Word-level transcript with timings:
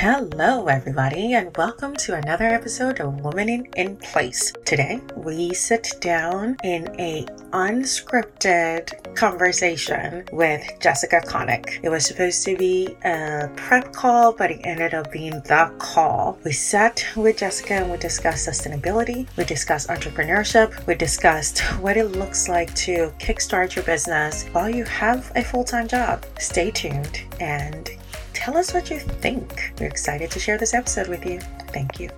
Hello, 0.00 0.66
everybody, 0.66 1.34
and 1.34 1.54
welcome 1.58 1.94
to 1.96 2.14
another 2.14 2.46
episode 2.46 3.00
of 3.00 3.20
Woman 3.20 3.66
in 3.76 3.96
Place. 3.98 4.50
Today, 4.64 4.98
we 5.14 5.52
sit 5.52 5.92
down 6.00 6.56
in 6.64 6.88
a 6.98 7.26
unscripted 7.52 9.14
conversation 9.14 10.24
with 10.32 10.62
Jessica 10.80 11.20
Connick. 11.26 11.80
It 11.82 11.90
was 11.90 12.06
supposed 12.06 12.46
to 12.46 12.56
be 12.56 12.96
a 13.04 13.50
prep 13.56 13.92
call, 13.92 14.32
but 14.32 14.50
it 14.50 14.62
ended 14.64 14.94
up 14.94 15.12
being 15.12 15.32
the 15.32 15.70
call. 15.76 16.38
We 16.46 16.52
sat 16.52 17.06
with 17.14 17.36
Jessica 17.36 17.74
and 17.74 17.90
we 17.90 17.98
discussed 17.98 18.48
sustainability, 18.48 19.28
we 19.36 19.44
discussed 19.44 19.90
entrepreneurship, 19.90 20.86
we 20.86 20.94
discussed 20.94 21.58
what 21.78 21.98
it 21.98 22.12
looks 22.12 22.48
like 22.48 22.74
to 22.76 23.12
kickstart 23.18 23.76
your 23.76 23.84
business 23.84 24.46
while 24.52 24.70
you 24.70 24.84
have 24.84 25.30
a 25.36 25.44
full 25.44 25.64
time 25.64 25.88
job. 25.88 26.24
Stay 26.38 26.70
tuned 26.70 27.20
and 27.38 27.90
tell 28.40 28.56
us 28.56 28.72
what 28.72 28.88
you 28.88 28.98
think. 28.98 29.74
We're 29.78 29.86
excited 29.86 30.30
to 30.30 30.38
share 30.38 30.56
this 30.56 30.72
episode 30.72 31.08
with 31.08 31.26
you. 31.26 31.40
Thank 31.74 32.00
you. 32.00 32.08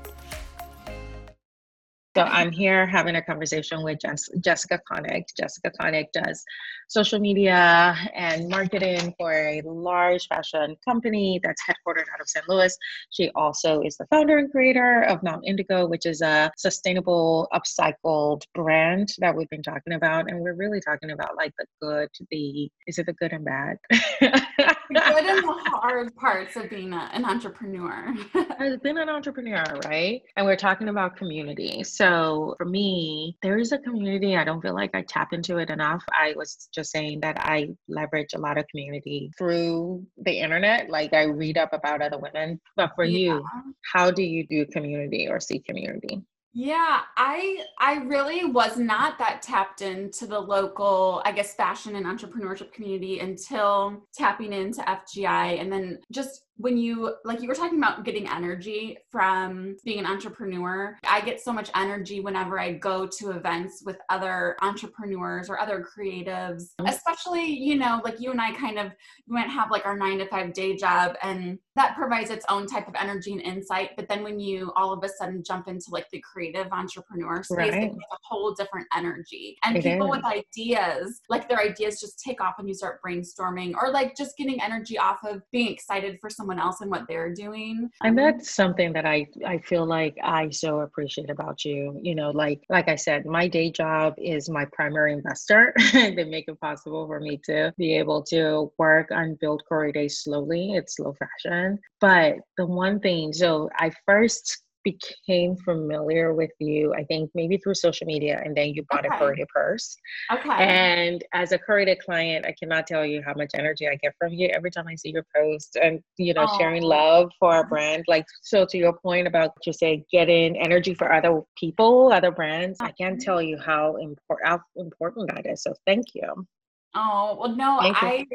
So 2.14 2.22
I'm 2.22 2.52
here 2.52 2.86
having 2.86 3.16
a 3.16 3.22
conversation 3.22 3.82
with 3.82 3.98
Jessica 4.40 4.78
Connick. 4.88 5.24
Jessica 5.36 5.72
Connick 5.80 6.12
does 6.12 6.44
social 6.88 7.18
media 7.18 7.96
and 8.14 8.48
marketing 8.48 9.14
for 9.18 9.32
a 9.32 9.62
large 9.64 10.28
fashion 10.28 10.76
company 10.86 11.40
that's 11.42 11.62
headquartered 11.62 12.04
out 12.12 12.20
of 12.20 12.28
St. 12.28 12.46
Louis. 12.48 12.76
She 13.10 13.30
also 13.34 13.80
is 13.80 13.96
the 13.96 14.06
founder 14.06 14.36
and 14.38 14.50
creator 14.52 15.02
of 15.04 15.22
Mount 15.22 15.44
Indigo, 15.46 15.86
which 15.86 16.04
is 16.04 16.20
a 16.20 16.52
sustainable, 16.56 17.48
upcycled 17.52 18.42
brand 18.54 19.08
that 19.18 19.34
we've 19.34 19.50
been 19.50 19.62
talking 19.62 19.94
about. 19.94 20.30
And 20.30 20.38
we're 20.38 20.54
really 20.54 20.80
talking 20.80 21.10
about 21.12 21.34
like 21.34 21.54
the 21.58 21.66
good, 21.80 22.10
the 22.30 22.70
is 22.86 22.98
it 22.98 23.06
the 23.06 23.14
good 23.14 23.32
and 23.32 23.44
bad? 23.44 23.78
good 24.88 25.24
and 25.24 25.38
the 25.38 25.70
hard 25.72 26.14
parts 26.16 26.56
of 26.56 26.70
being 26.70 26.92
a, 26.92 27.10
an 27.12 27.24
entrepreneur. 27.24 28.14
I've 28.58 28.82
been 28.82 28.98
an 28.98 29.08
entrepreneur, 29.08 29.64
right? 29.84 30.22
And 30.36 30.46
we're 30.46 30.56
talking 30.56 30.88
about 30.88 31.16
community. 31.16 31.84
So 31.84 32.54
for 32.58 32.64
me, 32.64 33.36
there 33.42 33.58
is 33.58 33.72
a 33.72 33.78
community. 33.78 34.36
I 34.36 34.44
don't 34.44 34.60
feel 34.60 34.74
like 34.74 34.94
I 34.94 35.02
tap 35.02 35.32
into 35.32 35.58
it 35.58 35.70
enough. 35.70 36.02
I 36.18 36.34
was 36.36 36.68
just 36.74 36.90
saying 36.90 37.20
that 37.20 37.38
I 37.40 37.70
leverage 37.88 38.34
a 38.34 38.38
lot 38.38 38.58
of 38.58 38.66
community 38.68 39.30
through 39.36 40.06
the 40.18 40.32
internet. 40.32 40.90
Like 40.90 41.12
I 41.12 41.24
read 41.24 41.58
up 41.58 41.72
about 41.72 42.02
other 42.02 42.18
women. 42.18 42.60
But 42.76 42.92
for 42.94 43.04
yeah. 43.04 43.18
you, 43.18 43.44
how 43.92 44.10
do 44.10 44.22
you 44.22 44.46
do 44.46 44.66
community 44.66 45.28
or 45.28 45.40
see 45.40 45.60
community? 45.60 46.22
Yeah, 46.54 47.00
I 47.16 47.64
I 47.78 47.94
really 48.04 48.44
was 48.44 48.76
not 48.76 49.16
that 49.18 49.40
tapped 49.40 49.80
into 49.80 50.26
the 50.26 50.38
local, 50.38 51.22
I 51.24 51.32
guess, 51.32 51.54
fashion 51.54 51.96
and 51.96 52.04
entrepreneurship 52.04 52.72
community 52.74 53.20
until 53.20 54.02
tapping 54.12 54.52
into 54.52 54.86
FGI 54.86 55.58
and 55.58 55.72
then 55.72 56.00
just 56.10 56.42
when 56.62 56.76
you 56.76 57.16
like 57.24 57.42
you 57.42 57.48
were 57.48 57.56
talking 57.56 57.76
about 57.76 58.04
getting 58.04 58.28
energy 58.28 58.96
from 59.10 59.76
being 59.84 59.98
an 59.98 60.06
entrepreneur 60.06 60.96
i 61.08 61.20
get 61.20 61.40
so 61.40 61.52
much 61.52 61.68
energy 61.74 62.20
whenever 62.20 62.58
i 62.58 62.70
go 62.70 63.04
to 63.04 63.32
events 63.32 63.82
with 63.84 63.96
other 64.10 64.56
entrepreneurs 64.62 65.50
or 65.50 65.58
other 65.58 65.84
creatives 65.84 66.66
mm-hmm. 66.78 66.86
especially 66.86 67.44
you 67.44 67.74
know 67.74 68.00
like 68.04 68.20
you 68.20 68.30
and 68.30 68.40
i 68.40 68.52
kind 68.52 68.78
of 68.78 68.92
we 69.26 69.34
might 69.34 69.48
have 69.48 69.72
like 69.72 69.84
our 69.84 69.96
nine 69.96 70.18
to 70.18 70.26
five 70.28 70.52
day 70.52 70.76
job 70.76 71.16
and 71.24 71.58
that 71.74 71.96
provides 71.96 72.30
its 72.30 72.44
own 72.48 72.66
type 72.66 72.86
of 72.86 72.94
energy 72.96 73.32
and 73.32 73.42
insight 73.42 73.90
but 73.96 74.08
then 74.08 74.22
when 74.22 74.38
you 74.38 74.72
all 74.76 74.92
of 74.92 75.02
a 75.02 75.08
sudden 75.08 75.42
jump 75.44 75.66
into 75.66 75.86
like 75.90 76.06
the 76.12 76.22
creative 76.32 76.68
entrepreneur 76.70 77.42
space 77.42 77.56
right. 77.56 77.82
it's 77.82 77.96
a 77.96 78.16
whole 78.22 78.54
different 78.54 78.86
energy 78.96 79.56
and 79.64 79.76
it 79.76 79.82
people 79.82 80.12
is. 80.12 80.18
with 80.18 80.24
ideas 80.24 81.20
like 81.28 81.48
their 81.48 81.58
ideas 81.58 82.00
just 82.00 82.20
take 82.20 82.40
off 82.40 82.54
when 82.56 82.68
you 82.68 82.74
start 82.74 83.00
brainstorming 83.04 83.74
or 83.74 83.90
like 83.90 84.16
just 84.16 84.36
getting 84.36 84.62
energy 84.62 84.96
off 84.96 85.18
of 85.24 85.42
being 85.50 85.72
excited 85.72 86.18
for 86.20 86.30
someone 86.30 86.51
else 86.58 86.80
and 86.80 86.90
what 86.90 87.06
they're 87.08 87.34
doing. 87.34 87.90
And 88.02 88.18
um, 88.18 88.24
that's 88.24 88.50
something 88.50 88.92
that 88.92 89.06
i 89.06 89.26
i 89.46 89.58
feel 89.58 89.86
like 89.86 90.16
i 90.22 90.48
so 90.50 90.80
appreciate 90.80 91.30
about 91.30 91.64
you 91.64 91.98
you 92.02 92.14
know 92.14 92.30
like 92.30 92.60
like 92.68 92.88
i 92.88 92.96
said 92.96 93.26
my 93.26 93.48
day 93.48 93.70
job 93.70 94.14
is 94.18 94.48
my 94.48 94.64
primary 94.72 95.12
investor 95.12 95.74
they 95.92 96.24
make 96.24 96.46
it 96.48 96.60
possible 96.60 97.06
for 97.06 97.20
me 97.20 97.40
to 97.44 97.72
be 97.76 97.96
able 97.96 98.22
to 98.22 98.72
work 98.78 99.08
and 99.10 99.38
build 99.38 99.62
Corey 99.68 99.92
Day 99.92 100.08
slowly. 100.08 100.72
It's 100.74 100.96
slow 100.96 101.14
fashion. 101.14 101.78
But 102.00 102.36
the 102.56 102.66
one 102.66 103.00
thing 103.00 103.32
so 103.32 103.68
i 103.76 103.90
first 104.06 104.62
became 104.84 105.56
familiar 105.56 106.34
with 106.34 106.50
you, 106.58 106.92
I 106.94 107.04
think 107.04 107.30
maybe 107.34 107.56
through 107.58 107.74
social 107.74 108.06
media, 108.06 108.40
and 108.44 108.56
then 108.56 108.70
you 108.70 108.84
bought 108.90 109.06
okay. 109.06 109.14
a 109.14 109.18
curated 109.18 109.48
purse. 109.48 109.96
Okay. 110.32 110.50
And 110.50 111.24
as 111.32 111.52
a 111.52 111.58
curated 111.58 111.98
client, 112.00 112.46
I 112.46 112.54
cannot 112.58 112.86
tell 112.86 113.04
you 113.04 113.22
how 113.24 113.34
much 113.34 113.50
energy 113.54 113.88
I 113.88 113.96
get 113.96 114.14
from 114.18 114.32
you 114.32 114.48
every 114.48 114.70
time 114.70 114.86
I 114.88 114.94
see 114.94 115.10
your 115.10 115.26
post 115.34 115.76
and, 115.80 116.00
you 116.18 116.34
know, 116.34 116.46
sharing 116.58 116.82
love 116.82 117.30
for 117.38 117.52
our 117.52 117.66
brand. 117.66 118.04
Like, 118.08 118.26
so 118.42 118.64
to 118.66 118.78
your 118.78 118.94
point 118.98 119.26
about 119.26 119.52
you 119.66 119.72
say 119.72 120.04
getting 120.10 120.56
energy 120.56 120.94
for 120.94 121.12
other 121.12 121.42
people, 121.56 122.12
other 122.12 122.30
brands, 122.30 122.78
I 122.80 122.90
can't 122.92 123.16
mm-hmm. 123.16 123.24
tell 123.24 123.42
you 123.42 123.58
how, 123.58 123.96
import- 123.96 124.42
how 124.44 124.60
important 124.76 125.30
that 125.34 125.46
is. 125.46 125.62
So 125.62 125.74
thank 125.86 126.06
you. 126.14 126.46
Oh, 126.94 127.38
well, 127.40 127.56
no, 127.56 127.78
I 127.80 128.26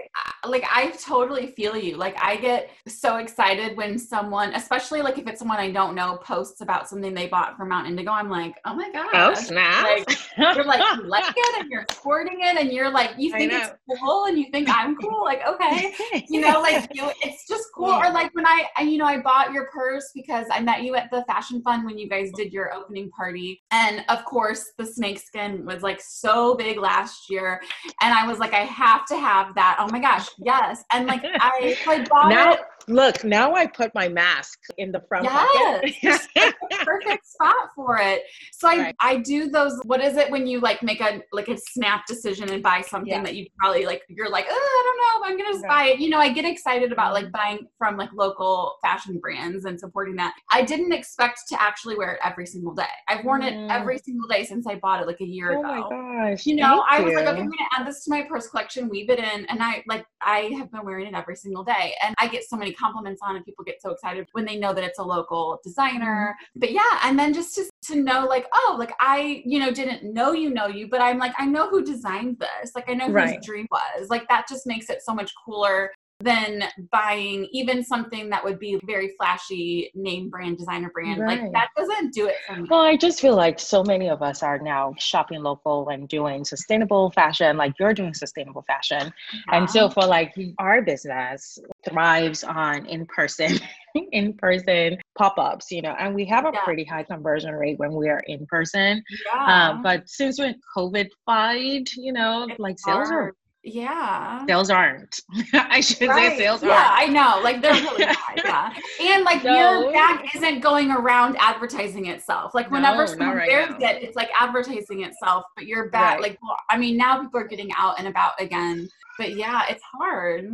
like, 0.45 0.63
I 0.71 0.89
totally 0.91 1.47
feel 1.47 1.77
you. 1.77 1.95
Like, 1.95 2.15
I 2.21 2.37
get 2.37 2.71
so 2.87 3.17
excited 3.17 3.77
when 3.77 3.99
someone, 3.99 4.53
especially 4.55 5.01
like 5.01 5.17
if 5.17 5.27
it's 5.27 5.39
someone 5.39 5.59
I 5.59 5.71
don't 5.71 5.93
know, 5.93 6.17
posts 6.23 6.61
about 6.61 6.89
something 6.89 7.13
they 7.13 7.27
bought 7.27 7.55
from 7.55 7.69
Mount 7.69 7.87
Indigo. 7.87 8.11
I'm 8.11 8.29
like, 8.29 8.55
oh 8.65 8.73
my 8.73 8.91
God. 8.91 9.09
Oh, 9.13 9.33
snap. 9.35 9.83
Like, 10.07 10.17
you're 10.37 10.63
like, 10.63 10.97
you 10.97 11.03
like 11.07 11.33
it 11.37 11.61
and 11.61 11.69
you're 11.69 11.85
sporting 11.91 12.39
it 12.41 12.57
and 12.57 12.71
you're 12.71 12.89
like, 12.89 13.11
you 13.17 13.31
think 13.31 13.51
it's 13.53 13.71
cool 13.99 14.25
and 14.25 14.37
you 14.37 14.47
think 14.51 14.69
I'm 14.69 14.95
cool. 14.97 15.23
Like, 15.23 15.45
okay. 15.47 15.93
You 16.29 16.41
know, 16.41 16.59
like, 16.59 16.89
you, 16.93 17.09
it's 17.21 17.47
just 17.47 17.65
cool. 17.73 17.87
Yeah. 17.87 18.09
Or 18.09 18.13
like 18.13 18.33
when 18.33 18.45
I, 18.45 18.65
I, 18.75 18.83
you 18.83 18.97
know, 18.97 19.05
I 19.05 19.19
bought 19.19 19.53
your 19.53 19.67
purse 19.67 20.11
because 20.13 20.45
I 20.51 20.59
met 20.59 20.83
you 20.83 20.95
at 20.95 21.09
the 21.11 21.23
Fashion 21.25 21.61
Fund 21.61 21.85
when 21.85 21.97
you 21.97 22.09
guys 22.09 22.31
did 22.35 22.51
your 22.51 22.73
opening 22.73 23.09
party. 23.11 23.61
And 23.71 24.03
of 24.09 24.25
course, 24.25 24.71
the 24.77 24.85
snakeskin 24.85 25.65
was 25.65 25.83
like 25.83 26.01
so 26.01 26.55
big 26.55 26.79
last 26.79 27.29
year. 27.29 27.61
And 28.01 28.13
I 28.13 28.27
was 28.27 28.39
like, 28.39 28.46
like 28.47 28.61
I 28.61 28.65
have 28.65 29.05
to 29.07 29.17
have 29.17 29.53
that. 29.55 29.77
Oh 29.79 29.87
my 29.91 29.99
gosh, 29.99 30.29
yes. 30.37 30.83
And 30.91 31.07
like 31.07 31.21
I 31.39 31.77
like 31.85 32.09
bought 32.09 32.29
now, 32.29 32.53
it. 32.53 32.59
Look, 32.87 33.25
now 33.25 33.53
I 33.53 33.67
put 33.67 33.93
my 33.93 34.07
mask 34.07 34.59
in 34.77 34.93
the 34.93 35.01
front 35.09 35.25
yes, 35.25 36.27
pocket. 36.33 36.55
perfect 36.85 37.27
spot 37.27 37.55
for 37.75 37.97
it. 37.97 38.21
So 38.53 38.69
I, 38.69 38.77
right. 38.77 38.95
I 39.01 39.17
do 39.17 39.49
those. 39.49 39.79
What 39.83 40.01
is 40.01 40.15
it 40.15 40.31
when 40.31 40.47
you 40.47 40.61
like 40.61 40.81
make 40.81 41.01
a 41.01 41.21
like 41.33 41.49
a 41.49 41.57
snap 41.57 42.05
decision 42.05 42.49
and 42.49 42.63
buy 42.63 42.81
something 42.81 43.11
yeah. 43.11 43.23
that 43.23 43.35
you 43.35 43.45
probably 43.59 43.85
like? 43.85 44.03
You're 44.07 44.29
like, 44.29 44.45
oh, 44.49 44.53
I 44.53 44.83
don't 44.85 44.97
know, 44.97 45.27
I'm 45.27 45.37
gonna 45.37 45.53
just 45.53 45.67
buy 45.67 45.87
it. 45.87 45.99
You 45.99 46.09
know, 46.09 46.19
I 46.19 46.31
get 46.31 46.45
excited 46.45 46.93
about 46.93 47.13
like 47.13 47.25
mm-hmm. 47.25 47.31
buying 47.33 47.67
from 47.77 47.97
like 47.97 48.09
local 48.13 48.77
fashion 48.81 49.19
brands 49.19 49.65
and 49.65 49.77
supporting 49.77 50.15
that. 50.15 50.33
I 50.51 50.61
didn't 50.61 50.93
expect 50.93 51.41
to 51.49 51.61
actually 51.61 51.97
wear 51.97 52.13
it 52.13 52.19
every 52.23 52.45
single 52.45 52.73
day. 52.73 52.83
I've 53.09 53.25
worn 53.25 53.41
mm. 53.41 53.51
it 53.51 53.71
every 53.71 53.97
single 53.97 54.29
day 54.29 54.45
since 54.45 54.65
I 54.65 54.75
bought 54.75 55.01
it 55.01 55.07
like 55.07 55.19
a 55.19 55.25
year 55.25 55.57
oh 55.57 55.59
ago. 55.59 55.89
Oh 55.91 55.91
my 55.91 56.29
gosh! 56.29 56.45
You 56.45 56.55
know, 56.55 56.85
I 56.89 57.01
was 57.01 57.11
you. 57.11 57.17
like, 57.17 57.27
okay, 57.27 57.41
I'm 57.41 57.49
gonna 57.49 57.69
add 57.77 57.85
this 57.85 58.05
to 58.05 58.11
my 58.11 58.23
purse 58.37 58.49
collection, 58.49 58.89
weave 58.89 59.09
it 59.09 59.19
in, 59.19 59.45
and 59.45 59.61
I 59.61 59.83
like 59.87 60.05
I 60.21 60.51
have 60.57 60.71
been 60.71 60.85
wearing 60.85 61.07
it 61.07 61.13
every 61.15 61.35
single 61.35 61.63
day, 61.63 61.95
and 62.03 62.13
I 62.19 62.27
get 62.27 62.43
so 62.43 62.55
many 62.55 62.73
compliments 62.73 63.21
on 63.23 63.35
it. 63.35 63.45
People 63.45 63.65
get 63.65 63.81
so 63.81 63.91
excited 63.91 64.27
when 64.33 64.45
they 64.45 64.57
know 64.57 64.73
that 64.73 64.83
it's 64.83 64.99
a 64.99 65.03
local 65.03 65.59
designer. 65.63 66.35
Mm-hmm. 66.35 66.59
But 66.59 66.71
yeah, 66.71 66.99
and 67.03 67.17
then 67.17 67.33
just 67.33 67.55
to 67.55 67.69
to 67.87 67.95
know 67.95 68.25
like, 68.25 68.47
oh, 68.53 68.75
like 68.77 68.93
I 68.99 69.41
you 69.45 69.59
know 69.59 69.71
didn't 69.71 70.13
know 70.13 70.33
you 70.33 70.49
know 70.49 70.67
you, 70.67 70.87
but 70.87 71.01
I'm 71.01 71.17
like 71.17 71.33
I 71.37 71.45
know 71.45 71.69
who 71.69 71.83
designed 71.83 72.39
this. 72.39 72.73
Like 72.75 72.89
I 72.89 72.93
know 72.93 73.09
right. 73.09 73.35
whose 73.35 73.45
dream 73.45 73.67
was. 73.71 74.09
Like 74.09 74.27
that 74.27 74.47
just 74.47 74.67
makes 74.67 74.89
it 74.89 75.01
so 75.01 75.13
much 75.13 75.31
cooler 75.45 75.91
than 76.19 76.63
buying 76.91 77.47
even 77.51 77.83
something 77.83 78.27
that 78.29 78.43
would 78.43 78.57
be 78.57 78.79
very 78.85 79.13
flashy 79.19 79.91
name 79.93 80.29
brand 80.29 80.57
designer 80.57 80.89
brand 80.89 81.21
right. 81.21 81.43
like 81.43 81.51
that 81.51 81.67
doesn't 81.77 82.11
do 82.11 82.25
it 82.25 82.35
for 82.47 82.55
me 82.55 82.67
well 82.71 82.81
i 82.81 82.97
just 82.97 83.21
feel 83.21 83.35
like 83.35 83.59
so 83.59 83.83
many 83.83 84.09
of 84.09 84.23
us 84.23 84.41
are 84.41 84.57
now 84.57 84.93
shopping 84.97 85.43
local 85.43 85.89
and 85.89 86.09
doing 86.09 86.43
sustainable 86.43 87.11
fashion 87.11 87.55
like 87.55 87.71
you're 87.79 87.93
doing 87.93 88.15
sustainable 88.15 88.63
fashion 88.63 89.13
yeah. 89.31 89.57
and 89.57 89.69
so 89.69 89.89
for 89.89 90.05
like 90.07 90.33
our 90.57 90.81
business 90.81 91.59
thrives 91.87 92.43
on 92.43 92.83
in 92.87 93.05
person 93.05 93.59
in 94.11 94.33
person 94.33 94.97
pop-ups 95.15 95.69
you 95.69 95.83
know 95.83 95.95
and 95.99 96.15
we 96.15 96.25
have 96.25 96.45
a 96.45 96.51
yeah. 96.51 96.63
pretty 96.63 96.83
high 96.83 97.03
conversion 97.03 97.53
rate 97.53 97.77
when 97.77 97.91
we 97.93 98.09
are 98.09 98.21
in 98.25 98.43
person 98.47 99.03
yeah. 99.25 99.69
um, 99.69 99.83
but 99.83 100.09
since 100.09 100.39
we're 100.39 100.53
covid 100.75 101.09
fied 101.27 101.87
you 101.95 102.11
know 102.11 102.47
it's 102.49 102.59
like 102.59 102.79
sales 102.79 103.07
hard. 103.07 103.29
are 103.29 103.35
yeah 103.63 104.45
sales 104.45 104.69
aren't 104.69 105.19
i 105.53 105.81
should 105.81 106.07
right. 106.07 106.31
say 106.31 106.37
sales 106.37 106.63
yeah 106.63 106.69
aren't. 106.69 107.01
i 107.01 107.05
know 107.05 107.41
like 107.43 107.61
they're 107.61 107.73
really 107.73 108.03
high 108.05 108.35
yeah 108.37 109.13
and 109.13 109.25
like 109.25 109.43
no. 109.43 109.81
your 109.81 109.91
bag 109.91 110.25
isn't 110.35 110.61
going 110.61 110.91
around 110.91 111.35
advertising 111.39 112.05
itself 112.05 112.53
like 112.53 112.69
whenever 112.71 112.99
no, 112.99 113.05
someone 113.05 113.35
right 113.35 113.49
wears 113.49 113.75
it 113.81 114.03
it's 114.03 114.15
like 114.15 114.29
advertising 114.39 115.03
itself 115.03 115.43
but 115.55 115.65
your 115.65 115.89
bag 115.89 116.15
right. 116.15 116.21
like 116.21 116.39
well, 116.41 116.55
i 116.69 116.77
mean 116.77 116.95
now 116.95 117.21
people 117.21 117.39
are 117.39 117.47
getting 117.47 117.69
out 117.77 117.95
and 117.97 118.07
about 118.07 118.33
again 118.39 118.87
but 119.17 119.35
yeah 119.35 119.63
it's 119.69 119.83
hard 119.83 120.49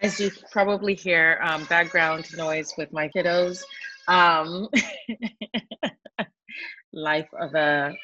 as 0.00 0.18
you 0.18 0.30
probably 0.50 0.94
hear 0.94 1.38
um, 1.42 1.64
background 1.64 2.26
noise 2.36 2.72
with 2.78 2.90
my 2.92 3.08
kiddos 3.08 3.62
um, 4.08 4.68
life 6.92 7.28
of 7.40 7.54
a 7.54 7.94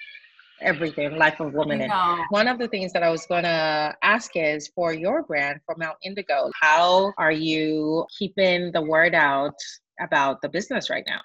everything, 0.63 1.17
life 1.17 1.41
of 1.41 1.53
woman. 1.53 1.81
And 1.83 1.93
one 2.31 2.49
of 2.49 2.59
the 2.59 2.69
things 2.69 2.93
that 2.93 3.03
I 3.03 3.11
was 3.11 3.27
going 3.27 3.45
to 3.45 3.95
ask 4.03 4.33
is 4.35 4.69
for 4.75 4.93
your 4.93 5.23
brand, 5.23 5.61
for 5.67 5.75
Mount 5.79 5.97
Indigo, 6.03 6.51
how 6.61 7.13
are 7.19 7.33
you 7.33 8.07
keeping 8.19 8.73
the 8.73 8.83
word 8.83 9.15
out 9.15 9.55
about 10.01 10.43
the 10.43 10.49
business 10.49 10.91
right 10.91 11.05
now? 11.07 11.21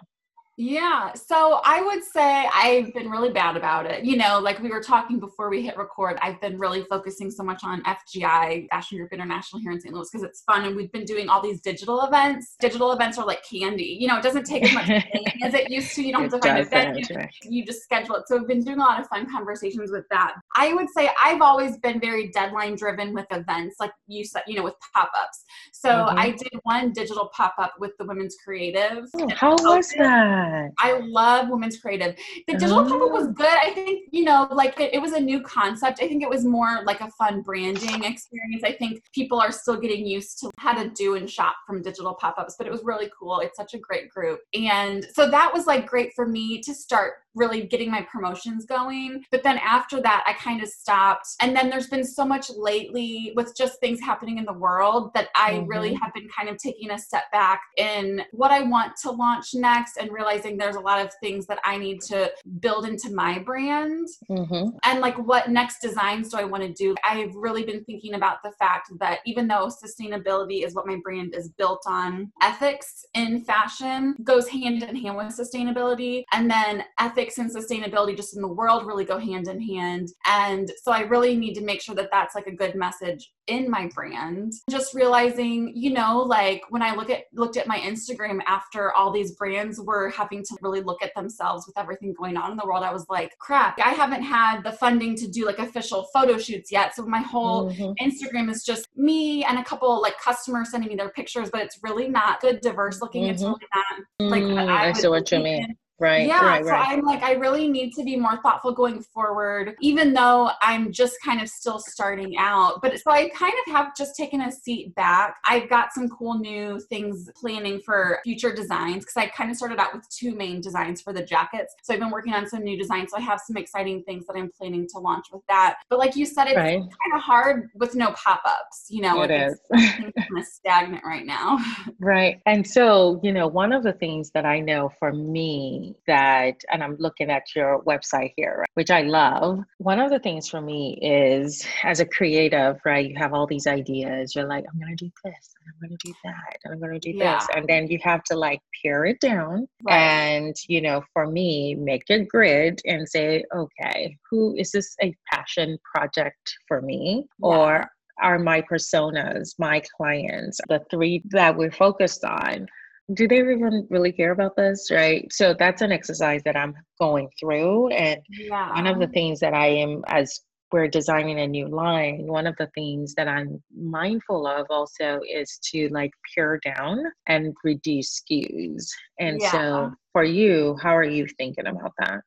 Yeah. 0.58 1.14
So 1.14 1.60
I 1.66 1.82
would 1.82 2.04
say 2.04 2.48
I've 2.54 2.94
been 2.94 3.10
really 3.10 3.30
bad 3.30 3.58
about 3.58 3.86
it. 3.86 4.06
You 4.06 4.16
know, 4.16 4.40
like 4.40 4.62
we 4.62 4.70
were 4.70 4.82
talking 4.82 5.20
before 5.20 5.50
we 5.50 5.62
hit 5.62 5.78
record, 5.78 6.18
I've 6.22 6.40
been 6.40 6.58
really 6.58 6.84
focusing 6.84 7.30
so 7.30 7.44
much 7.44 7.64
on 7.64 7.84
FGI, 7.84 8.68
Fashion 8.70 8.98
Group 8.98 9.12
International 9.12 9.62
here 9.62 9.72
in 9.72 9.82
St. 9.82 9.94
Louis, 9.94 10.08
because 10.10 10.24
it's 10.24 10.44
fun. 10.44 10.66
And 10.66 10.76
we've 10.76 10.92
been 10.94 11.04
doing 11.04 11.28
all 11.28 11.42
these 11.42 11.60
digital 11.60 12.04
events. 12.04 12.56
Digital 12.60 12.94
events 12.94 13.18
are 13.18 13.26
like 13.26 13.44
candy. 13.50 13.98
You 14.00 14.08
know, 14.08 14.18
it 14.18 14.24
doesn't 14.24 14.46
take 14.46 14.64
as 14.64 14.74
much 14.74 14.90
as 15.44 15.54
it 15.54 15.70
used 15.70 15.94
to. 15.96 16.04
You 16.04 16.14
don't 16.14 16.24
have 16.24 16.32
to 16.32 16.48
find 16.48 16.60
a 16.60 16.66
venue. 16.66 17.04
You 17.44 17.66
just 17.66 17.84
schedule 17.84 18.16
it. 18.16 18.24
So 18.28 18.38
we've 18.38 18.48
been 18.48 18.64
doing 18.64 18.78
a 18.78 18.82
lot 18.82 19.02
of 19.02 19.08
fun 19.08 19.30
conversations 19.30 19.92
with 19.92 20.06
that. 20.10 20.36
I 20.56 20.74
would 20.74 20.88
say 20.96 21.10
I've 21.22 21.42
always 21.42 21.78
been 21.78 22.00
very 22.00 22.30
deadline 22.30 22.76
driven 22.76 23.14
with 23.14 23.26
events, 23.32 23.78
like 23.80 23.92
you 24.08 24.24
said, 24.24 24.44
you 24.48 24.56
know, 24.56 24.64
with 24.64 24.76
pop 24.94 25.12
ups. 25.18 25.44
So 25.74 25.90
mm-hmm. 25.90 26.18
I 26.18 26.32
did 26.32 26.50
one 26.64 26.94
digital 26.94 27.30
pop 27.36 27.56
up 27.58 27.74
with 27.80 27.92
the 28.00 28.06
Women's 28.06 28.36
Creative. 28.44 29.06
Oh, 29.16 29.30
how 29.36 29.52
was 29.52 29.92
that? 29.98 30.72
I 30.80 31.00
love 31.00 31.50
women's 31.50 31.80
creative. 31.80 32.16
The 32.48 32.54
digital 32.54 32.80
oh. 32.80 32.90
pop-up 32.90 33.12
was 33.12 33.28
good. 33.34 33.46
I 33.48 33.72
think, 33.72 34.10
you 34.12 34.24
know, 34.24 34.48
like 34.52 34.80
it, 34.80 34.94
it, 34.94 35.02
was 35.02 35.14
a 35.14 35.20
new 35.20 35.42
concept. 35.42 36.00
I 36.02 36.08
think 36.08 36.24
it 36.24 36.30
was 36.30 36.46
more 36.46 36.84
like 36.86 37.02
a 37.02 37.10
fun 37.12 37.42
branding 37.42 38.04
experience. 38.04 38.64
I 38.64 38.74
think 38.74 39.02
people 39.14 39.40
are 39.40 39.52
still 39.52 39.78
getting 39.78 40.06
used 40.06 40.40
to 40.40 40.52
how 40.58 40.74
to 40.82 40.90
do 40.90 41.16
and 41.16 41.30
shop 41.30 41.56
from 41.68 41.82
digital 41.82 42.16
pop-ups, 42.16 42.56
but 42.58 42.68
it 42.68 42.72
was 42.72 42.82
really 42.84 43.10
cool. 43.18 43.40
It's 43.40 43.58
such 43.58 43.74
a 43.74 43.80
great 43.80 44.10
group. 44.10 44.40
And 44.54 45.06
so 45.14 45.30
that 45.30 45.54
was 45.54 45.68
like 45.68 45.88
great 45.88 46.12
for 46.16 46.28
me 46.28 46.62
to 46.62 46.74
start 46.74 47.14
really 47.36 47.64
getting 47.64 47.92
my 47.92 48.02
promotions 48.02 48.66
going. 48.66 49.24
But 49.32 49.44
then 49.44 49.58
after 49.60 50.02
that, 50.02 50.24
I 50.26 50.34
kind 50.34 50.62
of 50.64 50.70
stopped. 50.70 51.28
And 51.42 51.56
then 51.56 51.70
there's 51.70 51.88
been 51.88 52.04
so 52.04 52.26
much 52.26 52.50
lately 52.56 53.34
with 53.36 53.56
just 53.56 53.80
things 53.80 54.00
happening 54.02 54.38
in 54.38 54.46
the 54.46 54.54
world 54.54 55.14
that 55.14 55.30
I 55.36 55.54
mm-hmm. 55.54 55.68
really 55.68 55.94
have 55.96 56.14
been 56.14 56.28
kind 56.36 56.50
of 56.50 56.58
taking 56.58 56.92
a 56.92 57.00
step 57.00 57.32
back 57.32 57.62
in 57.78 58.22
what 58.32 58.52
I 58.52 58.62
want 58.62 58.94
to 59.04 59.12
launch 59.12 59.54
next 59.54 59.98
and 59.98 60.12
realizing 60.12 60.58
there's 60.58 60.76
a 60.76 60.80
lot 60.80 61.06
of 61.06 61.12
things 61.22 61.46
that 61.48 61.60
I 61.64 61.78
need 61.78 62.02
to 62.08 62.32
build 62.60 62.88
into 62.88 63.12
my 63.12 63.40
brand. 63.40 64.08
Mm-hmm. 64.30 64.78
And 64.84 65.00
like, 65.02 65.18
what 65.18 65.50
next 65.50 65.82
designs 65.82 66.30
do 66.30 66.38
I 66.38 66.44
want 66.44 66.64
to 66.64 66.74
do? 66.74 66.96
I've 67.04 67.36
really 67.36 67.64
been 67.64 67.84
thinking 67.84 68.14
about 68.16 68.38
the 68.44 68.52
fact 68.60 68.90
that 69.00 69.20
even 69.26 69.48
though 69.48 69.68
sustainability 69.68 70.66
is 70.66 70.74
what 70.74 70.88
my 70.88 70.98
brand 71.04 71.36
is 71.36 71.50
built 71.50 71.84
on, 71.88 72.32
ethics 72.42 73.06
in 73.14 73.44
fashion 73.44 74.16
goes 74.24 74.48
hand 74.48 74.84
in 74.84 74.96
hand 74.96 75.18
with 75.18 75.28
sustainability. 75.28 76.24
And 76.32 76.50
then 76.50 76.84
ethics 77.00 77.25
ethics 77.26 77.38
and 77.38 77.54
sustainability 77.54 78.16
just 78.16 78.36
in 78.36 78.42
the 78.42 78.48
world 78.48 78.86
really 78.86 79.06
go 79.06 79.18
hand 79.18 79.48
in 79.48 79.60
hand. 79.62 80.10
And 80.26 80.70
so 80.84 80.92
I 80.92 81.02
really 81.02 81.36
need 81.36 81.54
to 81.56 81.62
make 81.62 81.82
sure 81.82 81.96
that 81.96 82.10
that's 82.12 82.36
like 82.36 82.48
a 82.48 82.56
good 82.56 82.76
message 82.76 83.32
in 83.48 83.70
my 83.70 83.90
brand. 83.94 84.54
Just 84.70 84.94
realizing, 84.94 85.72
you 85.76 85.92
know, 85.92 86.20
like 86.20 86.64
when 86.70 86.82
I 86.82 86.96
look 86.96 87.10
at 87.10 87.24
looked 87.34 87.58
at 87.58 87.68
my 87.68 87.80
Instagram 87.80 88.40
after 88.48 88.94
all 88.94 89.12
these 89.12 89.34
brands 89.34 89.80
were 89.80 90.10
having 90.10 90.44
to 90.44 90.58
really 90.62 90.82
look 90.82 91.04
at 91.04 91.14
themselves 91.16 91.66
with 91.68 91.78
everything 91.78 92.14
going 92.14 92.38
on 92.38 92.52
in 92.52 92.58
the 92.58 92.66
world, 92.66 92.84
I 92.84 92.94
was 92.94 93.06
like, 93.10 93.32
crap, 93.40 93.80
I 93.80 93.90
haven't 93.90 94.24
had 94.24 94.62
the 94.64 94.72
funding 94.72 95.16
to 95.18 95.28
do 95.28 95.46
like 95.46 95.60
official 95.60 96.08
photo 96.14 96.38
shoots 96.38 96.72
yet. 96.72 96.96
So 96.96 97.06
my 97.06 97.22
whole 97.22 97.72
mm-hmm. 97.72 98.06
Instagram 98.06 98.50
is 98.50 98.64
just 98.64 98.88
me 98.96 99.44
and 99.44 99.60
a 99.60 99.64
couple 99.64 100.02
like 100.02 100.20
customers 100.20 100.72
sending 100.72 100.90
me 100.90 100.96
their 100.96 101.10
pictures, 101.10 101.50
but 101.52 101.62
it's 101.62 101.80
really 101.82 102.08
not 102.08 102.42
good 102.42 102.62
diverse 102.62 103.02
looking. 103.02 103.24
Mm-hmm. 103.24 103.32
It's 103.32 103.44
really 103.44 103.56
not 103.74 104.32
like 104.32 104.44
mm, 104.44 104.70
I, 104.70 104.90
I 104.90 104.94
see 104.94 105.08
what 105.08 105.32
you 105.32 105.40
mean. 105.40 105.76
Right. 106.00 106.28
Yeah. 106.28 106.46
Right, 106.46 106.66
so 106.66 106.72
I'm 106.72 107.02
like, 107.02 107.24
I 107.24 107.34
really 107.34 107.68
need 107.68 107.94
to 107.94 108.04
be 108.04 108.16
more 108.16 108.38
thoughtful 108.42 108.74
going 108.74 109.02
forward, 109.02 109.76
even 109.82 110.14
though 110.14 110.52
I'm 110.62 110.92
just 110.92 111.16
kind 111.24 111.42
of 111.42 111.48
still 111.48 111.80
starting 111.80 112.38
out. 112.38 112.82
But 112.82 113.00
so 113.00 113.12
I 113.12 113.30
kind 113.30 113.54
of 113.66 113.74
have 113.74 113.96
just 113.96 114.16
taken 114.16 114.42
a 114.42 114.52
seat 114.52 114.94
back. 114.96 115.38
I've 115.46 115.70
got 115.70 115.94
some 115.94 116.10
cool 116.10 116.38
new 116.38 116.80
things 116.90 117.30
planning 117.36 117.80
for 117.86 118.20
future 118.24 118.54
designs 118.54 119.06
because 119.06 119.18
I 119.18 119.28
kind 119.28 119.50
of 119.50 119.58
started 119.58 119.80
out 119.80 119.94
with 119.94 120.08
two 120.10 120.36
main 120.36 120.60
designs 120.62 121.02
for 121.02 121.14
the 121.14 121.24
jackets. 121.24 121.74
So 121.84 121.94
I've 121.94 122.00
been 122.00 122.12
working 122.12 122.34
on 122.34 122.48
some 122.48 122.64
new 122.64 122.78
designs. 122.78 123.12
So 123.12 123.18
I 123.18 123.22
have 123.22 123.40
some 123.46 123.56
exciting 123.56 124.04
things 124.04 124.26
that 124.28 124.36
I'm 124.36 124.52
planning 124.58 124.88
to 124.94 125.00
launch 125.00 125.26
with 125.32 125.44
that. 125.48 125.78
But 125.90 126.00
like 126.00 126.16
you 126.16 126.26
said, 126.26 126.48
it's 126.48 126.58
right. 126.58 126.80
kind 126.80 127.14
of 127.16 127.22
hard 127.22 127.70
with 127.76 127.96
no 127.96 128.12
pop 128.12 128.42
ups, 128.46 128.88
you 128.90 129.02
know, 129.02 129.22
it 129.22 129.32
is. 129.32 129.60
kind 129.74 130.14
of 130.38 130.46
stagnant 130.46 131.04
right 131.06 131.26
now. 131.26 131.58
Right. 132.00 132.42
And 132.46 132.68
so, 132.68 133.20
you 133.24 133.32
know, 133.32 133.48
one 133.48 133.72
of 133.72 133.84
the 133.84 133.94
things 133.94 134.32
that 134.32 134.46
I 134.46 134.60
know 134.60 134.92
for 135.00 135.14
me, 135.14 135.85
that, 136.08 136.56
and 136.72 136.84
I'm 136.84 136.96
looking 136.98 137.30
at 137.30 137.44
your 137.56 137.84
website 137.84 138.34
here, 138.36 138.58
right, 138.60 138.70
which 138.76 138.92
I 138.92 139.02
love. 139.02 139.60
One 139.78 140.00
of 140.00 140.10
the 140.10 140.20
things 140.20 140.50
for 140.50 140.62
me 140.62 140.98
is 141.02 141.66
as 141.84 142.00
a 142.00 142.06
creative, 142.06 142.78
right, 142.86 143.10
you 143.10 143.16
have 143.18 143.34
all 143.34 143.48
these 143.48 143.68
ideas. 143.68 144.36
You're 144.36 144.48
like, 144.48 144.66
I'm 144.72 144.80
going 144.80 144.96
to 144.96 145.06
do 145.06 145.12
this, 145.24 145.54
and 145.60 145.74
I'm 145.74 145.88
going 145.88 145.98
to 145.98 146.08
do 146.08 146.14
that, 146.24 146.58
and 146.64 146.74
I'm 146.74 146.80
going 146.80 147.00
to 147.00 147.12
do 147.12 147.18
yeah. 147.18 147.40
this. 147.40 147.48
And 147.56 147.68
then 147.68 147.88
you 147.88 148.00
have 148.04 148.24
to 148.26 148.36
like 148.36 148.60
pare 148.84 149.06
it 149.06 149.20
down. 149.20 149.68
Right. 149.84 149.98
And, 149.98 150.56
you 150.68 150.82
know, 150.82 151.04
for 151.14 151.28
me, 151.28 151.76
make 151.76 152.04
a 152.10 152.24
grid 152.24 152.82
and 152.86 153.08
say, 153.08 153.44
okay, 153.56 154.18
who 154.30 154.56
is 154.58 154.72
this 154.72 154.96
a 155.02 155.14
passion 155.32 155.78
project 155.84 156.56
for 156.68 156.82
me? 156.82 157.28
Yeah. 157.40 157.48
Or 157.48 157.88
are 158.22 158.40
my 158.40 158.62
personas, 158.62 159.56
my 159.60 159.82
clients, 159.98 160.60
the 160.70 160.82
three 160.90 161.22
that 161.32 161.56
we're 161.58 161.72
focused 161.72 162.24
on, 162.24 162.66
do 163.14 163.28
they 163.28 163.38
even 163.38 163.88
really 163.90 164.12
care 164.12 164.32
about 164.32 164.56
this 164.56 164.90
right 164.92 165.32
so 165.32 165.54
that's 165.58 165.82
an 165.82 165.92
exercise 165.92 166.42
that 166.44 166.58
i'm 166.58 166.74
going 167.00 167.30
through 167.40 167.88
and 167.90 168.20
yeah. 168.30 168.74
one 168.74 168.88
of 168.88 169.00
the 169.00 169.08
things 169.08 169.40
that 169.40 169.54
i 169.54 169.68
am 169.68 170.02
as 170.08 170.42
we're 170.72 170.88
designing 170.88 171.40
a 171.40 171.48
new 171.48 171.68
line 171.68 172.26
one 172.26 172.48
of 172.48 172.56
the 172.58 172.68
things 172.74 173.14
that 173.14 173.28
i'm 173.28 173.62
mindful 173.78 174.48
of 174.48 174.66
also 174.70 175.20
is 175.32 175.60
to 175.64 175.88
like 175.90 176.12
pare 176.34 176.60
down 176.76 177.04
and 177.28 177.54
reduce 177.64 178.22
SKUs 178.22 178.88
and 179.20 179.40
yeah. 179.40 179.52
so 179.52 179.92
for 180.12 180.24
you 180.24 180.76
how 180.82 180.96
are 180.96 181.04
you 181.04 181.28
thinking 181.38 181.68
about 181.68 181.92
that 182.00 182.22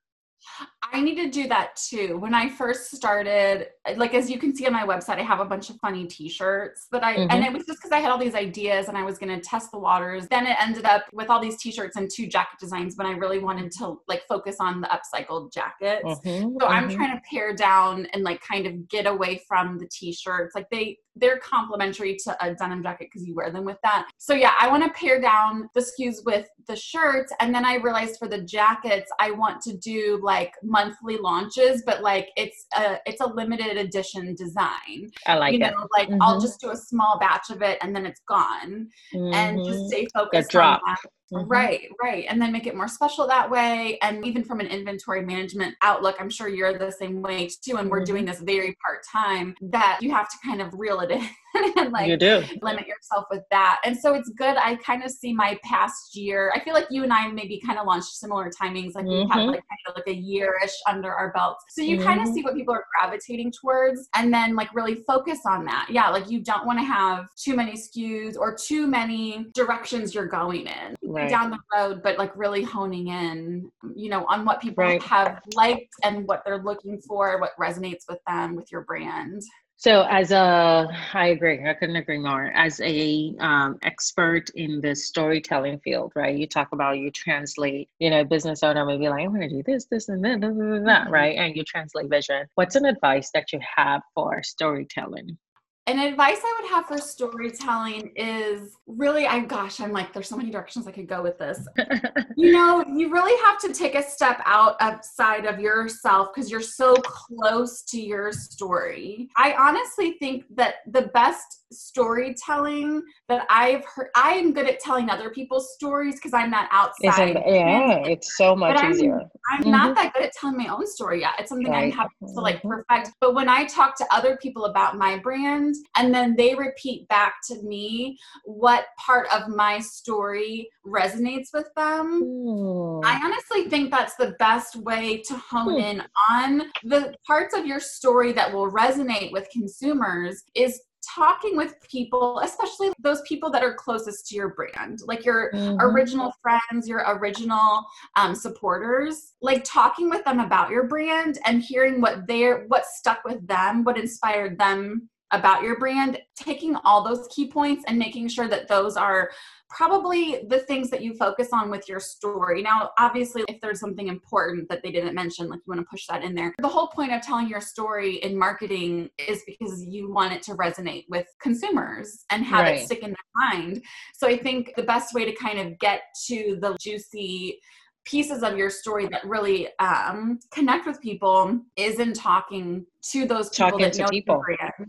I 0.92 1.00
need 1.00 1.16
to 1.16 1.28
do 1.28 1.48
that 1.48 1.76
too. 1.76 2.16
When 2.18 2.34
I 2.34 2.48
first 2.48 2.94
started, 2.94 3.68
like 3.96 4.14
as 4.14 4.30
you 4.30 4.38
can 4.38 4.54
see 4.54 4.66
on 4.66 4.72
my 4.72 4.84
website, 4.84 5.18
I 5.18 5.22
have 5.22 5.40
a 5.40 5.44
bunch 5.44 5.70
of 5.70 5.76
funny 5.76 6.06
t-shirts 6.06 6.86
that 6.92 7.04
I 7.04 7.16
mm-hmm. 7.16 7.30
and 7.30 7.44
it 7.44 7.52
was 7.52 7.64
just 7.66 7.80
because 7.80 7.92
I 7.92 7.98
had 7.98 8.10
all 8.10 8.18
these 8.18 8.34
ideas 8.34 8.88
and 8.88 8.96
I 8.96 9.02
was 9.02 9.18
gonna 9.18 9.40
test 9.40 9.70
the 9.70 9.78
waters. 9.78 10.28
Then 10.28 10.46
it 10.46 10.56
ended 10.60 10.84
up 10.84 11.04
with 11.12 11.30
all 11.30 11.40
these 11.40 11.58
t-shirts 11.60 11.96
and 11.96 12.10
two 12.10 12.26
jacket 12.26 12.58
designs 12.58 12.96
when 12.96 13.06
I 13.06 13.12
really 13.12 13.38
wanted 13.38 13.70
to 13.72 13.98
like 14.08 14.22
focus 14.28 14.56
on 14.60 14.80
the 14.80 14.88
upcycled 14.88 15.52
jackets. 15.52 16.04
Mm-hmm. 16.04 16.28
So 16.28 16.48
mm-hmm. 16.48 16.64
I'm 16.64 16.88
trying 16.88 17.16
to 17.16 17.22
pare 17.30 17.54
down 17.54 18.06
and 18.12 18.22
like 18.22 18.40
kind 18.40 18.66
of 18.66 18.88
get 18.88 19.06
away 19.06 19.42
from 19.46 19.78
the 19.78 19.88
t-shirts. 19.90 20.54
Like 20.54 20.70
they 20.70 20.98
they're 21.18 21.38
complementary 21.38 22.16
to 22.24 22.44
a 22.44 22.54
denim 22.54 22.82
jacket 22.82 23.08
because 23.12 23.26
you 23.26 23.34
wear 23.34 23.50
them 23.50 23.64
with 23.64 23.78
that. 23.82 24.08
So 24.18 24.34
yeah, 24.34 24.52
I 24.60 24.68
want 24.68 24.84
to 24.84 24.90
pare 24.90 25.20
down 25.20 25.68
the 25.74 25.80
SKUs 25.80 26.24
with 26.24 26.48
the 26.66 26.76
shirts 26.76 27.32
and 27.40 27.54
then 27.54 27.64
I 27.64 27.76
realized 27.76 28.18
for 28.18 28.28
the 28.28 28.42
jackets 28.42 29.10
I 29.20 29.30
want 29.30 29.60
to 29.62 29.76
do 29.76 30.20
like 30.22 30.52
monthly 30.62 31.16
launches, 31.18 31.82
but 31.84 32.02
like 32.02 32.28
it's 32.36 32.66
a 32.76 32.98
it's 33.06 33.20
a 33.20 33.26
limited 33.26 33.76
edition 33.76 34.34
design. 34.34 35.10
I 35.26 35.34
like 35.34 35.54
you 35.54 35.64
it. 35.64 35.70
know, 35.70 35.86
like 35.96 36.08
mm-hmm. 36.08 36.22
I'll 36.22 36.40
just 36.40 36.60
do 36.60 36.70
a 36.70 36.76
small 36.76 37.18
batch 37.18 37.50
of 37.50 37.62
it 37.62 37.78
and 37.82 37.94
then 37.94 38.06
it's 38.06 38.20
gone, 38.28 38.88
mm-hmm. 39.14 39.34
and 39.34 39.64
just 39.64 39.78
mm-hmm. 39.78 39.88
stay 39.88 40.06
focused 40.14 40.54
on 40.54 40.80
that. 40.86 40.98
Mm-hmm. 41.32 41.48
Right, 41.48 41.88
right. 42.02 42.24
And 42.28 42.40
then 42.40 42.52
make 42.52 42.66
it 42.66 42.74
more 42.74 42.88
special 42.88 43.26
that 43.26 43.50
way. 43.50 43.98
And 44.00 44.24
even 44.26 44.42
from 44.42 44.60
an 44.60 44.66
inventory 44.66 45.24
management 45.24 45.74
outlook, 45.82 46.16
I'm 46.18 46.30
sure 46.30 46.48
you're 46.48 46.78
the 46.78 46.90
same 46.90 47.20
way 47.20 47.48
too. 47.48 47.76
And 47.76 47.90
we're 47.90 47.98
mm-hmm. 47.98 48.04
doing 48.12 48.24
this 48.24 48.40
very 48.40 48.76
part 48.84 49.04
time 49.10 49.54
that 49.60 49.98
you 50.00 50.10
have 50.10 50.28
to 50.30 50.36
kind 50.44 50.62
of 50.62 50.72
reel 50.72 51.00
it 51.00 51.10
in 51.10 51.28
and 51.76 51.92
like 51.92 52.08
you 52.08 52.16
do. 52.16 52.42
limit 52.62 52.86
yourself 52.86 53.26
with 53.30 53.42
that. 53.50 53.80
And 53.84 53.96
so 53.96 54.14
it's 54.14 54.28
good. 54.30 54.56
I 54.56 54.76
kind 54.76 55.02
of 55.02 55.10
see 55.10 55.32
my 55.32 55.58
past 55.64 56.16
year. 56.16 56.52
I 56.54 56.60
feel 56.60 56.74
like 56.74 56.86
you 56.90 57.02
and 57.04 57.12
I 57.12 57.28
maybe 57.28 57.60
kind 57.64 57.78
of 57.78 57.86
launched 57.86 58.16
similar 58.16 58.50
timings. 58.50 58.94
Like 58.94 59.04
mm-hmm. 59.04 59.28
we 59.28 59.28
have 59.30 59.46
like 59.46 59.64
kind 59.68 59.80
of 59.88 59.94
like 59.96 60.06
a 60.06 60.14
year-ish 60.14 60.74
under 60.88 61.12
our 61.12 61.32
belts. 61.32 61.64
So 61.70 61.82
you 61.82 61.96
mm-hmm. 61.96 62.06
kind 62.06 62.20
of 62.20 62.28
see 62.28 62.42
what 62.42 62.54
people 62.54 62.74
are 62.74 62.84
gravitating 62.98 63.52
towards 63.52 64.08
and 64.14 64.32
then 64.32 64.54
like 64.54 64.74
really 64.74 64.96
focus 65.06 65.40
on 65.46 65.64
that. 65.66 65.88
Yeah, 65.90 66.08
like 66.10 66.30
you 66.30 66.40
don't 66.40 66.66
want 66.66 66.78
to 66.78 66.84
have 66.84 67.26
too 67.36 67.54
many 67.54 67.72
SKUs 67.72 68.36
or 68.36 68.54
too 68.54 68.86
many 68.86 69.46
directions 69.54 70.14
you're 70.14 70.26
going 70.26 70.66
in 70.66 70.96
right. 71.02 71.28
down 71.28 71.50
the 71.50 71.58
road, 71.74 72.02
but 72.02 72.18
like 72.18 72.36
really 72.36 72.62
honing 72.62 73.08
in, 73.08 73.70
you 73.94 74.10
know, 74.10 74.24
on 74.26 74.44
what 74.44 74.60
people 74.60 74.84
right. 74.84 75.02
have 75.02 75.40
liked 75.54 75.92
and 76.04 76.26
what 76.26 76.42
they're 76.44 76.62
looking 76.62 77.00
for, 77.00 77.40
what 77.40 77.52
resonates 77.58 78.04
with 78.08 78.18
them 78.26 78.54
with 78.54 78.70
your 78.70 78.82
brand. 78.82 79.42
So, 79.80 80.02
as 80.10 80.32
a, 80.32 80.88
I 81.14 81.28
agree. 81.28 81.64
I 81.64 81.72
couldn't 81.72 81.94
agree 81.94 82.18
more. 82.18 82.46
As 82.46 82.80
a 82.80 83.32
um, 83.38 83.78
expert 83.82 84.50
in 84.50 84.80
the 84.80 84.96
storytelling 84.96 85.78
field, 85.78 86.12
right? 86.16 86.36
You 86.36 86.48
talk 86.48 86.72
about 86.72 86.98
you 86.98 87.12
translate. 87.12 87.88
You 88.00 88.10
know, 88.10 88.24
business 88.24 88.64
owner 88.64 88.84
may 88.84 88.98
be 88.98 89.08
like, 89.08 89.24
"I'm 89.24 89.28
going 89.32 89.48
to 89.48 89.48
do 89.48 89.62
this, 89.62 89.84
this, 89.84 90.08
and 90.08 90.24
that, 90.24 90.40
that, 90.40 90.82
that," 90.84 91.10
right? 91.10 91.36
And 91.36 91.56
you 91.56 91.62
translate 91.62 92.10
vision. 92.10 92.48
What's 92.56 92.74
an 92.74 92.86
advice 92.86 93.30
that 93.34 93.52
you 93.52 93.60
have 93.76 94.02
for 94.16 94.42
storytelling? 94.42 95.38
An 95.88 95.98
advice 95.98 96.38
I 96.44 96.60
would 96.60 96.70
have 96.70 96.86
for 96.86 96.98
storytelling 96.98 98.12
is 98.14 98.76
really, 98.86 99.26
I 99.26 99.40
gosh, 99.40 99.80
I'm 99.80 99.90
like, 99.90 100.12
there's 100.12 100.28
so 100.28 100.36
many 100.36 100.50
directions 100.50 100.86
I 100.86 100.92
could 100.92 101.08
go 101.08 101.22
with 101.22 101.38
this. 101.38 101.66
you 102.36 102.52
know, 102.52 102.84
you 102.86 103.10
really 103.10 103.36
have 103.46 103.58
to 103.60 103.72
take 103.72 103.94
a 103.94 104.02
step 104.02 104.42
out 104.44 104.76
outside 104.80 105.46
of 105.46 105.58
yourself 105.58 106.28
because 106.34 106.50
you're 106.50 106.60
so 106.60 106.94
close 106.96 107.82
to 107.84 107.98
your 107.98 108.32
story. 108.32 109.30
I 109.36 109.54
honestly 109.54 110.16
think 110.18 110.44
that 110.56 110.76
the 110.86 111.10
best 111.14 111.64
storytelling 111.72 113.02
that 113.28 113.46
I've 113.48 113.84
heard, 113.84 114.08
I'm 114.14 114.52
good 114.52 114.68
at 114.68 114.80
telling 114.80 115.08
other 115.08 115.30
people's 115.30 115.74
stories 115.74 116.16
because 116.16 116.34
I'm 116.34 116.50
not 116.50 116.68
outside. 116.70 117.30
Isn't, 117.30 117.46
yeah, 117.46 117.98
it's 118.04 118.36
so 118.36 118.54
much 118.54 118.78
I'm, 118.78 118.92
easier. 118.92 119.20
I'm 119.50 119.60
mm-hmm. 119.60 119.70
not 119.70 119.96
that 119.96 120.12
good 120.12 120.24
at 120.24 120.32
telling 120.32 120.56
my 120.56 120.68
own 120.68 120.86
story 120.86 121.20
yet. 121.20 121.32
It's 121.38 121.48
something 121.48 121.70
right. 121.70 121.92
I 121.92 121.96
have 121.96 122.08
to 122.20 122.40
like 122.40 122.58
mm-hmm. 122.58 122.68
perfect. 122.68 123.16
But 123.20 123.34
when 123.34 123.48
I 123.48 123.64
talk 123.64 123.96
to 123.98 124.06
other 124.10 124.36
people 124.36 124.66
about 124.66 124.96
my 124.96 125.18
brand 125.18 125.74
and 125.96 126.14
then 126.14 126.36
they 126.36 126.54
repeat 126.54 127.08
back 127.08 127.34
to 127.48 127.62
me 127.62 128.18
what 128.44 128.86
part 128.98 129.26
of 129.32 129.48
my 129.48 129.78
story 129.80 130.68
resonates 130.86 131.48
with 131.52 131.68
them, 131.76 132.22
Ooh. 132.22 133.00
I 133.04 133.20
honestly 133.22 133.68
think 133.68 133.90
that's 133.90 134.16
the 134.16 134.34
best 134.38 134.76
way 134.76 135.22
to 135.26 135.34
hone 135.34 135.74
Ooh. 135.74 135.78
in 135.78 136.02
on 136.30 136.62
the 136.84 137.14
parts 137.26 137.56
of 137.56 137.66
your 137.66 137.80
story 137.80 138.32
that 138.32 138.52
will 138.52 138.70
resonate 138.70 139.32
with 139.32 139.48
consumers 139.50 140.42
is 140.54 140.80
talking 141.14 141.56
with 141.56 141.74
people, 141.88 142.40
especially 142.40 142.92
those 142.98 143.22
people 143.22 143.50
that 143.50 143.62
are 143.62 143.74
closest 143.74 144.26
to 144.28 144.34
your 144.34 144.50
brand, 144.50 145.00
like 145.06 145.24
your 145.24 145.50
mm-hmm. 145.52 145.80
original 145.80 146.32
friends, 146.42 146.88
your 146.88 147.04
original 147.06 147.84
um, 148.16 148.34
supporters, 148.34 149.34
like 149.40 149.64
talking 149.64 150.10
with 150.10 150.24
them 150.24 150.40
about 150.40 150.70
your 150.70 150.84
brand 150.84 151.38
and 151.46 151.62
hearing 151.62 152.00
what 152.00 152.26
they're, 152.26 152.64
what 152.68 152.84
stuck 152.86 153.24
with 153.24 153.46
them, 153.46 153.84
what 153.84 153.98
inspired 153.98 154.58
them 154.58 155.08
about 155.32 155.62
your 155.62 155.78
brand, 155.78 156.18
taking 156.36 156.76
all 156.84 157.04
those 157.04 157.28
key 157.34 157.50
points 157.50 157.84
and 157.86 157.98
making 157.98 158.28
sure 158.28 158.48
that 158.48 158.68
those 158.68 158.96
are 158.96 159.30
probably 159.68 160.44
the 160.48 160.60
things 160.60 160.88
that 160.90 161.02
you 161.02 161.14
focus 161.14 161.48
on 161.52 161.70
with 161.70 161.88
your 161.88 162.00
story. 162.00 162.62
Now, 162.62 162.90
obviously, 162.98 163.44
if 163.48 163.60
there's 163.60 163.80
something 163.80 164.08
important 164.08 164.68
that 164.70 164.82
they 164.82 164.90
didn't 164.90 165.14
mention, 165.14 165.48
like 165.48 165.58
you 165.58 165.70
want 165.70 165.80
to 165.80 165.86
push 165.90 166.06
that 166.06 166.24
in 166.24 166.34
there. 166.34 166.54
The 166.58 166.68
whole 166.68 166.88
point 166.88 167.12
of 167.12 167.20
telling 167.20 167.48
your 167.48 167.60
story 167.60 168.16
in 168.16 168.38
marketing 168.38 169.10
is 169.18 169.42
because 169.46 169.84
you 169.84 170.10
want 170.10 170.32
it 170.32 170.42
to 170.44 170.54
resonate 170.54 171.04
with 171.08 171.26
consumers 171.42 172.24
and 172.30 172.44
have 172.44 172.60
right. 172.60 172.78
it 172.78 172.86
stick 172.86 173.02
in 173.02 173.10
their 173.10 173.50
mind. 173.50 173.82
So 174.14 174.26
I 174.26 174.38
think 174.38 174.72
the 174.76 174.82
best 174.82 175.12
way 175.14 175.24
to 175.24 175.34
kind 175.34 175.58
of 175.58 175.78
get 175.78 176.02
to 176.28 176.58
the 176.60 176.76
juicy 176.80 177.60
pieces 178.08 178.42
of 178.42 178.56
your 178.56 178.70
story 178.70 179.06
that 179.08 179.24
really 179.24 179.68
um, 179.80 180.38
connect 180.50 180.86
with 180.86 181.00
people 181.00 181.60
is 181.76 182.00
in 182.00 182.14
talking 182.14 182.86
to 183.02 183.26
those 183.26 183.50
people 183.50 183.70
talking 183.70 183.90
to 183.90 184.08
people. 184.08 184.42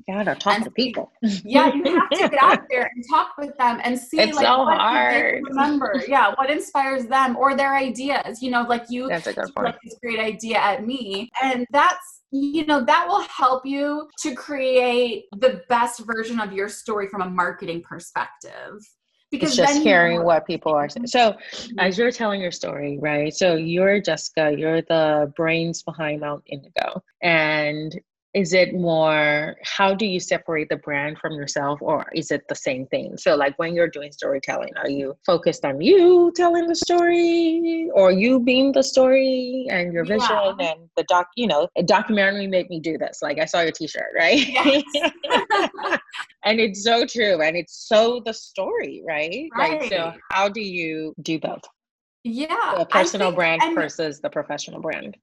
Yeah, 0.07 0.23
to 0.23 0.35
talk 0.35 0.55
and 0.55 0.63
to 0.63 0.71
people. 0.71 1.11
yeah, 1.21 1.73
you 1.73 1.83
have 1.99 2.09
to 2.09 2.29
get 2.29 2.41
out 2.41 2.61
there 2.69 2.89
and 2.93 3.03
talk 3.09 3.31
with 3.38 3.55
them 3.57 3.79
and 3.83 3.99
see 3.99 4.19
it's 4.19 4.35
like 4.35 4.45
so 4.45 4.63
what 4.63 4.77
hard. 4.77 5.43
remember. 5.43 6.01
Yeah, 6.07 6.33
what 6.38 6.49
inspires 6.49 7.05
them 7.07 7.35
or 7.35 7.55
their 7.55 7.75
ideas. 7.75 8.41
You 8.41 8.51
know, 8.51 8.63
like 8.63 8.85
you 8.89 9.09
that's 9.09 9.27
a 9.27 9.33
good 9.33 9.53
point. 9.53 9.65
like 9.65 9.79
this 9.83 9.95
great 10.01 10.19
idea 10.19 10.57
at 10.57 10.85
me, 10.85 11.29
and 11.43 11.67
that's 11.71 12.21
you 12.31 12.65
know 12.65 12.83
that 12.85 13.05
will 13.07 13.21
help 13.21 13.65
you 13.65 14.07
to 14.21 14.33
create 14.33 15.25
the 15.38 15.61
best 15.67 16.01
version 16.05 16.39
of 16.39 16.53
your 16.53 16.69
story 16.69 17.07
from 17.07 17.21
a 17.21 17.29
marketing 17.29 17.81
perspective 17.81 18.79
because 19.31 19.50
it's 19.50 19.57
just 19.57 19.81
hearing 19.81 20.24
what 20.24 20.45
people 20.45 20.74
are 20.74 20.89
saying. 20.89 21.07
So, 21.07 21.31
mm-hmm. 21.33 21.79
as 21.79 21.98
you're 21.98 22.12
telling 22.12 22.41
your 22.41 22.51
story, 22.51 22.98
right? 23.00 23.33
So, 23.33 23.55
you're 23.55 24.01
Jessica, 24.01 24.53
you're 24.57 24.81
the 24.81 25.31
brains 25.36 25.83
behind 25.83 26.21
Mount 26.21 26.43
Indigo, 26.48 27.03
and 27.21 28.00
is 28.33 28.53
it 28.53 28.75
more 28.75 29.55
how 29.63 29.93
do 29.93 30.05
you 30.05 30.19
separate 30.19 30.69
the 30.69 30.75
brand 30.75 31.17
from 31.17 31.33
yourself 31.33 31.81
or 31.81 32.05
is 32.13 32.29
it 32.29 32.43
the 32.48 32.55
same 32.55 32.86
thing 32.88 33.17
so 33.17 33.36
like 33.36 33.57
when 33.57 33.74
you're 33.74 33.88
doing 33.88 34.12
storytelling 34.12 34.71
are 34.77 34.89
you 34.89 35.15
focused 35.25 35.65
on 35.65 35.81
you 35.81 36.31
telling 36.36 36.67
the 36.67 36.75
story 36.75 37.89
or 37.95 38.12
you 38.12 38.39
being 38.39 38.71
the 38.71 38.83
story 38.83 39.65
and 39.71 39.91
your 39.91 40.05
vision 40.05 40.27
yeah. 40.29 40.53
and 40.59 40.79
the 40.95 41.03
doc 41.09 41.27
you 41.36 41.48
know 41.48 41.67
a 41.75 41.81
documentary 41.83 42.45
made 42.45 42.69
me 42.69 42.79
do 42.79 42.98
this 42.98 43.19
like 43.24 43.39
i 43.39 43.45
saw 43.45 43.62
your 43.62 43.71
t-shirt 43.71 44.12
right 44.15 44.48
yes. 44.48 44.83
and 46.45 46.59
it's 46.59 46.83
so 46.83 47.05
true 47.05 47.41
and 47.41 47.57
it's 47.57 47.88
so 47.88 48.21
the 48.25 48.33
story 48.33 49.01
right? 49.07 49.50
right 49.55 49.81
like 49.81 49.91
so 49.91 50.13
how 50.29 50.48
do 50.48 50.62
you 50.62 51.15
do 51.24 51.39
both 51.39 51.62
yeah 52.24 52.75
the 52.77 52.86
personal 52.86 53.29
think, 53.29 53.38
brand 53.38 53.75
versus 53.75 54.19
the 54.19 54.29
professional 54.29 54.81
brand 54.81 55.17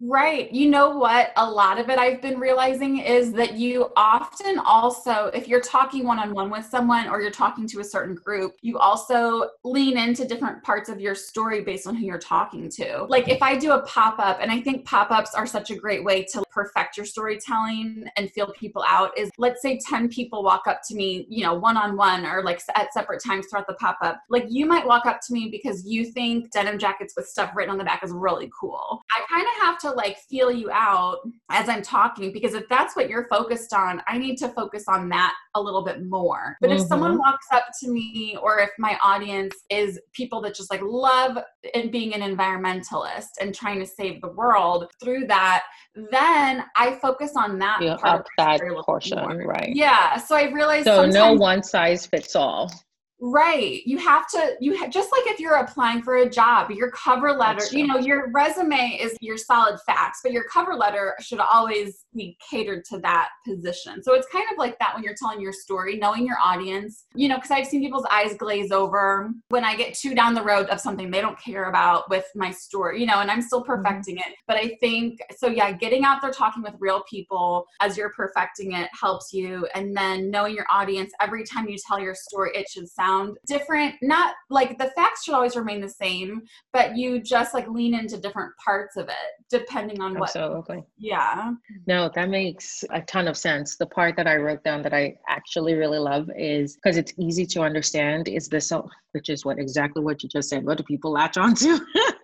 Right. 0.00 0.52
You 0.52 0.70
know 0.70 0.90
what? 0.90 1.32
A 1.36 1.50
lot 1.50 1.78
of 1.78 1.90
it 1.90 1.98
I've 1.98 2.22
been 2.22 2.38
realizing 2.38 2.98
is 2.98 3.32
that 3.32 3.54
you 3.54 3.90
often 3.96 4.58
also, 4.58 5.26
if 5.34 5.48
you're 5.48 5.60
talking 5.60 6.04
one 6.04 6.18
on 6.18 6.32
one 6.32 6.50
with 6.50 6.64
someone 6.64 7.08
or 7.08 7.20
you're 7.20 7.30
talking 7.30 7.66
to 7.68 7.80
a 7.80 7.84
certain 7.84 8.14
group, 8.14 8.54
you 8.62 8.78
also 8.78 9.50
lean 9.64 9.98
into 9.98 10.24
different 10.24 10.62
parts 10.62 10.88
of 10.88 11.00
your 11.00 11.14
story 11.14 11.62
based 11.62 11.86
on 11.86 11.94
who 11.94 12.04
you're 12.04 12.18
talking 12.18 12.70
to. 12.70 13.06
Like 13.08 13.28
if 13.28 13.42
I 13.42 13.56
do 13.56 13.72
a 13.72 13.82
pop 13.82 14.18
up, 14.18 14.38
and 14.40 14.52
I 14.52 14.60
think 14.60 14.84
pop 14.84 15.10
ups 15.10 15.34
are 15.34 15.46
such 15.46 15.70
a 15.70 15.76
great 15.76 16.04
way 16.04 16.22
to 16.32 16.44
perfect 16.50 16.96
your 16.96 17.06
storytelling 17.06 18.06
and 18.16 18.30
feel 18.30 18.52
people 18.52 18.84
out, 18.86 19.16
is 19.18 19.30
let's 19.38 19.62
say 19.62 19.80
10 19.88 20.08
people 20.08 20.44
walk 20.44 20.66
up 20.66 20.80
to 20.88 20.94
me, 20.94 21.26
you 21.28 21.42
know, 21.42 21.54
one 21.54 21.76
on 21.76 21.96
one 21.96 22.24
or 22.24 22.42
like 22.42 22.60
at 22.76 22.92
separate 22.92 23.22
times 23.22 23.46
throughout 23.46 23.66
the 23.66 23.74
pop 23.74 23.98
up. 24.02 24.20
Like 24.28 24.46
you 24.48 24.64
might 24.66 24.86
walk 24.86 25.06
up 25.06 25.20
to 25.26 25.32
me 25.32 25.48
because 25.50 25.84
you 25.84 26.04
think 26.04 26.50
denim 26.52 26.78
jackets 26.78 27.14
with 27.16 27.26
stuff 27.26 27.50
written 27.54 27.72
on 27.72 27.78
the 27.78 27.84
back 27.84 28.04
is 28.04 28.12
really 28.12 28.50
cool. 28.58 29.02
I 29.10 29.24
kind 29.28 29.46
of 29.46 29.66
have 29.66 29.78
to 29.80 29.87
to 29.88 29.96
like 29.96 30.18
feel 30.18 30.50
you 30.50 30.70
out 30.70 31.18
as 31.50 31.68
I'm 31.68 31.82
talking 31.82 32.32
because 32.32 32.54
if 32.54 32.68
that's 32.68 32.94
what 32.96 33.08
you're 33.08 33.26
focused 33.28 33.72
on, 33.72 34.02
I 34.06 34.18
need 34.18 34.36
to 34.38 34.48
focus 34.48 34.84
on 34.88 35.08
that 35.10 35.34
a 35.54 35.60
little 35.60 35.84
bit 35.84 36.04
more. 36.04 36.56
But 36.60 36.70
mm-hmm. 36.70 36.80
if 36.80 36.86
someone 36.86 37.12
mm-hmm. 37.12 37.20
walks 37.20 37.46
up 37.52 37.64
to 37.80 37.90
me 37.90 38.36
or 38.40 38.58
if 38.58 38.70
my 38.78 38.98
audience 39.02 39.54
is 39.70 40.00
people 40.12 40.40
that 40.42 40.54
just 40.54 40.70
like 40.70 40.82
love 40.82 41.38
and 41.74 41.90
being 41.90 42.14
an 42.14 42.36
environmentalist 42.36 43.28
and 43.40 43.54
trying 43.54 43.78
to 43.80 43.86
save 43.86 44.20
the 44.20 44.28
world 44.28 44.90
through 45.02 45.26
that, 45.26 45.64
then 46.10 46.64
I 46.76 46.98
focus 47.00 47.32
on 47.36 47.58
that 47.58 47.82
yeah, 47.82 47.96
part 47.96 48.26
that 48.38 48.60
portion, 48.84 49.18
right? 49.18 49.72
Yeah. 49.74 50.18
So 50.18 50.36
I 50.36 50.50
realized 50.52 50.84
so 50.84 51.06
no 51.06 51.32
one 51.32 51.62
size 51.62 52.06
fits 52.06 52.36
all. 52.36 52.70
Right. 53.20 53.82
You 53.84 53.98
have 53.98 54.28
to, 54.28 54.54
you 54.60 54.78
ha- 54.78 54.86
just 54.86 55.10
like 55.10 55.22
if 55.26 55.40
you're 55.40 55.56
applying 55.56 56.02
for 56.02 56.18
a 56.18 56.30
job, 56.30 56.70
your 56.70 56.90
cover 56.92 57.32
letter, 57.32 57.64
you 57.72 57.86
know, 57.86 57.98
your 57.98 58.30
resume 58.30 58.96
is 59.00 59.16
your 59.20 59.36
solid 59.36 59.80
facts, 59.86 60.20
but 60.22 60.32
your 60.32 60.44
cover 60.44 60.74
letter 60.74 61.14
should 61.20 61.40
always 61.40 62.04
be 62.14 62.38
catered 62.48 62.84
to 62.86 62.98
that 63.00 63.30
position. 63.44 64.02
So 64.04 64.14
it's 64.14 64.28
kind 64.28 64.44
of 64.52 64.58
like 64.58 64.78
that 64.78 64.94
when 64.94 65.02
you're 65.02 65.16
telling 65.20 65.40
your 65.40 65.52
story, 65.52 65.96
knowing 65.96 66.26
your 66.26 66.38
audience, 66.42 67.06
you 67.14 67.28
know, 67.28 67.36
because 67.36 67.50
I've 67.50 67.66
seen 67.66 67.82
people's 67.82 68.06
eyes 68.10 68.34
glaze 68.34 68.70
over 68.70 69.30
when 69.48 69.64
I 69.64 69.74
get 69.74 69.94
too 69.94 70.14
down 70.14 70.34
the 70.34 70.44
road 70.44 70.68
of 70.68 70.80
something 70.80 71.10
they 71.10 71.20
don't 71.20 71.40
care 71.40 71.68
about 71.68 72.08
with 72.08 72.26
my 72.36 72.52
story, 72.52 73.00
you 73.00 73.06
know, 73.06 73.18
and 73.18 73.30
I'm 73.30 73.42
still 73.42 73.62
mm-hmm. 73.62 73.82
perfecting 73.82 74.18
mm-hmm. 74.18 74.30
it. 74.30 74.36
But 74.46 74.58
I 74.58 74.76
think, 74.80 75.18
so 75.36 75.48
yeah, 75.48 75.72
getting 75.72 76.04
out 76.04 76.22
there 76.22 76.30
talking 76.30 76.62
with 76.62 76.74
real 76.78 77.02
people 77.10 77.66
as 77.80 77.96
you're 77.96 78.10
perfecting 78.10 78.72
it 78.72 78.88
helps 78.92 79.32
you. 79.32 79.66
And 79.74 79.96
then 79.96 80.30
knowing 80.30 80.54
your 80.54 80.66
audience, 80.70 81.12
every 81.20 81.42
time 81.42 81.68
you 81.68 81.76
tell 81.84 81.98
your 81.98 82.14
story, 82.14 82.52
it 82.54 82.68
should 82.68 82.88
sound 82.88 83.07
sound 83.08 83.36
different. 83.46 83.94
Not 84.02 84.34
like 84.50 84.78
the 84.78 84.90
facts 84.96 85.24
should 85.24 85.34
always 85.34 85.56
remain 85.56 85.80
the 85.80 85.88
same, 85.88 86.42
but 86.72 86.96
you 86.96 87.20
just 87.20 87.54
like 87.54 87.68
lean 87.68 87.94
into 87.94 88.18
different 88.18 88.52
parts 88.64 88.96
of 88.96 89.08
it 89.08 89.14
depending 89.50 90.00
on 90.00 90.18
what. 90.18 90.34
Absolutely. 90.36 90.84
Yeah. 90.96 91.52
No, 91.86 92.10
that 92.14 92.28
makes 92.28 92.84
a 92.90 93.00
ton 93.02 93.28
of 93.28 93.36
sense. 93.36 93.76
The 93.76 93.86
part 93.86 94.16
that 94.16 94.26
I 94.26 94.36
wrote 94.36 94.62
down 94.64 94.82
that 94.82 94.94
I 94.94 95.16
actually 95.28 95.74
really 95.74 95.98
love 95.98 96.30
is 96.36 96.76
because 96.76 96.96
it's 96.96 97.12
easy 97.18 97.46
to 97.46 97.62
understand 97.62 98.28
is 98.28 98.48
this, 98.48 98.70
oh, 98.72 98.88
which 99.12 99.28
is 99.30 99.44
what 99.44 99.58
exactly 99.58 100.02
what 100.02 100.22
you 100.22 100.28
just 100.28 100.50
said. 100.50 100.64
What 100.64 100.78
do 100.78 100.84
people 100.84 101.12
latch 101.12 101.36
onto? 101.36 101.78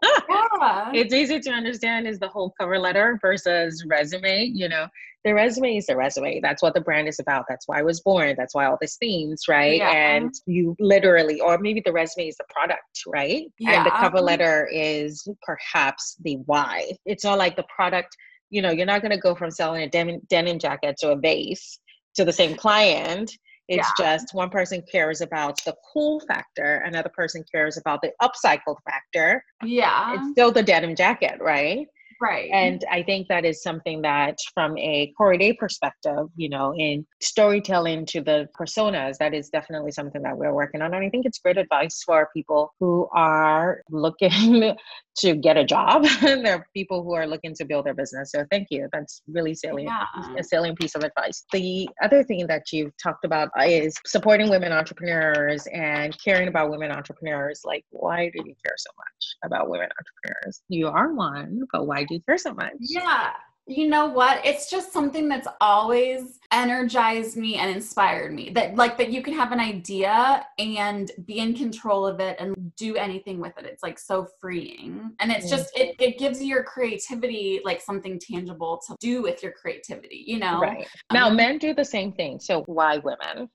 yeah. 0.65 1.01
It's 1.01 1.15
easy 1.15 1.41
to 1.41 1.51
understand 1.51 2.07
is 2.07 2.19
the 2.19 2.29
whole 2.29 2.55
cover 2.59 2.79
letter 2.79 3.19
versus 3.23 3.85
resume, 3.87 4.45
you 4.45 4.69
know 4.69 4.89
the 5.25 5.33
resume 5.33 5.77
is 5.79 5.87
the 5.87 5.97
resume. 5.97 6.41
That's 6.41 6.63
what 6.63 6.75
the 6.75 6.83
brand 6.83 7.09
is 7.09 7.19
about. 7.19 7.47
That's 7.49 7.67
why 7.67 7.79
I 7.79 7.83
was 7.83 8.01
born. 8.01 8.35
That's 8.37 8.55
why 8.55 8.67
all 8.67 8.77
these 8.79 8.97
themes, 8.97 9.45
right? 9.49 9.79
Yeah. 9.79 9.91
And 9.91 10.35
you 10.47 10.77
literally, 10.79 11.41
or 11.41 11.57
maybe 11.59 11.83
the 11.85 11.93
resume 11.93 12.29
is 12.29 12.37
the 12.37 12.45
product, 12.51 13.03
right? 13.07 13.51
Yeah. 13.59 13.79
And 13.79 13.87
the 13.87 13.91
cover 13.91 14.21
letter 14.21 14.69
is 14.71 15.27
perhaps 15.43 16.17
the 16.23 16.37
why. 16.45 16.93
It's 17.07 17.25
not 17.25 17.39
like 17.39 17.57
the 17.57 17.65
product, 17.75 18.15
you 18.51 18.61
know, 18.61 18.71
you're 18.71 18.87
not 18.87 19.01
going 19.01 19.13
to 19.13 19.19
go 19.19 19.35
from 19.35 19.51
selling 19.51 19.83
a 19.83 19.89
denim, 19.89 20.21
denim 20.29 20.59
jacket 20.59 20.97
to 20.99 21.13
a 21.13 21.17
vase 21.17 21.81
to 22.17 22.25
the 22.25 22.33
same 22.33 22.55
client. 22.55 23.33
It's 23.69 23.91
yeah. 23.99 24.17
just 24.17 24.35
one 24.35 24.51
person 24.51 24.83
cares 24.91 25.21
about 25.21 25.57
the 25.65 25.75
cool 25.93 26.21
factor, 26.21 26.83
another 26.85 27.09
person 27.09 27.45
cares 27.51 27.79
about 27.79 28.03
the 28.03 28.13
upcycled 28.23 28.77
factor. 28.85 29.43
Yeah. 29.63 30.15
It's 30.15 30.31
still 30.33 30.53
the 30.53 30.63
denim 30.63 30.95
jacket, 30.95 31.39
right? 31.41 31.87
Right. 32.25 32.51
And 32.53 32.83
I 32.91 33.03
think 33.03 33.29
that 33.29 33.45
is 33.45 33.63
something 33.63 34.01
that, 34.01 34.39
from 34.55 34.79
a 34.79 35.13
Corey 35.19 35.37
Day 35.37 35.53
perspective, 35.53 36.29
you 36.37 36.49
know, 36.49 36.73
in 36.75 37.07
storytelling 37.21 38.07
to 38.07 38.23
the 38.23 38.49
personas, 38.59 39.19
that 39.19 39.35
is 39.35 39.51
definitely 39.51 39.93
something 39.93 40.23
that 40.23 40.35
we're 40.35 40.55
working 40.55 40.81
on. 40.81 40.95
And 40.95 41.05
I 41.05 41.11
think 41.11 41.27
it's 41.27 41.39
great 41.39 41.59
advice 41.59 42.03
for 42.07 42.31
people 42.35 42.73
who 42.81 43.09
are 43.15 43.83
looking 43.91 44.75
to 45.19 45.35
get 45.37 45.59
a 45.59 45.65
job. 45.65 46.07
And 46.23 46.45
there 46.47 46.57
are 46.57 46.67
people 46.75 47.03
who 47.05 47.13
are 47.13 47.27
looking 47.27 47.55
to 47.57 47.65
build 47.67 47.85
their 47.85 47.95
business. 47.95 48.33
So 48.33 48.45
thank 48.51 48.69
you. 48.71 48.89
That's 48.93 49.21
really 49.29 49.55
salient, 49.55 49.91
Yeah. 49.93 50.35
a 50.39 50.43
salient 50.43 50.79
piece 50.79 50.95
of 50.95 51.03
advice. 51.05 51.45
The 51.53 51.89
other 52.03 52.25
thing 52.25 52.47
that 52.47 52.63
you've 52.73 52.93
talked 53.03 53.27
about 53.27 53.51
is 53.67 53.95
supporting 54.07 54.49
women 54.49 54.73
entrepreneurs 54.73 55.67
and 55.75 56.17
caring 56.25 56.49
about 56.49 56.71
women 56.71 56.91
entrepreneurs. 56.91 57.61
Like, 57.65 57.85
why 57.91 58.31
do 58.35 58.43
you 58.45 58.55
care 58.65 58.75
so 58.77 58.91
much 58.97 59.37
about 59.45 59.69
women 59.69 59.89
entrepreneurs? 59.99 60.63
You 60.69 60.89
are 60.89 61.13
one, 61.13 61.61
but 61.73 61.87
why 61.87 62.05
do 62.05 62.14
you 62.15 62.21
care 62.23 62.39
so 62.39 62.55
much? 62.55 62.75
Yeah. 62.81 63.33
You 63.67 63.89
know 63.89 64.05
what? 64.07 64.45
It's 64.45 64.71
just 64.71 64.93
something 64.93 65.27
that's 65.27 65.49
always 65.59 66.39
energized 66.53 67.39
me 67.39 67.55
and 67.57 67.75
inspired 67.75 68.35
me. 68.35 68.51
That 68.51 68.77
like 68.77 68.99
that 68.99 69.11
you 69.11 69.23
can 69.23 69.33
have 69.33 69.53
an 69.53 69.61
idea 69.61 70.47
and 70.59 71.11
be 71.25 71.39
in 71.39 71.55
control 71.55 72.07
of 72.07 72.21
it 72.21 72.37
and 72.39 72.75
do 72.77 72.95
anything 72.97 73.41
with 73.41 73.57
it. 73.57 73.65
It's 73.65 73.83
like 73.83 73.99
so 73.99 74.29
freeing. 74.39 75.13
And 75.19 75.33
it's 75.33 75.49
just 75.49 75.75
it 75.79 75.97
it 75.99 76.19
gives 76.19 76.43
your 76.43 76.63
creativity 76.63 77.63
like 77.65 77.81
something 77.81 78.19
tangible 78.19 78.83
to 78.87 78.97
do 79.01 79.23
with 79.23 79.43
your 79.43 79.53
creativity, 79.53 80.25
you 80.27 80.39
know? 80.39 80.61
Right. 80.61 80.87
Now, 81.11 81.29
Um, 81.29 81.37
men 81.37 81.57
do 81.57 81.73
the 81.73 81.87
same 81.87 82.13
thing. 82.13 82.41
So 82.41 82.65
why 82.65 82.99
women? 82.99 83.49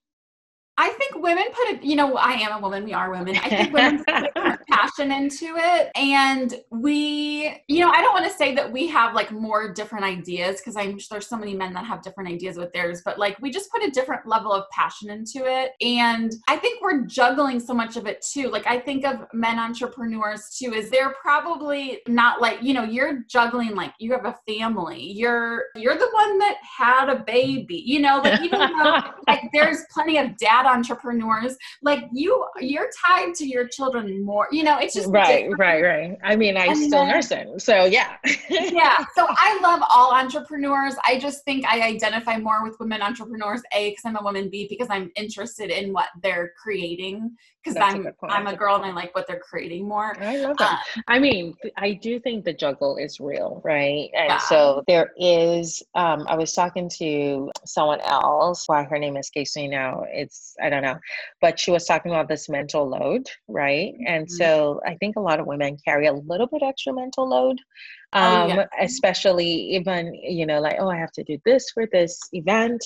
I 0.79 0.87
think 0.91 1.21
women 1.21 1.43
put 1.51 1.67
it, 1.67 1.83
you 1.83 1.97
know, 1.97 2.15
I 2.15 2.31
am 2.35 2.53
a 2.53 2.61
woman, 2.61 2.85
we 2.85 2.93
are 2.93 3.11
women. 3.11 3.35
I 3.35 3.49
think 3.49 3.73
women 3.73 4.01
put 4.05 4.23
a 4.37 4.57
passion 4.69 5.11
into 5.11 5.55
it. 5.57 5.91
And 5.93 6.55
we, 6.69 7.61
you 7.67 7.81
know, 7.81 7.91
I 7.91 8.01
don't 8.01 8.13
want 8.13 8.31
to 8.31 8.37
say 8.37 8.55
that 8.55 8.71
we 8.71 8.87
have 8.87 9.13
like 9.13 9.29
more 9.29 9.73
different 9.73 10.05
ideas 10.05 10.61
because 10.61 10.77
I'm 10.77 10.97
sure 10.97 11.07
there's 11.11 11.27
so 11.27 11.35
many 11.35 11.53
men 11.53 11.73
that 11.73 11.83
have 11.83 12.01
different 12.01 12.29
ideas 12.29 12.55
with 12.55 12.71
theirs, 12.71 13.01
but 13.03 13.19
like 13.19 13.37
we 13.41 13.51
just 13.51 13.69
put 13.71 13.83
a 13.83 13.91
different 13.91 14.25
level 14.25 14.53
of 14.53 14.69
passion 14.69 15.09
into 15.09 15.39
it. 15.45 15.71
And 15.81 16.31
I 16.47 16.55
think 16.55 16.81
we're 16.81 17.01
juggling 17.01 17.59
so 17.59 17.73
much 17.73 17.97
of 17.97 18.07
it 18.07 18.21
too. 18.21 18.47
Like 18.47 18.65
I 18.65 18.79
think 18.79 19.05
of 19.05 19.25
men 19.33 19.59
entrepreneurs 19.59 20.55
too, 20.57 20.73
is 20.73 20.89
they're 20.89 21.13
probably 21.21 21.99
not 22.07 22.39
like, 22.39 22.63
you 22.63 22.73
know, 22.73 22.83
you're 22.83 23.23
juggling 23.27 23.75
like 23.75 23.91
you 23.99 24.13
have 24.13 24.23
a 24.23 24.37
family. 24.47 25.11
You're 25.11 25.63
you're 25.75 25.97
the 25.97 26.09
one 26.13 26.39
that 26.39 26.55
had 26.61 27.09
a 27.09 27.21
baby, 27.21 27.83
you 27.85 27.99
know, 27.99 28.21
like 28.23 28.39
even 28.39 28.59
though 28.59 29.01
like 29.27 29.41
there's 29.51 29.79
plenty 29.91 30.17
of 30.17 30.37
dad 30.37 30.68
entrepreneurs 30.69 31.57
like 31.81 32.01
you 32.11 32.45
you're 32.59 32.89
tied 33.05 33.33
to 33.35 33.45
your 33.45 33.67
children 33.67 34.23
more 34.23 34.47
you 34.51 34.63
know 34.63 34.77
it's 34.79 34.93
just 34.93 35.09
right, 35.09 35.49
different. 35.49 35.59
right, 35.59 35.81
right. 35.83 36.17
I 36.23 36.35
mean, 36.35 36.55
I 36.57 36.65
And 36.67 36.77
still 36.77 37.05
then- 37.05 37.09
nurse 37.09 37.29
him. 37.29 37.59
So 37.59 37.85
yeah. 37.85 38.15
yeah 38.49 39.05
so 39.15 39.25
i 39.29 39.59
love 39.61 39.81
all 39.93 40.13
entrepreneurs 40.13 40.95
i 41.05 41.17
just 41.19 41.43
think 41.45 41.65
i 41.65 41.81
identify 41.81 42.37
more 42.37 42.63
with 42.63 42.75
women 42.79 43.01
entrepreneurs 43.01 43.61
a 43.73 43.89
because 43.89 44.03
i'm 44.05 44.15
a 44.17 44.23
woman 44.23 44.49
b 44.49 44.67
because 44.69 44.87
i'm 44.89 45.11
interested 45.15 45.69
in 45.69 45.91
what 45.93 46.07
they're 46.23 46.51
creating 46.61 47.31
because 47.63 47.75
That's 47.75 47.95
a 47.95 47.97
i'm 47.97 48.13
i'm 48.29 48.47
a 48.47 48.55
girl 48.55 48.75
and 48.75 48.85
i 48.85 48.91
like 48.91 49.13
what 49.15 49.27
they're 49.27 49.39
creating 49.39 49.87
more 49.87 50.15
I 50.21 50.37
love 50.37 50.57
that. 50.57 50.83
Uh, 50.97 51.01
I 51.07 51.19
mean, 51.19 51.55
I 51.77 51.93
do 51.93 52.19
think 52.19 52.45
the 52.45 52.53
juggle 52.53 52.97
is 52.97 53.19
real, 53.19 53.61
right? 53.63 54.09
And 54.13 54.29
Yeah. 54.29 54.37
so 54.37 54.83
there 54.87 55.11
is, 55.17 55.81
um, 55.95 56.25
I 56.27 56.35
was 56.35 56.53
talking 56.53 56.89
to 56.99 57.51
someone 57.65 57.99
else, 58.01 58.67
why 58.67 58.83
her 58.83 58.99
name 58.99 59.17
escapes 59.17 59.55
me 59.55 59.67
now. 59.67 60.05
It's, 60.09 60.55
I 60.61 60.69
don't 60.69 60.83
know, 60.83 60.97
but 61.41 61.59
she 61.59 61.71
was 61.71 61.85
talking 61.85 62.11
about 62.11 62.27
this 62.27 62.49
mental 62.49 62.87
load, 62.89 63.23
right? 63.47 63.93
And 64.07 64.25
Mhm. 64.25 64.29
so 64.31 64.81
I 64.85 64.95
think 64.95 65.15
a 65.15 65.21
lot 65.21 65.39
of 65.39 65.47
women 65.47 65.77
carry 65.85 66.07
a 66.07 66.13
little 66.13 66.47
bit 66.47 66.63
extra 66.63 66.93
mental 66.93 67.27
load. 67.29 67.59
Oh, 68.13 68.19
Um, 68.21 68.49
yeah. 68.49 68.65
especially 68.79 69.47
even, 69.47 70.13
you 70.15 70.45
know, 70.45 70.59
like, 70.59 70.77
oh, 70.79 70.89
I 70.89 70.97
have 70.97 71.11
to 71.13 71.23
do 71.23 71.37
this 71.45 71.69
for 71.71 71.85
this 71.91 72.19
event, 72.33 72.83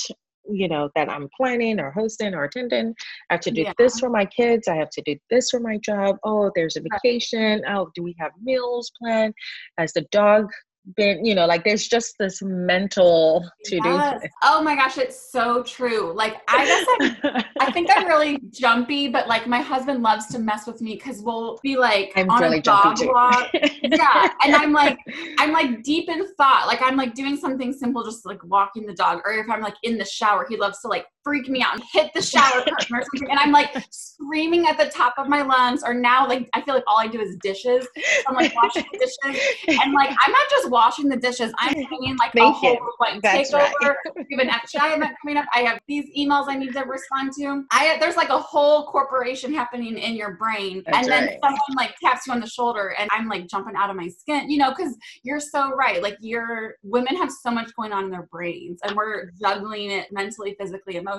you 0.50 0.68
know, 0.68 0.90
that 0.96 1.10
I'm 1.10 1.30
planning 1.38 1.80
or 1.80 1.92
hosting 1.92 2.34
or 2.34 2.44
attending. 2.44 2.94
I 3.30 3.36
have 3.36 3.42
to 3.42 3.52
do 3.52 3.64
Yeah. 3.64 3.74
this 3.78 4.00
for 4.00 4.10
my 4.10 4.26
kids. 4.26 4.68
I 4.68 4.76
have 4.76 4.90
to 4.92 5.02
do 5.06 5.16
this 5.30 5.50
for 5.50 5.60
my 5.60 5.78
job. 5.78 6.18
Oh, 6.24 6.52
there's 6.56 6.76
a 6.76 6.82
vacation. 6.82 7.64
Oh, 7.68 7.90
do 7.96 8.04
we 8.04 8.16
have 8.20 8.32
meals 8.42 8.92
planned? 9.00 9.34
Has 9.78 9.94
the 9.94 10.06
dog 10.12 10.50
been, 10.96 11.26
you 11.26 11.36
know, 11.36 11.46
like 11.46 11.64
there's 11.64 11.88
just 11.88 12.16
this 12.20 12.42
mental 12.42 13.50
to 13.66 13.80
do. 13.80 13.90
Yes. 13.90 14.24
oh 14.44 14.62
my 14.62 14.76
gosh 14.76 14.98
it's 14.98 15.32
so 15.32 15.64
true 15.64 16.14
like 16.14 16.36
i 16.48 16.66
guess 16.66 17.24
i'm 17.24 17.44
I 17.64 17.72
think 17.72 17.90
I'm 17.96 18.08
really 18.08 18.40
jumpy, 18.50 19.08
but 19.08 19.28
like 19.28 19.48
my 19.48 19.62
husband 19.62 20.04
loves 20.04 20.28
to 20.28 20.40
mess 20.40 20.68
with 20.68 20.82
me 20.82 20.96
because 20.96 21.22
we'll 21.22 21.60
be 21.64 21.78
like 21.78 22.12
I'm 22.16 22.30
on 22.30 22.42
really 22.42 22.60
a 22.60 22.62
dog 22.62 22.98
walk. 23.02 23.50
Yeah, 23.84 24.30
and 24.44 24.56
I'm 24.56 24.74
like, 24.74 24.98
I'm 25.38 25.52
like 25.52 25.84
deep 25.84 26.10
in 26.10 26.26
thought. 26.36 26.68
Like 26.68 26.82
I'm 26.82 26.98
like 26.98 27.14
doing 27.14 27.38
something 27.38 27.72
simple, 27.72 28.04
just 28.04 28.26
like 28.26 28.44
walking 28.44 28.86
the 28.86 28.94
dog, 28.94 29.22
or 29.26 29.34
if 29.34 29.50
I'm 29.50 29.62
like 29.62 29.76
in 29.84 29.98
the 29.98 30.06
shower, 30.06 30.46
he 30.50 30.58
loves 30.58 30.82
to 30.82 30.88
like 30.88 31.06
freak 31.24 31.50
me 31.50 31.62
out 31.62 31.76
and 31.76 31.84
hit 31.92 32.12
the 32.14 32.22
shower 32.22 32.62
curtain 32.68 32.96
or 32.96 33.04
something, 33.04 33.30
and 33.30 33.40
I'm 33.40 33.52
like 33.52 33.86
screaming 33.90 34.68
at 34.68 34.78
the 34.78 34.86
top 34.86 35.16
of 35.18 35.28
my 35.28 35.42
lungs. 35.42 35.84
Or 35.84 35.94
now, 35.94 36.28
like 36.28 36.50
I 36.54 36.62
feel 36.62 36.76
like 36.76 36.84
all 36.88 37.00
I 37.00 37.08
do 37.08 37.20
is 37.20 37.36
dishes. 37.42 37.88
So 37.96 38.24
I'm 38.28 38.36
like 38.36 38.56
washing 38.64 38.86
the 38.92 38.98
dishes, 39.00 39.42
and 39.68 39.94
like 39.94 40.10
I'm 40.10 40.32
not 40.32 40.50
just 40.50 40.70
washing 40.70 41.10
the 41.10 41.18
dishes. 41.18 41.54
I'm 41.58 41.74
bringing 41.90 42.18
like 42.18 42.32
a 42.32 42.38
Thank 42.38 42.56
whole 42.56 42.78
like 43.00 43.22
takeover. 43.22 43.74
right. 43.82 43.96
We 44.30 44.38
have 44.38 44.48
an 44.48 44.50
FGI 44.50 44.98
event 44.98 45.16
coming 45.22 45.38
up. 45.38 45.46
I 45.54 45.60
have 45.60 45.80
these 45.88 46.06
emails 46.18 46.46
I 46.48 46.56
need 46.56 46.74
to 46.74 46.82
respond 46.82 47.32
to. 47.40 47.64
I 47.72 47.98
there's 48.00 48.18
like 48.18 48.30
a 48.30 48.40
whole 48.40 48.86
corporation 48.88 49.54
happening 49.54 49.98
in 49.98 50.16
your 50.16 50.36
brain, 50.36 50.84
That's 50.86 50.98
and 50.98 51.08
then 51.08 51.26
right. 51.28 51.40
someone 51.44 51.60
like 51.76 51.96
taps 52.04 52.28
you 52.28 52.34
on 52.34 52.40
the 52.40 52.48
shoulder, 52.48 52.96
and 53.00 53.10
I'm 53.12 53.28
like 53.28 53.48
jumping 53.48 53.76
out 53.76 53.90
of 53.90 53.96
my 53.96 54.08
skin, 54.08 54.50
you 54.50 54.58
know, 54.58 54.74
because 54.76 54.96
you're 55.24 55.40
so 55.40 55.74
right. 55.76 56.02
Like 56.02 56.18
you're 56.20 56.76
women 56.84 57.16
have 57.18 57.32
so 57.32 57.52
much 57.52 57.74
going 57.76 57.94
on 57.94 58.06
in 58.06 58.12
their 58.12 58.28
brains, 58.32 58.80
and 58.84 58.96
we're 58.96 59.32
juggling 59.42 59.92
it 59.92 60.12
mentally, 60.12 60.56
physically, 60.60 60.96
emotionally. 60.96 61.13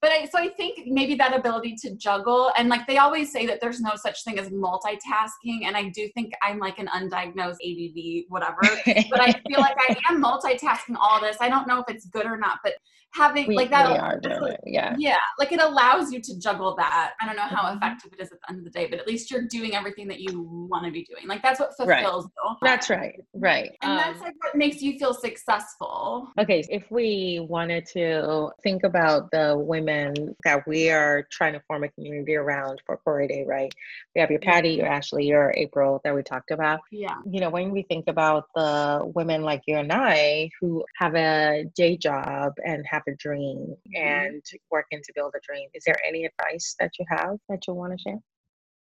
But 0.00 0.12
I 0.12 0.26
so 0.26 0.38
I 0.38 0.48
think 0.48 0.80
maybe 0.86 1.14
that 1.16 1.36
ability 1.36 1.76
to 1.82 1.94
juggle, 1.96 2.52
and 2.56 2.68
like 2.68 2.86
they 2.86 2.98
always 2.98 3.32
say 3.32 3.46
that 3.46 3.60
there's 3.60 3.80
no 3.80 3.92
such 3.96 4.24
thing 4.24 4.38
as 4.38 4.48
multitasking, 4.48 5.64
and 5.64 5.76
I 5.76 5.90
do 5.94 6.08
think 6.14 6.32
I'm 6.42 6.58
like 6.58 6.78
an 6.78 6.88
undiagnosed 6.88 7.56
ADD, 7.64 8.24
whatever 8.28 8.60
but 9.10 9.20
I 9.20 9.32
feel 9.48 9.60
like 9.60 9.76
I 9.88 9.96
am 10.10 10.22
multitasking 10.22 10.96
all 11.00 11.20
this. 11.20 11.36
I 11.40 11.48
don't 11.48 11.66
know 11.66 11.80
if 11.80 11.94
it's 11.94 12.06
good 12.06 12.26
or 12.26 12.36
not, 12.36 12.58
but 12.62 12.74
having 13.16 13.46
we, 13.46 13.56
like 13.56 13.70
that, 13.70 13.90
we 13.90 13.96
are 13.98 14.18
doing. 14.20 14.56
Yeah. 14.64 14.94
yeah, 14.98 15.16
like 15.38 15.52
it 15.52 15.60
allows 15.60 16.12
you 16.12 16.20
to 16.20 16.38
juggle 16.38 16.74
that. 16.76 17.14
I 17.20 17.26
don't 17.26 17.36
know 17.36 17.42
how 17.42 17.64
Mhm. 17.70 17.76
effective 17.76 18.12
it 18.12 18.20
is 18.20 18.32
at 18.32 18.38
the 18.40 18.50
end 18.50 18.58
of 18.58 18.64
the 18.64 18.70
day, 18.70 18.86
but 18.86 18.98
at 18.98 19.06
least 19.06 19.30
you're 19.30 19.46
doing 19.48 19.74
everything 19.74 20.08
that 20.08 20.20
you 20.20 20.42
want 20.70 20.84
to 20.84 20.90
be 20.90 21.04
doing. 21.04 21.26
Like 21.26 21.42
that's 21.42 21.60
what 21.60 21.72
Right. 21.86 22.02
fulfills 22.02 22.26
you. 22.26 22.56
That's 22.62 22.90
right. 22.90 23.20
Right. 23.34 23.76
And 23.82 23.98
that's 23.98 24.18
Um, 24.20 24.26
like 24.26 24.34
what 24.42 24.54
makes 24.54 24.82
you 24.82 24.98
feel 24.98 25.14
successful. 25.14 26.28
Okay, 26.38 26.64
if 26.70 26.90
we 26.90 27.40
wanted 27.48 27.86
to 27.86 28.50
think 28.62 28.84
about 28.84 29.30
the 29.30 29.56
women 29.56 30.34
that 30.44 30.66
we 30.66 30.90
are 30.90 31.26
trying 31.30 31.52
to 31.54 31.60
form 31.60 31.84
a 31.84 31.88
community 31.88 32.34
around 32.34 32.82
for 32.84 32.96
Corey 32.98 33.28
Day, 33.28 33.44
right? 33.46 33.72
We 34.14 34.20
have 34.20 34.30
your 34.30 34.40
Patty, 34.40 34.70
your 34.70 34.86
Ashley, 34.86 35.26
your 35.26 35.52
April 35.56 36.00
that 36.04 36.14
we 36.14 36.22
talked 36.22 36.50
about. 36.50 36.80
Yeah. 36.90 37.14
You 37.30 37.40
know, 37.40 37.50
when 37.50 37.70
we 37.70 37.82
think 37.82 38.08
about 38.08 38.48
the 38.54 39.02
women 39.14 39.42
like 39.42 39.62
you 39.66 39.76
and 39.76 39.92
I 39.92 40.50
who 40.60 40.84
have 40.96 41.14
a 41.14 41.64
day 41.74 41.96
job 41.96 42.54
and 42.64 42.84
have 42.86 43.02
a 43.06 43.14
dream 43.14 43.76
Mhm. 43.88 43.96
and 43.96 44.42
working 44.70 45.02
to 45.02 45.12
build 45.14 45.34
a 45.36 45.40
dream, 45.40 45.68
is 45.74 45.84
there 45.84 45.96
any 46.04 46.24
advice 46.24 46.74
that 46.78 46.92
you 46.98 47.04
have 47.08 47.38
that 47.48 47.66
you 47.66 47.74
want 47.74 47.92
to 47.92 47.98
share? 47.98 48.18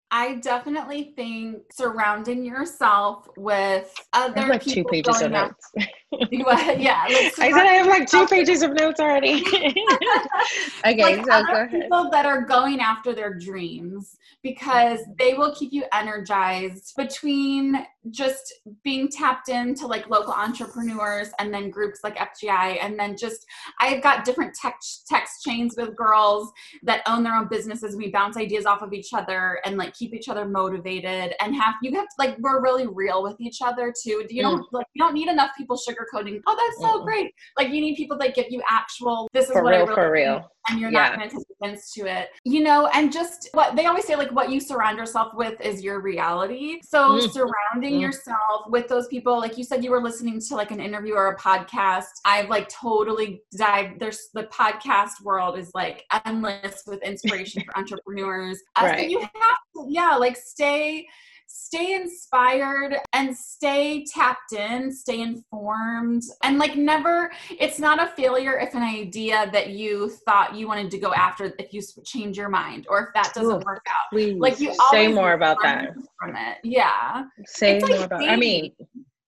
I 0.09 0.35
definitely 0.35 1.13
think 1.15 1.63
surrounding 1.73 2.45
yourself 2.45 3.27
with 3.35 3.93
other 4.13 4.47
like 4.47 4.63
two 4.63 4.71
people 4.71 4.91
pages 4.91 5.21
of 5.21 5.31
notes. 5.31 5.71
Yeah, 6.11 7.03
like 7.09 7.39
I 7.39 7.51
said 7.51 7.53
I 7.53 7.73
have 7.73 7.87
like 7.87 8.09
two 8.09 8.25
pages 8.27 8.61
of 8.61 8.73
notes 8.73 8.99
already. 8.99 9.43
okay, 10.85 11.03
like 11.03 11.17
so 11.17 11.45
go 11.45 11.53
ahead. 11.53 11.71
people 11.71 12.09
that 12.11 12.25
are 12.25 12.43
going 12.43 12.79
after 12.79 13.13
their 13.13 13.33
dreams 13.33 14.17
because 14.41 14.99
mm-hmm. 14.99 15.11
they 15.19 15.33
will 15.33 15.53
keep 15.53 15.73
you 15.73 15.83
energized 15.91 16.93
between 16.95 17.85
just 18.11 18.53
being 18.85 19.09
tapped 19.09 19.49
into 19.49 19.85
like 19.85 20.09
local 20.09 20.31
entrepreneurs 20.31 21.29
and 21.39 21.53
then 21.53 21.69
groups 21.69 21.99
like 22.05 22.15
FGI 22.15 22.77
and 22.81 22.97
then 22.97 23.17
just 23.17 23.45
I've 23.81 24.01
got 24.01 24.23
different 24.23 24.53
text 24.53 25.07
text 25.09 25.43
chains 25.43 25.75
with 25.77 25.93
girls 25.95 26.51
that 26.83 27.01
own 27.05 27.23
their 27.23 27.35
own 27.35 27.49
businesses 27.49 27.97
we 27.97 28.11
bounce 28.11 28.37
ideas 28.37 28.65
off 28.65 28.81
of 28.81 28.93
each 28.93 29.13
other 29.13 29.59
and 29.65 29.75
like 29.75 29.93
keep 29.93 30.13
each 30.13 30.29
other 30.29 30.45
motivated 30.45 31.33
and 31.41 31.53
have 31.55 31.75
you 31.81 31.93
have 31.97 32.07
like 32.17 32.37
we're 32.39 32.61
really 32.61 32.87
real 32.87 33.21
with 33.23 33.35
each 33.41 33.61
other 33.61 33.93
too 34.03 34.25
you 34.29 34.41
mm. 34.41 34.49
don't 34.49 34.65
like 34.71 34.85
you 34.93 35.03
don't 35.03 35.13
need 35.13 35.27
enough 35.27 35.49
people 35.57 35.75
sugarcoating 35.97 36.41
oh 36.47 36.55
that's 36.55 36.81
so 36.81 36.99
Mm-mm. 37.01 37.05
great 37.05 37.33
like 37.57 37.69
you 37.69 37.81
need 37.81 37.95
people 37.95 38.17
that 38.17 38.35
give 38.35 38.45
you 38.49 38.61
actual 38.69 39.27
this 39.33 39.45
is 39.45 39.51
For 39.51 39.63
what 39.63 39.73
I 39.73 39.77
real, 39.77 39.85
really 39.87 39.95
for 39.95 40.11
real. 40.11 40.51
and 40.69 40.79
you're 40.79 40.91
Yeah. 40.91 41.09
not 41.09 41.17
going 41.17 41.29
to 41.29 41.35
take 41.35 41.45
offense 41.61 41.91
to 41.93 42.05
it 42.05 42.29
you 42.43 42.61
know 42.63 42.87
and 42.93 43.11
just 43.11 43.49
what 43.53 43.75
they 43.75 43.85
always 43.85 44.05
say 44.05 44.15
like 44.15 44.31
what 44.31 44.49
you 44.51 44.59
surround 44.59 44.97
yourself 44.97 45.33
with 45.33 45.59
is 45.61 45.81
your 45.83 46.01
reality 46.01 46.79
so 46.83 47.17
Mm. 47.17 47.31
surrounding 47.31 47.95
Mm. 47.95 48.01
yourself 48.01 48.63
with 48.69 48.87
those 48.87 49.07
people 49.07 49.37
like 49.39 49.57
you 49.57 49.63
said 49.63 49.83
you 49.83 49.91
were 49.91 50.01
listening 50.01 50.39
to 50.41 50.55
like 50.55 50.71
an 50.71 50.79
interview 50.79 51.13
or 51.15 51.27
a 51.29 51.37
podcast 51.37 52.05
i've 52.25 52.49
like 52.49 52.67
totally 52.69 53.41
dived 53.57 53.99
there's 53.99 54.29
the 54.33 54.43
podcast 54.45 55.21
world 55.23 55.57
is 55.57 55.71
like 55.73 56.03
endless 56.25 56.83
with 56.87 57.01
inspiration 57.03 57.63
for 57.63 57.77
entrepreneurs 57.81 58.61
Uh, 58.75 58.81
so 58.81 58.87
Right. 58.87 59.09
you 59.09 59.19
have 59.19 59.57
to 59.75 59.85
yeah 59.89 60.15
like 60.15 60.35
stay 60.37 61.05
stay 61.47 61.93
inspired 61.93 62.97
and 63.13 63.35
stay 63.35 64.05
tapped 64.05 64.53
in, 64.53 64.91
stay 64.91 65.21
informed, 65.21 66.23
and 66.43 66.59
like 66.59 66.75
never, 66.75 67.31
it's 67.59 67.79
not 67.79 68.01
a 68.01 68.07
failure 68.07 68.59
if 68.59 68.73
an 68.75 68.83
idea 68.83 69.49
that 69.51 69.69
you 69.69 70.09
thought 70.25 70.55
you 70.55 70.67
wanted 70.67 70.91
to 70.91 70.97
go 70.97 71.13
after, 71.13 71.53
if 71.57 71.73
you 71.73 71.81
change 72.05 72.37
your 72.37 72.49
mind 72.49 72.85
or 72.89 72.99
if 72.99 73.13
that 73.13 73.33
doesn't 73.33 73.63
Ooh, 73.63 73.65
work 73.65 73.85
out. 73.89 74.11
Please 74.11 74.37
like 74.37 74.59
you 74.59 74.73
say 74.91 75.07
more 75.07 75.33
about 75.33 75.57
that. 75.63 75.93
From 76.19 76.35
it. 76.35 76.57
Yeah. 76.63 77.23
Say 77.45 77.77
it's 77.77 77.87
more 77.87 77.97
like 77.97 78.05
about 78.05 78.19
dating. 78.19 78.33
I 78.33 78.37
mean, 78.37 78.71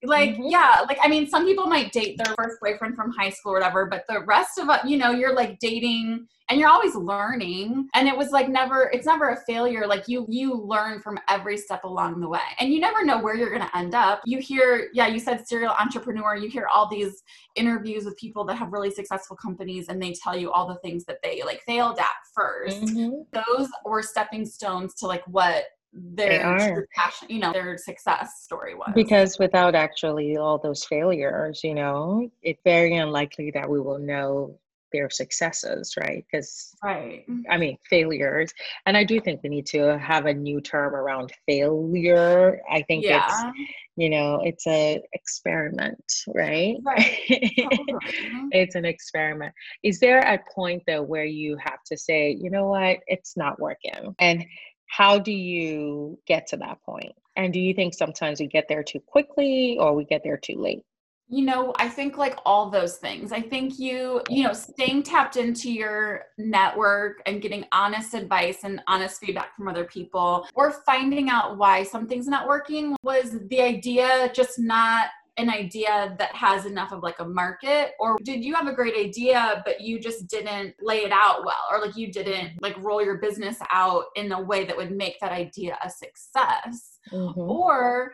like 0.02 0.30
mm-hmm. 0.30 0.48
yeah 0.48 0.82
like 0.88 0.98
i 1.02 1.08
mean 1.08 1.28
some 1.28 1.44
people 1.44 1.66
might 1.66 1.92
date 1.92 2.16
their 2.16 2.34
first 2.38 2.56
boyfriend 2.60 2.96
from 2.96 3.12
high 3.12 3.28
school 3.28 3.52
or 3.52 3.56
whatever 3.56 3.84
but 3.86 4.04
the 4.08 4.20
rest 4.24 4.58
of 4.58 4.68
it 4.70 4.80
you 4.86 4.96
know 4.96 5.10
you're 5.10 5.34
like 5.34 5.58
dating 5.58 6.26
and 6.50 6.58
you're 6.58 6.68
always 6.68 6.94
learning 6.94 7.88
and 7.94 8.08
it 8.08 8.16
was 8.16 8.30
like 8.30 8.48
never 8.48 8.90
it's 8.92 9.06
never 9.06 9.30
a 9.30 9.36
failure 9.46 9.86
like 9.86 10.08
you 10.08 10.26
you 10.28 10.54
learn 10.54 11.00
from 11.00 11.18
every 11.28 11.56
step 11.56 11.84
along 11.84 12.20
the 12.20 12.28
way 12.28 12.40
and 12.58 12.72
you 12.72 12.80
never 12.80 13.04
know 13.04 13.18
where 13.18 13.36
you're 13.36 13.48
going 13.48 13.62
to 13.62 13.76
end 13.76 13.94
up 13.94 14.20
you 14.26 14.38
hear 14.38 14.88
yeah 14.92 15.06
you 15.06 15.18
said 15.18 15.46
serial 15.46 15.74
entrepreneur 15.80 16.36
you 16.36 16.48
hear 16.48 16.66
all 16.72 16.88
these 16.88 17.22
interviews 17.54 18.04
with 18.04 18.16
people 18.16 18.44
that 18.44 18.56
have 18.56 18.72
really 18.72 18.90
successful 18.90 19.36
companies 19.36 19.88
and 19.88 20.02
they 20.02 20.12
tell 20.12 20.36
you 20.36 20.50
all 20.50 20.66
the 20.66 20.78
things 20.80 21.04
that 21.04 21.18
they 21.22 21.42
like 21.44 21.62
failed 21.62 21.98
at 21.98 22.06
1st 22.38 22.82
mm-hmm. 22.82 23.10
those 23.32 23.68
were 23.84 24.02
stepping 24.02 24.44
stones 24.44 24.94
to 24.94 25.06
like 25.06 25.22
what 25.26 25.64
their 25.92 26.86
passion, 26.94 27.28
you 27.28 27.40
know, 27.40 27.52
their 27.52 27.76
success 27.76 28.42
story 28.42 28.76
was. 28.76 28.92
Because 28.94 29.40
without 29.40 29.74
actually 29.74 30.36
all 30.36 30.56
those 30.56 30.84
failures, 30.84 31.62
you 31.64 31.74
know, 31.74 32.30
it's 32.42 32.60
very 32.64 32.94
unlikely 32.94 33.50
that 33.52 33.68
we 33.68 33.80
will 33.80 33.98
know 33.98 34.56
their 34.92 35.10
successes, 35.10 35.94
right? 35.98 36.24
Because, 36.30 36.74
right. 36.82 37.24
I 37.48 37.56
mean, 37.56 37.76
failures. 37.88 38.52
And 38.86 38.96
I 38.96 39.04
do 39.04 39.20
think 39.20 39.42
we 39.42 39.48
need 39.48 39.66
to 39.66 39.98
have 39.98 40.26
a 40.26 40.34
new 40.34 40.60
term 40.60 40.94
around 40.94 41.32
failure. 41.46 42.60
I 42.70 42.82
think 42.82 43.04
yeah. 43.04 43.24
it's, 43.26 43.58
you 43.96 44.10
know, 44.10 44.40
it's 44.44 44.66
a 44.66 45.00
experiment, 45.12 46.04
right? 46.34 46.76
Right. 46.82 47.50
Uh-huh. 47.70 48.48
it's 48.52 48.74
an 48.74 48.84
experiment. 48.84 49.54
Is 49.82 50.00
there 50.00 50.20
a 50.20 50.38
point 50.54 50.82
though 50.86 51.02
where 51.02 51.24
you 51.24 51.56
have 51.62 51.82
to 51.86 51.96
say, 51.96 52.36
you 52.40 52.50
know 52.50 52.66
what, 52.68 52.98
it's 53.06 53.36
not 53.36 53.60
working? 53.60 54.14
And 54.18 54.44
how 54.86 55.18
do 55.18 55.32
you 55.32 56.18
get 56.26 56.48
to 56.48 56.56
that 56.58 56.82
point? 56.82 57.12
And 57.36 57.52
do 57.52 57.60
you 57.60 57.74
think 57.74 57.94
sometimes 57.94 58.40
we 58.40 58.46
get 58.46 58.66
there 58.68 58.82
too 58.82 59.00
quickly 59.00 59.78
or 59.78 59.94
we 59.94 60.04
get 60.04 60.22
there 60.24 60.36
too 60.36 60.56
late? 60.56 60.82
You 61.30 61.44
know, 61.44 61.72
I 61.78 61.88
think 61.88 62.18
like 62.18 62.38
all 62.44 62.70
those 62.70 62.96
things. 62.96 63.32
I 63.32 63.40
think 63.40 63.78
you, 63.78 64.20
you 64.28 64.42
know, 64.42 64.52
staying 64.52 65.04
tapped 65.04 65.36
into 65.36 65.72
your 65.72 66.24
network 66.36 67.22
and 67.26 67.40
getting 67.40 67.64
honest 67.72 68.14
advice 68.14 68.58
and 68.64 68.82
honest 68.88 69.20
feedback 69.20 69.56
from 69.56 69.68
other 69.68 69.84
people 69.84 70.46
or 70.54 70.72
finding 70.84 71.30
out 71.30 71.56
why 71.56 71.84
something's 71.84 72.26
not 72.26 72.48
working 72.48 72.96
was 73.02 73.38
the 73.48 73.60
idea 73.60 74.30
just 74.34 74.58
not 74.58 75.08
an 75.40 75.48
idea 75.48 76.14
that 76.18 76.34
has 76.34 76.66
enough 76.66 76.92
of 76.92 77.02
like 77.02 77.18
a 77.18 77.24
market 77.24 77.92
or 77.98 78.16
did 78.22 78.44
you 78.44 78.54
have 78.54 78.66
a 78.66 78.74
great 78.74 78.94
idea 78.94 79.62
but 79.64 79.80
you 79.80 79.98
just 79.98 80.26
didn't 80.28 80.74
lay 80.80 80.98
it 80.98 81.12
out 81.12 81.44
well 81.44 81.64
or 81.70 81.80
like 81.80 81.96
you 81.96 82.12
didn't 82.12 82.60
like 82.60 82.76
roll 82.82 83.02
your 83.02 83.18
business 83.18 83.56
out 83.70 84.04
in 84.16 84.32
a 84.32 84.40
way 84.40 84.64
that 84.64 84.76
would 84.76 84.90
make 84.90 85.18
that 85.20 85.32
idea 85.32 85.78
a 85.82 85.88
success 85.88 86.98
mm-hmm. 87.10 87.40
or 87.40 88.12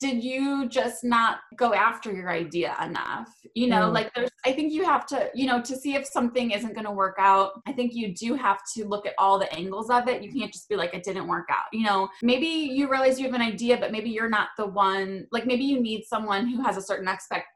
did 0.00 0.22
you 0.22 0.68
just 0.68 1.02
not 1.02 1.38
go 1.56 1.74
after 1.74 2.12
your 2.12 2.30
idea 2.30 2.76
enough? 2.82 3.28
You 3.54 3.68
know 3.68 3.88
mm. 3.88 3.92
like 3.92 4.12
there's 4.14 4.30
i 4.44 4.52
think 4.52 4.72
you 4.72 4.84
have 4.84 5.06
to 5.06 5.30
you 5.34 5.46
know 5.46 5.60
to 5.62 5.76
see 5.76 5.94
if 5.94 6.06
something 6.06 6.52
isn't 6.52 6.74
going 6.74 6.84
to 6.84 6.92
work 6.92 7.16
out 7.18 7.60
i 7.66 7.72
think 7.72 7.92
you 7.94 8.14
do 8.14 8.34
have 8.34 8.60
to 8.74 8.86
look 8.86 9.06
at 9.06 9.14
all 9.18 9.38
the 9.38 9.52
angles 9.54 9.90
of 9.90 10.08
it. 10.08 10.22
You 10.22 10.32
can't 10.32 10.52
just 10.52 10.68
be 10.68 10.76
like 10.76 10.94
it 10.94 11.02
didn't 11.02 11.26
work 11.26 11.48
out. 11.50 11.66
You 11.72 11.84
know 11.84 12.08
maybe 12.22 12.46
you 12.46 12.90
realize 12.90 13.18
you 13.18 13.26
have 13.26 13.34
an 13.34 13.42
idea 13.42 13.76
but 13.76 13.92
maybe 13.92 14.10
you're 14.10 14.28
not 14.28 14.48
the 14.56 14.66
one 14.66 15.26
like 15.32 15.46
maybe 15.46 15.64
you 15.64 15.80
need 15.80 16.04
someone 16.04 16.46
who 16.46 16.62
has 16.62 16.76
a 16.76 16.82
certain 16.82 17.08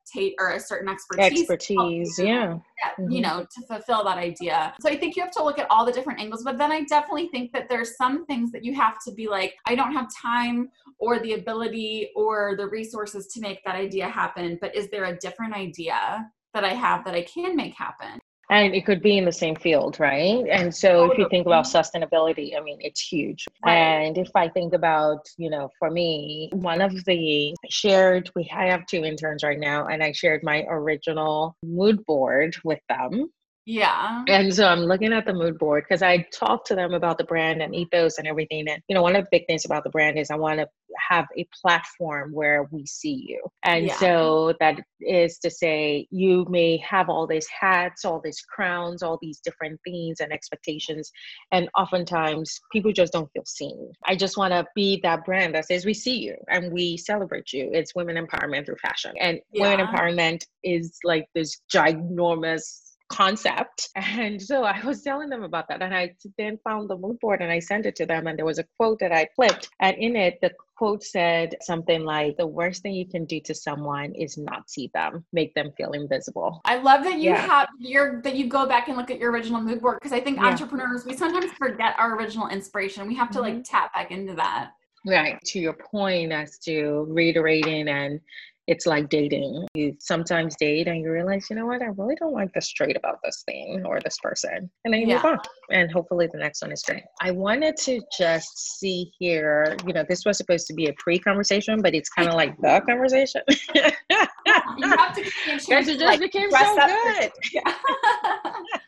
expectate 0.03 0.35
or 0.39 0.51
a 0.53 0.61
certain 0.61 0.89
expertise 0.89 1.41
expertise 1.41 2.19
yeah 2.19 2.55
mm-hmm. 2.55 3.11
you 3.11 3.21
know 3.21 3.47
to 3.55 3.67
fulfill 3.67 4.05
that 4.05 4.19
idea. 4.19 4.75
So 4.81 4.89
i 4.89 4.97
think 4.97 5.17
you 5.17 5.23
have 5.23 5.33
to 5.33 5.43
look 5.43 5.59
at 5.59 5.67
all 5.71 5.85
the 5.85 5.93
different 5.93 6.21
angles 6.21 6.43
but 6.45 6.59
then 6.59 6.73
i 6.73 6.83
definitely 6.85 7.29
think 7.29 7.53
that 7.53 7.69
there's 7.69 7.97
some 7.97 8.27
things 8.27 8.53
that 8.53 8.65
you 8.65 8.75
have 8.75 8.95
to 9.07 9.13
be 9.13 9.29
like 9.29 9.55
i 9.67 9.75
don't 9.75 9.93
have 9.93 10.09
time 10.15 10.71
or 10.99 11.19
the 11.21 11.35
ability 11.35 12.11
or 12.17 12.57
the 12.57 12.67
resources 12.67 13.27
to 13.29 13.41
make 13.41 13.63
that 13.65 13.77
idea 13.77 14.09
happen 14.09 14.59
but 14.61 14.75
is 14.75 14.89
there 14.91 15.05
a 15.05 15.17
different 15.19 15.55
idea 15.55 16.27
that 16.55 16.65
i 16.65 16.73
have 16.73 17.05
that 17.05 17.15
i 17.15 17.23
can 17.23 17.57
make 17.57 17.75
happen 17.75 18.19
and 18.53 18.75
it 18.75 18.85
could 18.85 19.03
be 19.03 19.17
in 19.17 19.25
the 19.25 19.33
same 19.33 19.57
field 19.57 19.99
right? 19.99 20.45
And 20.51 20.75
so 20.75 21.11
if 21.11 21.19
you 21.19 21.27
think 21.31 21.47
about 21.47 21.65
sustainability 21.65 22.57
i 22.57 22.61
mean 22.61 22.79
it's 22.81 23.01
huge. 23.01 23.47
And 23.65 24.19
if 24.19 24.31
i 24.35 24.49
think 24.49 24.75
about 24.75 25.27
you 25.39 25.51
know 25.51 25.71
for 25.79 25.91
me 25.91 26.51
one 26.53 26.81
of 26.81 26.93
the 27.05 27.55
shared 27.69 28.31
we 28.37 28.51
i 28.55 28.67
have 28.67 28.87
two 28.87 29.05
interns 29.05 29.43
right 29.43 29.59
now 29.59 29.87
and 29.87 30.03
i 30.03 30.13
shared 30.13 30.43
my 30.43 30.65
original 30.69 31.57
mood 31.63 32.05
board 32.07 32.55
with 32.65 32.81
them 32.89 33.31
yeah. 33.65 34.25
And 34.27 34.53
so 34.53 34.67
I'm 34.67 34.81
looking 34.81 35.13
at 35.13 35.25
the 35.25 35.33
mood 35.33 35.59
board 35.59 35.85
because 35.85 36.03
I 36.03 36.27
talked 36.33 36.67
to 36.69 36.75
them 36.75 36.95
about 36.95 37.19
the 37.19 37.25
brand 37.25 37.63
and 37.63 37.75
ethos 37.75 38.19
and 38.19 38.27
everything. 38.27 38.67
And, 38.69 38.83
you 38.89 38.95
know, 38.95 39.03
one 39.03 39.15
of 39.15 39.25
the 39.25 39.29
big 39.31 39.47
things 39.47 39.65
about 39.65 39.85
the 39.85 39.91
brand 39.91 40.19
is 40.19 40.31
I 40.31 40.37
want 40.37 40.59
to 40.59 40.67
have 41.09 41.27
a 41.37 41.47
platform 41.61 42.33
where 42.33 42.69
we 42.71 42.85
see 42.87 43.25
you. 43.29 43.41
And 43.65 43.87
yeah. 43.87 43.97
so 43.99 44.55
that 44.59 44.81
is 45.01 45.39
to 45.39 45.51
say, 45.51 46.09
you 46.11 46.45
may 46.49 46.77
have 46.79 47.09
all 47.09 47.27
these 47.27 47.47
hats, 47.49 48.05
all 48.05 48.21
these 48.21 48.41
crowns, 48.41 49.03
all 49.03 49.19
these 49.23 49.39
different 49.41 49.81
things 49.85 50.21
and 50.21 50.33
expectations. 50.33 51.13
And 51.53 51.69
oftentimes 51.79 52.61
people 52.73 52.93
just 52.93 53.13
don't 53.13 53.31
feel 53.33 53.45
seen. 53.47 53.93
I 54.05 54.17
just 54.17 54.37
want 54.37 54.53
to 54.53 54.67
be 54.75 55.01
that 55.05 55.25
brand 55.25 55.55
that 55.55 55.67
says, 55.67 55.87
we 55.87 55.95
see 55.95 56.19
you 56.19 56.37
and 56.49 56.73
we 56.73 56.97
celebrate 56.97 57.53
you. 57.53 57.71
It's 57.73 57.95
women 57.95 58.17
empowerment 58.17 58.67
through 58.67 58.77
fashion. 58.83 59.13
And 59.21 59.39
yeah. 59.53 59.71
women 59.71 59.87
empowerment 59.87 60.47
is 60.65 60.99
like 61.05 61.27
this 61.35 61.61
ginormous 61.73 62.82
concept. 63.13 63.91
And 64.23 64.41
so 64.41 64.65
I 64.65 64.85
was 64.85 65.03
telling 65.03 65.31
them 65.31 65.43
about 65.43 65.69
that. 65.69 65.81
And 65.83 65.95
I 65.95 66.15
then 66.37 66.59
found 66.65 66.91
the 66.91 66.97
mood 66.97 67.19
board 67.21 67.41
and 67.41 67.51
I 67.51 67.61
sent 67.61 67.87
it 67.87 67.97
to 67.97 68.07
them. 68.07 68.27
And 68.27 68.39
there 68.39 68.45
was 68.45 68.59
a 68.59 68.65
quote 68.77 68.99
that 69.01 69.13
I 69.13 69.27
flipped. 69.35 69.69
And 69.81 69.97
in 69.97 70.17
it, 70.17 70.39
the 70.43 70.53
quote 70.77 71.03
said 71.03 71.57
something 71.63 72.05
like, 72.05 72.37
The 72.37 72.47
worst 72.47 72.83
thing 72.83 72.95
you 72.95 73.09
can 73.09 73.25
do 73.25 73.41
to 73.41 73.55
someone 73.55 74.13
is 74.15 74.37
not 74.37 74.69
see 74.69 74.91
them, 74.93 75.25
make 75.33 75.55
them 75.55 75.73
feel 75.77 75.93
invisible. 75.93 76.61
I 76.65 76.77
love 76.77 77.05
that 77.05 77.19
you 77.19 77.31
yeah. 77.31 77.47
have 77.47 77.69
your, 77.79 78.21
that 78.23 78.37
you 78.37 78.49
go 78.49 78.67
back 78.67 78.89
and 78.89 78.97
look 78.97 79.11
at 79.11 79.19
your 79.19 79.31
original 79.31 79.61
mood 79.61 79.81
board. 79.81 79.99
Cause 80.03 80.13
I 80.13 80.21
think 80.21 80.37
yeah. 80.37 80.47
entrepreneurs, 80.47 81.05
we 81.07 81.17
sometimes 81.17 81.53
forget 81.53 81.95
our 81.99 82.17
original 82.17 82.49
inspiration. 82.49 83.09
We 83.09 83.15
have 83.17 83.31
to 83.31 83.41
mm-hmm. 83.41 83.57
like 83.57 83.65
tap 83.65 83.95
back 83.95 84.11
into 84.11 84.35
that. 84.35 84.73
Right. 85.07 85.41
To 85.47 85.59
your 85.59 85.73
point 85.73 86.33
as 86.33 86.59
to 86.59 87.07
reiterating 87.09 87.89
and 87.89 88.21
it's 88.67 88.87
like 88.87 89.09
dating. 89.09 89.67
You 89.75 89.97
sometimes 89.99 90.55
date 90.57 90.87
and 90.87 91.01
you 91.01 91.11
realize, 91.11 91.47
you 91.51 91.57
know 91.57 91.67
what, 91.67 91.83
I 91.83 91.87
really 91.97 92.15
don't 92.15 92.33
like 92.33 92.53
this 92.53 92.69
trait 92.69 92.97
about 92.97 93.19
this 93.25 93.43
thing 93.45 93.83
or 93.85 94.01
this 94.01 94.19
person. 94.23 94.71
And 94.85 94.95
then 94.95 95.01
you 95.01 95.09
yeah. 95.09 95.17
move 95.17 95.25
on. 95.25 95.39
And 95.71 95.91
hopefully 95.91 96.29
the 96.31 96.39
next 96.39 96.63
one 96.63 96.73
is 96.73 96.83
great. 96.83 97.03
I 97.21 97.33
wanted 97.33 97.77
to 97.79 98.01
just 98.17 98.79
see 98.79 99.11
here, 99.19 99.77
you 99.87 99.93
know, 99.93 100.05
this 100.09 100.25
was 100.25 100.37
supposed 100.37 100.67
to 100.69 100.75
be 100.75 100.87
a 100.87 100.93
pre 100.95 101.19
conversation, 101.19 101.83
but 101.83 101.95
it's 101.95 102.09
kind 102.09 102.29
of 102.29 102.35
like 102.35 102.57
the 102.61 102.81
conversation. 102.87 103.43
you 103.49 104.89
have 104.89 105.15
to 105.17 105.23
because 105.47 105.89
it 105.89 105.99
just 105.99 106.01
like, 106.01 106.21
became 106.21 106.51
so 106.51 106.77
good. 106.77 107.33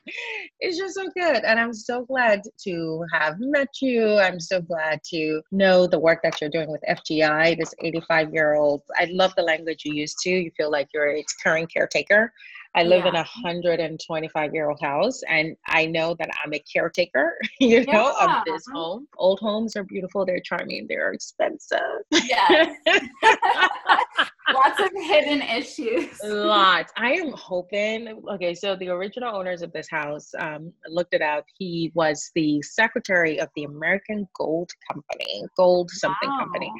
it's 0.61 0.79
just 0.79 0.95
so 0.95 1.09
good. 1.17 1.45
And 1.45 1.59
I'm 1.59 1.73
so 1.73 2.05
glad 2.05 2.43
to 2.65 3.05
have 3.13 3.37
met 3.39 3.69
you. 3.81 4.19
I'm 4.19 4.41
so 4.41 4.61
glad 4.61 5.01
to 5.11 5.43
know 5.53 5.87
the 5.87 5.99
work 5.99 6.21
that 6.23 6.41
you're 6.41 6.51
doing 6.51 6.71
with 6.71 6.83
FGI, 6.89 7.59
this 7.59 7.75
85 7.81 8.33
year 8.33 8.55
old. 8.55 8.83
I 8.97 9.09
love 9.11 9.35
the 9.37 9.43
language 9.43 9.83
you 9.85 9.95
use 9.95 10.15
too. 10.15 10.31
You 10.31 10.51
feel 10.57 10.71
like 10.71 10.89
you're 10.93 11.09
its 11.09 11.35
current 11.35 11.73
caretaker. 11.73 12.33
I 12.77 12.83
live 12.83 13.05
yeah. 13.05 13.11
in 13.11 13.15
a 13.15 13.19
125 13.19 14.53
year 14.53 14.69
old 14.69 14.81
house, 14.81 15.23
and 15.29 15.57
I 15.69 15.87
know 15.87 16.17
that 16.19 16.29
I'm 16.45 16.53
a 16.53 16.59
caretaker, 16.59 17.39
you 17.61 17.85
know, 17.85 18.15
yeah. 18.19 18.41
of 18.41 18.45
this 18.47 18.65
home. 18.73 19.07
Old 19.17 19.39
homes 19.39 19.77
are 19.77 19.85
beautiful, 19.85 20.27
they're 20.27 20.41
charming, 20.41 20.87
they're 20.89 21.13
expensive. 21.13 21.79
Yes. 22.11 22.75
Lots 24.53 24.81
of 24.81 24.91
hidden 24.95 25.41
issues. 25.43 26.21
Lots. 26.23 26.93
I 26.97 27.13
am 27.13 27.33
hoping. 27.33 28.23
Okay, 28.33 28.55
so 28.55 28.77
the 28.77 28.89
original 28.89 29.35
owners 29.35 29.63
of 29.63 29.73
this 29.73 29.89
house 29.91 30.33
um, 30.39 30.73
looked 30.89 31.15
it 31.15 31.23
up. 31.23 31.45
He 31.59 31.91
was 31.95 32.31
the 32.35 32.61
secretary 32.63 33.41
of 33.41 33.49
the 33.57 33.65
American 33.65 34.29
Gold 34.37 34.71
Company, 34.93 35.45
Gold 35.57 35.91
something 35.91 36.29
wow. 36.29 36.41
company. 36.41 36.71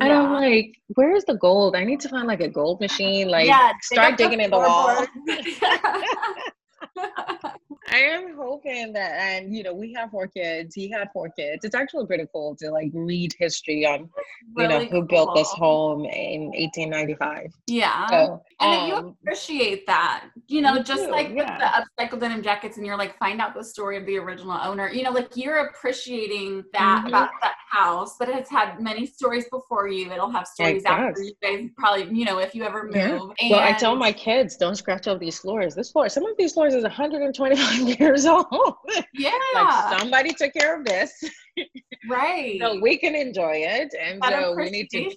And 0.00 0.10
yeah. 0.10 0.20
I'm 0.20 0.32
like, 0.32 0.74
where's 0.94 1.24
the 1.24 1.36
gold? 1.36 1.76
I 1.76 1.84
need 1.84 2.00
to 2.00 2.08
find 2.08 2.26
like 2.26 2.40
a 2.42 2.48
gold 2.48 2.80
machine. 2.80 3.28
Like, 3.28 3.46
yeah, 3.46 3.72
start 3.82 4.18
digging 4.18 4.40
in 4.40 4.50
the 4.50 4.58
wall. 4.58 5.06
I 7.90 7.98
am 7.98 8.34
hoping 8.36 8.92
that, 8.94 9.12
and 9.20 9.54
you 9.54 9.62
know, 9.62 9.74
we 9.74 9.92
have 9.94 10.10
four 10.10 10.26
kids. 10.26 10.74
He 10.74 10.90
had 10.90 11.08
four 11.12 11.28
kids. 11.28 11.64
It's 11.64 11.74
actually 11.74 12.06
pretty 12.06 12.24
cool 12.32 12.56
to 12.56 12.70
like 12.70 12.90
read 12.94 13.34
history 13.38 13.86
on, 13.86 14.08
you 14.56 14.68
know, 14.68 14.80
who 14.80 15.00
cool. 15.00 15.02
built 15.02 15.34
this 15.34 15.48
home 15.50 16.04
in 16.04 16.46
1895. 16.52 17.52
Yeah, 17.66 18.06
so, 18.06 18.42
and 18.60 18.80
um, 18.80 18.88
you 18.88 19.16
appreciate 19.22 19.86
that, 19.86 20.24
you 20.46 20.62
know, 20.62 20.82
just 20.82 21.10
like 21.10 21.30
yeah. 21.30 21.34
with 21.34 21.46
the 21.46 22.04
upcycled 22.04 22.20
denim 22.20 22.42
jackets, 22.42 22.78
and 22.78 22.86
you're 22.86 22.96
like, 22.96 23.18
find 23.18 23.40
out 23.40 23.54
the 23.54 23.64
story 23.64 23.96
of 23.96 24.06
the 24.06 24.16
original 24.16 24.58
owner. 24.62 24.88
You 24.88 25.02
know, 25.02 25.10
like 25.10 25.36
you're 25.36 25.66
appreciating 25.66 26.64
that 26.72 26.98
mm-hmm. 26.98 27.08
about 27.08 27.30
that 27.42 27.54
house, 27.70 28.16
but 28.18 28.28
it's 28.28 28.50
had 28.50 28.80
many 28.80 29.06
stories 29.06 29.44
before 29.50 29.88
you. 29.88 30.10
It'll 30.10 30.30
have 30.30 30.46
stories 30.46 30.84
after 30.84 31.22
you 31.22 31.34
guys 31.42 31.68
probably, 31.76 32.16
you 32.16 32.24
know, 32.24 32.38
if 32.38 32.54
you 32.54 32.64
ever 32.64 32.84
move. 32.84 32.94
Yeah. 32.94 33.18
And, 33.40 33.50
well, 33.50 33.60
I 33.60 33.72
tell 33.72 33.94
my 33.94 34.12
kids, 34.12 34.56
don't 34.56 34.76
scratch 34.76 35.06
up 35.06 35.18
these 35.18 35.38
floors. 35.38 35.74
This 35.74 35.90
floor, 35.90 36.08
some 36.08 36.24
of 36.24 36.36
these 36.38 36.52
floors 36.52 36.74
is 36.74 36.82
125 36.82 37.73
years 38.00 38.26
old. 38.26 38.46
Yeah. 39.14 39.30
like 39.54 39.98
somebody 39.98 40.32
took 40.32 40.52
care 40.52 40.78
of 40.78 40.84
this. 40.84 41.12
Right. 42.08 42.58
so 42.60 42.80
we 42.80 42.98
can 42.98 43.14
enjoy 43.14 43.62
it. 43.64 43.94
And 43.98 44.20
that 44.20 44.42
so 44.42 44.54
we 44.54 44.70
need 44.70 44.90
to 44.90 45.14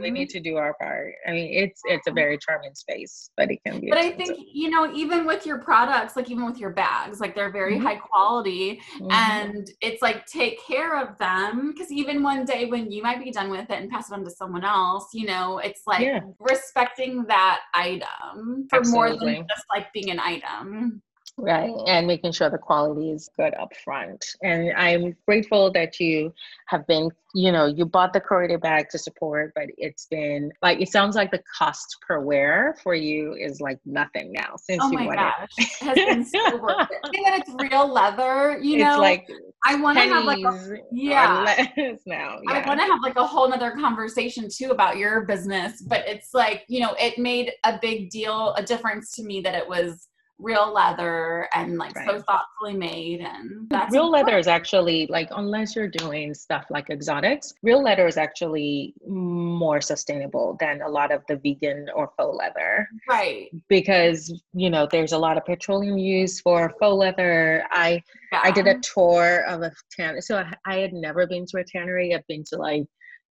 we 0.00 0.10
need 0.10 0.28
to 0.30 0.40
do 0.40 0.56
our 0.56 0.74
part. 0.80 1.12
I 1.28 1.32
mean, 1.32 1.52
it's 1.52 1.80
it's 1.84 2.06
a 2.06 2.10
very 2.10 2.38
charming 2.38 2.74
space, 2.74 3.30
but 3.36 3.50
it 3.50 3.60
can 3.64 3.80
be 3.80 3.90
But 3.90 3.98
expensive. 3.98 4.34
I 4.34 4.36
think, 4.36 4.48
you 4.52 4.70
know, 4.70 4.92
even 4.92 5.26
with 5.26 5.46
your 5.46 5.58
products, 5.58 6.16
like 6.16 6.30
even 6.30 6.46
with 6.46 6.58
your 6.58 6.70
bags, 6.70 7.20
like 7.20 7.34
they're 7.34 7.52
very 7.52 7.74
mm-hmm. 7.74 7.86
high 7.86 7.96
quality 7.96 8.80
mm-hmm. 8.98 9.10
and 9.12 9.70
it's 9.80 10.02
like 10.02 10.26
take 10.26 10.60
care 10.66 10.98
of 11.00 11.16
them 11.18 11.72
because 11.72 11.92
even 11.92 12.22
one 12.22 12.44
day 12.44 12.64
when 12.66 12.90
you 12.90 13.02
might 13.02 13.22
be 13.22 13.30
done 13.30 13.50
with 13.50 13.70
it 13.70 13.80
and 13.80 13.90
pass 13.90 14.10
it 14.10 14.14
on 14.14 14.24
to 14.24 14.30
someone 14.30 14.64
else, 14.64 15.08
you 15.12 15.26
know, 15.26 15.58
it's 15.58 15.82
like 15.86 16.00
yeah. 16.00 16.20
respecting 16.40 17.24
that 17.28 17.60
item 17.74 18.66
for 18.70 18.78
Absolutely. 18.78 18.92
more 18.94 19.18
than 19.18 19.46
just 19.48 19.64
like 19.72 19.92
being 19.92 20.10
an 20.10 20.18
item 20.18 21.02
right? 21.36 21.74
And 21.86 22.06
making 22.06 22.32
sure 22.32 22.50
the 22.50 22.58
quality 22.58 23.10
is 23.10 23.28
good 23.36 23.54
up 23.54 23.74
front 23.84 24.24
and 24.42 24.72
i'm 24.76 25.16
grateful 25.26 25.70
that 25.72 25.98
you 26.00 26.32
have 26.66 26.86
been 26.86 27.10
you 27.34 27.50
know 27.50 27.66
you 27.66 27.84
bought 27.84 28.12
the 28.12 28.20
corridor 28.20 28.58
bag 28.58 28.88
to 28.90 28.98
support 28.98 29.52
but 29.54 29.64
it's 29.76 30.06
been 30.06 30.52
like 30.62 30.80
it 30.80 30.90
sounds 30.90 31.16
like 31.16 31.30
the 31.30 31.42
cost 31.58 31.96
per 32.06 32.20
wear 32.20 32.76
for 32.82 32.94
you 32.94 33.34
is 33.34 33.60
like 33.60 33.78
nothing 33.84 34.32
now 34.32 34.54
since 34.56 34.82
oh 34.82 34.90
you 34.90 34.98
my 34.98 35.14
gosh 35.14 35.48
it. 35.58 35.68
it 35.82 35.86
has 35.86 35.94
been 35.94 36.24
so 36.24 36.56
worth 36.56 36.88
it. 36.90 36.98
And 37.26 37.42
it's 37.42 37.50
real 37.58 37.92
leather 37.92 38.58
you 38.60 38.78
know? 38.78 38.92
it's 38.92 38.98
like 38.98 39.28
i 39.64 39.74
want 39.74 39.98
to 39.98 40.04
have 40.04 40.24
like 40.24 40.44
a, 40.44 40.76
yeah. 40.92 41.66
now 42.06 42.38
yeah. 42.48 42.52
i 42.52 42.66
want 42.66 42.80
to 42.80 42.86
have 42.86 43.00
like 43.02 43.16
a 43.16 43.26
whole 43.26 43.48
nother 43.48 43.72
conversation 43.72 44.48
too 44.48 44.70
about 44.70 44.96
your 44.96 45.22
business 45.22 45.82
but 45.82 46.06
it's 46.06 46.34
like 46.34 46.64
you 46.68 46.80
know 46.80 46.94
it 47.00 47.18
made 47.18 47.52
a 47.64 47.78
big 47.80 48.10
deal 48.10 48.54
a 48.56 48.62
difference 48.62 49.10
to 49.12 49.22
me 49.22 49.40
that 49.40 49.54
it 49.54 49.68
was 49.68 50.08
real 50.40 50.72
leather 50.72 51.48
and 51.54 51.78
like 51.78 51.94
right. 51.94 52.08
so 52.08 52.20
thoughtfully 52.22 52.74
made 52.74 53.20
and 53.20 53.68
that's 53.70 53.92
real 53.92 54.06
important. 54.06 54.26
leather 54.26 54.38
is 54.38 54.48
actually 54.48 55.06
like 55.08 55.28
unless 55.36 55.76
you're 55.76 55.88
doing 55.88 56.34
stuff 56.34 56.64
like 56.70 56.90
exotics 56.90 57.54
real 57.62 57.82
leather 57.82 58.06
is 58.06 58.16
actually 58.16 58.92
more 59.06 59.80
sustainable 59.80 60.56
than 60.58 60.82
a 60.82 60.88
lot 60.88 61.12
of 61.12 61.22
the 61.28 61.36
vegan 61.36 61.86
or 61.94 62.10
faux 62.16 62.36
leather 62.36 62.88
right 63.08 63.48
because 63.68 64.42
you 64.54 64.68
know 64.68 64.88
there's 64.90 65.12
a 65.12 65.18
lot 65.18 65.36
of 65.36 65.44
petroleum 65.44 65.96
used 65.96 66.42
for 66.42 66.74
faux 66.80 66.96
leather 66.96 67.64
i 67.70 68.02
yeah. 68.32 68.40
i 68.42 68.50
did 68.50 68.66
a 68.66 68.78
tour 68.80 69.44
of 69.46 69.62
a 69.62 69.70
tan 69.96 70.20
so 70.20 70.38
I, 70.38 70.52
I 70.66 70.78
had 70.78 70.92
never 70.92 71.28
been 71.28 71.46
to 71.46 71.58
a 71.58 71.64
tannery 71.64 72.12
i've 72.12 72.26
been 72.26 72.42
to 72.50 72.56
like 72.56 72.84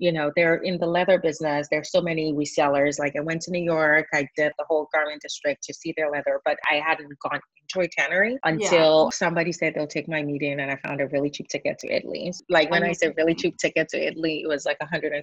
you 0.01 0.11
know 0.11 0.33
they're 0.35 0.57
in 0.57 0.79
the 0.79 0.87
leather 0.87 1.19
business 1.19 1.69
there's 1.71 1.91
so 1.91 2.01
many 2.01 2.33
resellers 2.33 2.99
like 2.99 3.15
i 3.17 3.21
went 3.21 3.41
to 3.41 3.51
new 3.51 3.63
york 3.63 4.07
i 4.13 4.27
did 4.37 4.53
the 4.59 4.65
whole 4.69 4.89
garment 4.93 5.21
district 5.21 5.63
to 5.63 5.73
see 5.75 5.95
their 5.97 6.11
leather 6.11 6.41
but 6.45 6.57
i 6.71 6.77
hadn't 6.77 7.13
gone 7.21 7.41
Toy 7.73 7.89
Tannery 7.97 8.37
until 8.45 9.05
yeah. 9.05 9.17
somebody 9.17 9.53
said 9.53 9.75
they'll 9.75 9.87
take 9.87 10.09
my 10.09 10.23
meeting 10.23 10.61
and 10.61 10.71
I 10.71 10.77
found 10.77 11.01
a 11.01 11.07
really 11.09 11.31
cheap 11.31 11.49
ticket 11.49 11.79
to 11.81 11.89
Italy. 11.89 12.33
Like 12.49 12.71
when 12.71 12.83
I 12.83 12.93
said 12.93 13.15
really 13.17 13.35
cheap 13.35 13.57
ticket 13.59 13.89
to 13.91 14.09
Italy, 14.09 14.43
it 14.43 14.49
was 14.49 14.65
like 14.65 14.79
$171. 14.81 15.23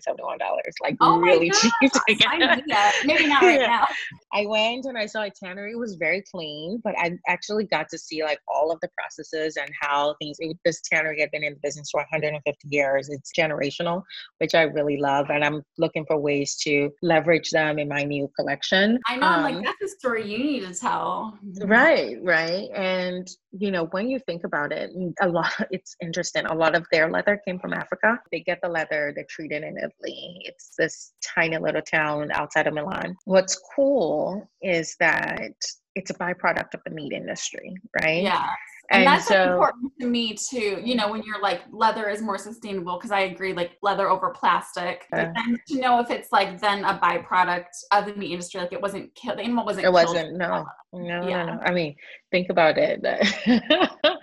Like 0.81 0.97
oh 1.01 1.19
really 1.19 1.51
cheap 1.51 1.73
ticket. 2.07 2.63
Maybe 3.05 3.27
not 3.27 3.41
right 3.41 3.59
yeah. 3.59 3.67
now. 3.67 3.87
I 4.33 4.45
went 4.45 4.85
and 4.85 4.97
I 4.97 5.05
saw 5.05 5.23
a 5.23 5.29
tannery. 5.29 5.73
It 5.73 5.79
was 5.79 5.95
very 5.95 6.23
clean, 6.31 6.81
but 6.83 6.95
I 6.97 7.17
actually 7.27 7.65
got 7.65 7.89
to 7.89 7.97
see 7.97 8.23
like 8.23 8.39
all 8.47 8.71
of 8.71 8.79
the 8.81 8.89
processes 8.97 9.57
and 9.57 9.69
how 9.81 10.15
things, 10.21 10.37
it, 10.39 10.57
this 10.63 10.81
tannery 10.81 11.19
had 11.19 11.31
been 11.31 11.43
in 11.43 11.53
the 11.53 11.59
business 11.61 11.89
for 11.91 11.99
150 11.99 12.67
years. 12.69 13.09
It's 13.09 13.31
generational, 13.37 14.03
which 14.39 14.55
I 14.55 14.66
really 14.73 14.97
love. 14.97 15.29
And 15.29 15.43
I'm 15.43 15.63
looking 15.77 16.05
for 16.05 16.17
ways 16.17 16.55
to 16.63 16.89
leverage 17.01 17.51
them 17.51 17.79
in 17.79 17.87
my 17.87 18.03
new 18.03 18.29
collection. 18.35 18.99
I 19.07 19.17
know, 19.17 19.27
um, 19.27 19.43
like 19.43 19.63
that's 19.63 19.81
a 19.81 19.95
story 19.97 20.29
you 20.29 20.37
need 20.37 20.61
to 20.61 20.73
tell. 20.73 21.37
Right, 21.61 22.17
right 22.21 22.37
right? 22.37 22.69
And 22.73 23.27
you 23.51 23.71
know, 23.71 23.85
when 23.87 24.09
you 24.09 24.19
think 24.19 24.43
about 24.43 24.71
it, 24.71 24.91
a 25.21 25.27
lot 25.27 25.51
it's 25.71 25.95
interesting. 26.01 26.45
A 26.45 26.53
lot 26.53 26.75
of 26.75 26.85
their 26.91 27.09
leather 27.09 27.41
came 27.45 27.59
from 27.59 27.73
Africa. 27.73 28.19
They 28.31 28.41
get 28.41 28.59
the 28.61 28.69
leather, 28.69 29.13
they 29.15 29.23
treat 29.29 29.51
it 29.51 29.63
in 29.63 29.77
Italy. 29.77 30.41
It's 30.41 30.73
this 30.77 31.13
tiny 31.23 31.57
little 31.57 31.81
town 31.81 32.31
outside 32.31 32.67
of 32.67 32.73
Milan. 32.73 33.15
What's 33.25 33.59
cool 33.75 34.49
is 34.61 34.95
that 34.99 35.53
it's 35.95 36.11
a 36.11 36.13
byproduct 36.13 36.73
of 36.73 36.81
the 36.85 36.91
meat 36.91 37.13
industry, 37.13 37.73
right? 38.01 38.23
Yeah 38.23 38.47
and, 38.91 39.03
and 39.03 39.07
that's 39.07 39.27
so, 39.27 39.51
important 39.51 39.91
to 39.99 40.07
me 40.07 40.33
too 40.33 40.79
you 40.83 40.95
know 40.95 41.11
when 41.11 41.21
you're 41.23 41.41
like 41.41 41.61
leather 41.71 42.09
is 42.09 42.21
more 42.21 42.37
sustainable 42.37 42.97
because 42.97 43.11
i 43.11 43.21
agree 43.21 43.53
like 43.53 43.71
leather 43.81 44.09
over 44.09 44.29
plastic. 44.29 45.05
Then 45.11 45.33
to 45.67 45.79
know 45.79 45.99
if 45.99 46.09
it's 46.09 46.31
like 46.31 46.59
then 46.59 46.83
a 46.85 46.97
byproduct 46.97 47.65
of 47.91 48.05
the 48.05 48.15
meat 48.15 48.31
industry 48.31 48.61
like 48.61 48.73
it 48.73 48.81
wasn't 48.81 49.13
killed 49.15 49.39
the 49.39 49.43
animal 49.43 49.65
wasn't 49.65 49.85
it 49.85 49.91
wasn't 49.91 50.37
no. 50.37 50.65
no, 50.93 51.27
yeah. 51.27 51.45
no 51.45 51.55
no. 51.55 51.59
I 51.61 51.71
mean 51.71 51.95
think 52.31 52.49
about 52.49 52.77
it. 52.77 53.01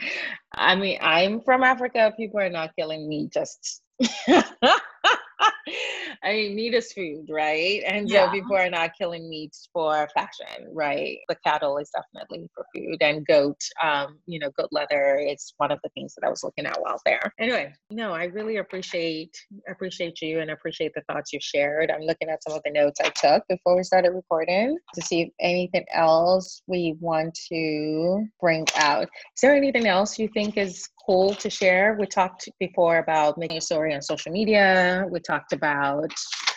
I 0.55 0.77
mean 0.77 0.99
i'm 1.01 1.41
from 1.41 1.63
africa 1.63 2.13
people 2.17 2.41
are 2.41 2.51
not 2.51 2.71
killing 2.77 3.09
me 3.09 3.29
just 3.33 3.83
I 6.25 6.33
mean, 6.33 6.57
meat 6.57 6.75
is 6.75 6.93
food, 6.93 7.27
right? 7.29 7.83
And 7.87 8.09
yeah. 8.09 8.27
so 8.27 8.33
people 8.33 8.57
are 8.57 8.71
not 8.71 8.93
killing 8.99 9.29
meat 9.29 9.55
for 9.73 10.09
fashion, 10.15 10.69
right? 10.73 11.19
The 11.29 11.37
cattle 11.45 11.77
is 11.79 11.91
definitely 11.91 12.49
for 12.55 12.65
food, 12.75 12.97
and 13.03 13.27
goat, 13.27 13.61
um, 13.83 14.19
you 14.27 14.39
know, 14.39 14.51
goat 14.57 14.71
leather 14.73 15.17
is 15.17 15.53
one 15.59 15.71
of 15.71 15.79
the 15.85 15.91
things 15.91 16.15
that 16.15 16.27
I 16.27 16.31
was 16.31 16.43
looking 16.43 16.67
at 16.67 16.81
while 16.81 17.01
there. 17.05 17.33
Anyway, 17.39 17.73
no, 17.91 18.13
I 18.13 18.25
really 18.25 18.57
appreciate 18.57 19.37
appreciate 19.69 20.23
you 20.23 20.41
and 20.41 20.51
appreciate 20.51 20.93
the 20.95 21.03
thoughts 21.03 21.33
you 21.33 21.41
shared. 21.43 21.91
I'm 21.91 22.03
looking 22.03 22.31
at 22.31 22.43
some 22.43 22.57
of 22.57 22.63
the 22.65 22.71
notes 22.71 23.01
I 23.01 23.11
took 23.11 23.47
before 23.49 23.77
we 23.77 23.83
started 23.83 24.11
recording 24.11 24.79
to 24.95 25.03
see 25.03 25.23
if 25.23 25.29
anything 25.41 25.85
else 25.93 26.63
we 26.67 26.97
want 27.01 27.39
to 27.53 28.27
bring 28.41 28.67
out. 28.77 29.05
Is 29.05 29.41
there 29.43 29.55
anything 29.55 29.87
else 29.87 30.19
you 30.19 30.29
think 30.29 30.57
is 30.57 30.89
cool 31.07 31.35
to 31.35 31.51
share. 31.51 31.97
We 31.99 32.07
talked 32.07 32.49
before 32.59 32.99
about 32.99 33.39
making 33.39 33.59
a 33.59 33.61
story 33.61 33.95
on 33.95 34.03
social 34.03 34.33
media. 34.33 35.07
We 35.11 35.21
talked 35.21 35.53
about 35.53 36.13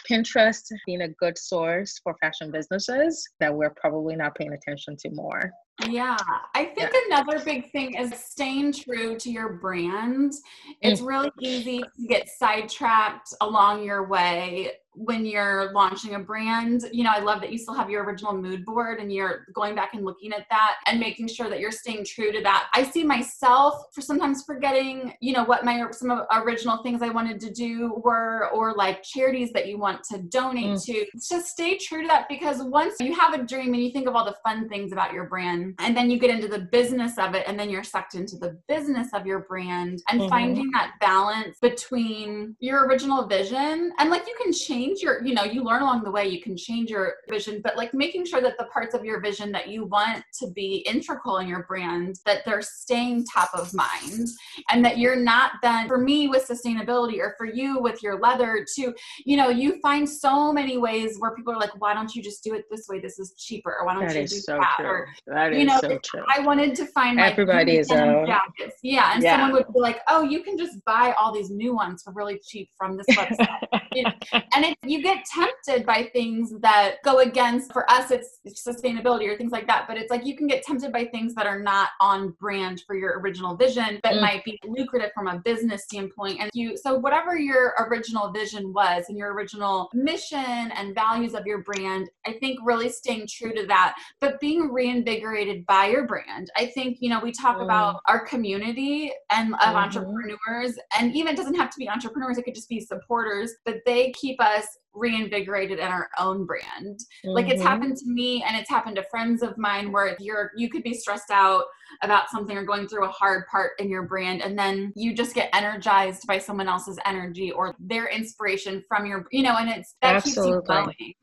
Pinterest 0.09 0.63
being 0.85 1.01
a 1.01 1.09
good 1.09 1.37
source 1.37 1.99
for 2.03 2.15
fashion 2.21 2.51
businesses 2.51 3.27
that 3.39 3.53
we're 3.53 3.73
probably 3.81 4.15
not 4.15 4.35
paying 4.35 4.53
attention 4.53 4.95
to 4.97 5.09
more. 5.11 5.51
Yeah, 5.87 6.17
I 6.55 6.65
think 6.65 6.91
yeah. 6.91 6.99
another 7.07 7.43
big 7.43 7.71
thing 7.71 7.95
is 7.95 8.11
staying 8.19 8.73
true 8.73 9.15
to 9.17 9.29
your 9.29 9.53
brand. 9.53 10.33
It's 10.81 11.01
mm. 11.01 11.07
really 11.07 11.31
easy 11.39 11.79
to 11.79 12.07
get 12.07 12.29
sidetracked 12.29 13.33
along 13.41 13.83
your 13.83 14.07
way 14.07 14.71
when 14.97 15.25
you're 15.25 15.71
launching 15.73 16.15
a 16.15 16.19
brand, 16.19 16.85
you 16.91 17.03
know, 17.03 17.11
I 17.11 17.19
love 17.19 17.39
that 17.41 17.51
you 17.51 17.57
still 17.57 17.75
have 17.75 17.89
your 17.89 18.03
original 18.03 18.33
mood 18.33 18.65
board 18.65 18.99
and 18.99 19.13
you're 19.13 19.45
going 19.53 19.75
back 19.75 19.93
and 19.93 20.03
looking 20.03 20.33
at 20.33 20.47
that 20.49 20.77
and 20.87 20.99
making 20.99 21.27
sure 21.27 21.49
that 21.49 21.59
you're 21.59 21.71
staying 21.71 22.05
true 22.05 22.31
to 22.31 22.41
that. 22.41 22.69
I 22.73 22.83
see 22.83 23.03
myself 23.03 23.85
for 23.93 24.01
sometimes 24.01 24.43
forgetting, 24.43 25.13
you 25.21 25.33
know, 25.33 25.43
what 25.43 25.63
my 25.63 25.85
some 25.91 26.09
of 26.09 26.25
original 26.43 26.77
things 26.83 27.01
I 27.01 27.09
wanted 27.09 27.39
to 27.41 27.51
do 27.51 28.01
were 28.03 28.49
or 28.49 28.73
like 28.73 29.03
charities 29.03 29.51
that 29.53 29.67
you 29.67 29.77
want 29.77 30.03
to 30.11 30.19
donate 30.23 30.65
mm. 30.65 30.85
to. 30.85 31.05
Just 31.15 31.49
stay 31.49 31.77
true 31.77 32.01
to 32.01 32.07
that 32.07 32.27
because 32.27 32.63
once 32.63 32.95
you 32.99 33.13
have 33.15 33.33
a 33.33 33.43
dream 33.43 33.73
and 33.73 33.83
you 33.83 33.91
think 33.91 34.07
of 34.07 34.15
all 34.15 34.25
the 34.25 34.35
fun 34.43 34.67
things 34.67 34.91
about 34.91 35.13
your 35.13 35.25
brand 35.25 35.75
and 35.79 35.95
then 35.95 36.09
you 36.09 36.17
get 36.17 36.31
into 36.31 36.47
the 36.47 36.59
business 36.59 37.17
of 37.19 37.35
it 37.35 37.43
and 37.47 37.59
then 37.59 37.69
you're 37.69 37.83
sucked 37.83 38.15
into 38.15 38.35
the 38.35 38.57
business 38.67 39.09
of 39.13 39.25
your 39.25 39.41
brand 39.41 40.01
and 40.09 40.21
mm-hmm. 40.21 40.29
finding 40.29 40.71
that 40.71 40.93
balance 40.99 41.57
between 41.61 42.55
your 42.59 42.87
original 42.87 43.27
vision 43.27 43.91
and 43.99 44.09
like 44.09 44.25
you 44.25 44.35
can 44.41 44.51
change 44.51 44.86
change 44.87 45.01
your, 45.01 45.23
you 45.23 45.33
know, 45.33 45.43
you 45.43 45.63
learn 45.63 45.81
along 45.81 46.03
the 46.03 46.11
way, 46.11 46.27
you 46.27 46.41
can 46.41 46.55
change 46.55 46.89
your 46.89 47.15
vision, 47.29 47.61
but 47.63 47.75
like 47.75 47.93
making 47.93 48.25
sure 48.25 48.41
that 48.41 48.57
the 48.57 48.65
parts 48.65 48.93
of 48.93 49.03
your 49.03 49.19
vision 49.19 49.51
that 49.51 49.67
you 49.67 49.85
want 49.85 50.23
to 50.39 50.49
be 50.51 50.85
integral 50.87 51.37
in 51.37 51.47
your 51.47 51.63
brand, 51.63 52.19
that 52.25 52.43
they're 52.45 52.61
staying 52.61 53.25
top 53.25 53.49
of 53.53 53.73
mind 53.73 54.27
and 54.69 54.83
that 54.83 54.97
you're 54.97 55.15
not 55.15 55.53
then, 55.61 55.87
for 55.87 55.97
me 55.97 56.27
with 56.27 56.47
sustainability 56.47 57.19
or 57.19 57.35
for 57.37 57.45
you 57.45 57.79
with 57.79 58.01
your 58.01 58.19
leather 58.19 58.65
too, 58.75 58.93
you 59.25 59.37
know, 59.37 59.49
you 59.49 59.79
find 59.81 60.07
so 60.09 60.51
many 60.53 60.77
ways 60.77 61.15
where 61.19 61.35
people 61.35 61.53
are 61.53 61.59
like, 61.59 61.79
why 61.81 61.93
don't 61.93 62.15
you 62.15 62.21
just 62.21 62.43
do 62.43 62.53
it 62.53 62.65
this 62.69 62.87
way? 62.87 62.99
This 62.99 63.19
is 63.19 63.33
cheaper. 63.37 63.75
Or 63.79 63.85
why 63.85 63.93
don't 63.95 64.07
that 64.07 64.15
you 64.15 64.27
do 64.27 64.35
so 64.35 64.57
that? 64.57 64.75
True. 64.79 64.87
Or, 64.87 65.07
that 65.27 65.53
is 65.53 65.59
you 65.59 65.65
know, 65.65 65.79
so. 65.81 66.23
I 66.33 66.39
wanted 66.41 66.75
to 66.75 66.85
find 66.87 67.17
like, 67.17 67.31
everybody 67.31 67.77
is 67.77 67.87
jackets. 67.87 68.77
Yeah. 68.83 69.13
And 69.13 69.23
yeah. 69.23 69.33
someone 69.33 69.53
would 69.53 69.73
be 69.73 69.79
like, 69.79 69.99
oh, 70.07 70.23
you 70.23 70.43
can 70.43 70.57
just 70.57 70.83
buy 70.85 71.13
all 71.19 71.33
these 71.33 71.49
new 71.49 71.73
ones 71.73 72.03
for 72.03 72.13
really 72.13 72.39
cheap 72.45 72.69
from 72.77 72.97
this 72.97 73.07
website. 73.15 73.57
and 74.53 74.65
it 74.65 74.76
you 74.85 75.01
get 75.01 75.25
tempted 75.25 75.85
by 75.85 76.09
things 76.13 76.53
that 76.61 76.97
go 77.03 77.19
against, 77.19 77.73
for 77.73 77.89
us, 77.89 78.11
it's 78.11 78.39
sustainability 78.45 79.27
or 79.27 79.35
things 79.35 79.51
like 79.51 79.67
that. 79.67 79.85
But 79.87 79.97
it's 79.97 80.11
like 80.11 80.25
you 80.25 80.35
can 80.35 80.47
get 80.47 80.63
tempted 80.63 80.93
by 80.93 81.05
things 81.05 81.33
that 81.35 81.47
are 81.47 81.59
not 81.59 81.89
on 81.99 82.35
brand 82.39 82.83
for 82.85 82.95
your 82.95 83.19
original 83.19 83.55
vision 83.55 83.99
that 84.03 84.13
mm. 84.13 84.21
might 84.21 84.45
be 84.45 84.59
lucrative 84.65 85.11
from 85.15 85.27
a 85.27 85.39
business 85.39 85.83
standpoint. 85.83 86.39
And 86.39 86.51
you, 86.53 86.77
so 86.77 86.95
whatever 86.95 87.37
your 87.37 87.73
original 87.79 88.31
vision 88.31 88.71
was 88.71 89.05
and 89.09 89.17
your 89.17 89.33
original 89.33 89.89
mission 89.93 90.37
and 90.39 90.93
values 90.93 91.33
of 91.33 91.45
your 91.45 91.63
brand, 91.63 92.09
I 92.25 92.33
think 92.33 92.59
really 92.63 92.89
staying 92.89 93.27
true 93.29 93.53
to 93.53 93.65
that, 93.67 93.95
but 94.21 94.39
being 94.39 94.71
reinvigorated 94.71 95.65
by 95.65 95.87
your 95.87 96.05
brand. 96.05 96.51
I 96.55 96.67
think, 96.67 96.97
you 97.01 97.09
know, 97.09 97.19
we 97.19 97.31
talk 97.31 97.57
mm. 97.57 97.63
about 97.63 98.01
our 98.07 98.25
community 98.25 99.11
and 99.31 99.53
of 99.55 99.59
mm-hmm. 99.59 99.75
entrepreneurs, 99.75 100.77
and 100.97 101.15
even 101.15 101.35
doesn't 101.35 101.55
have 101.55 101.71
to 101.71 101.77
be 101.79 101.89
entrepreneurs, 101.89 102.37
it 102.37 102.43
could 102.43 102.55
just 102.55 102.69
be 102.69 102.79
supporters, 102.79 103.51
but 103.65 103.77
they 103.85 104.11
keep 104.11 104.39
us 104.39 104.66
reinvigorated 104.97 105.79
in 105.79 105.85
our 105.85 106.09
own 106.19 106.45
brand. 106.45 106.99
Mm-hmm. 106.99 107.29
Like 107.29 107.47
it's 107.47 107.59
mm-hmm. 107.59 107.67
happened 107.67 107.97
to 107.97 108.05
me 108.07 108.43
and 108.43 108.57
it's 108.57 108.69
happened 108.69 108.95
to 108.97 109.05
friends 109.09 109.43
of 109.43 109.57
mine 109.57 109.91
where 109.91 110.17
you're 110.19 110.51
you 110.57 110.69
could 110.69 110.83
be 110.83 110.93
stressed 110.93 111.31
out 111.31 111.65
about 112.03 112.29
something 112.29 112.57
or 112.57 112.65
going 112.65 112.87
through 112.87 113.05
a 113.05 113.09
hard 113.09 113.45
part 113.47 113.71
in 113.79 113.89
your 113.89 114.03
brand 114.03 114.41
and 114.41 114.57
then 114.57 114.91
you 114.95 115.13
just 115.13 115.33
get 115.33 115.49
energized 115.53 116.27
by 116.27 116.37
someone 116.37 116.67
else's 116.67 116.99
energy 117.05 117.51
or 117.51 117.75
their 117.79 118.07
inspiration 118.07 118.83
from 118.87 119.05
your 119.05 119.25
you 119.31 119.43
know 119.43 119.55
and 119.57 119.69
it's 119.69 119.95
that 120.01 120.15
Absolutely. 120.15 120.53
keeps 120.53 120.67
you 120.67 120.73
going. 120.73 121.13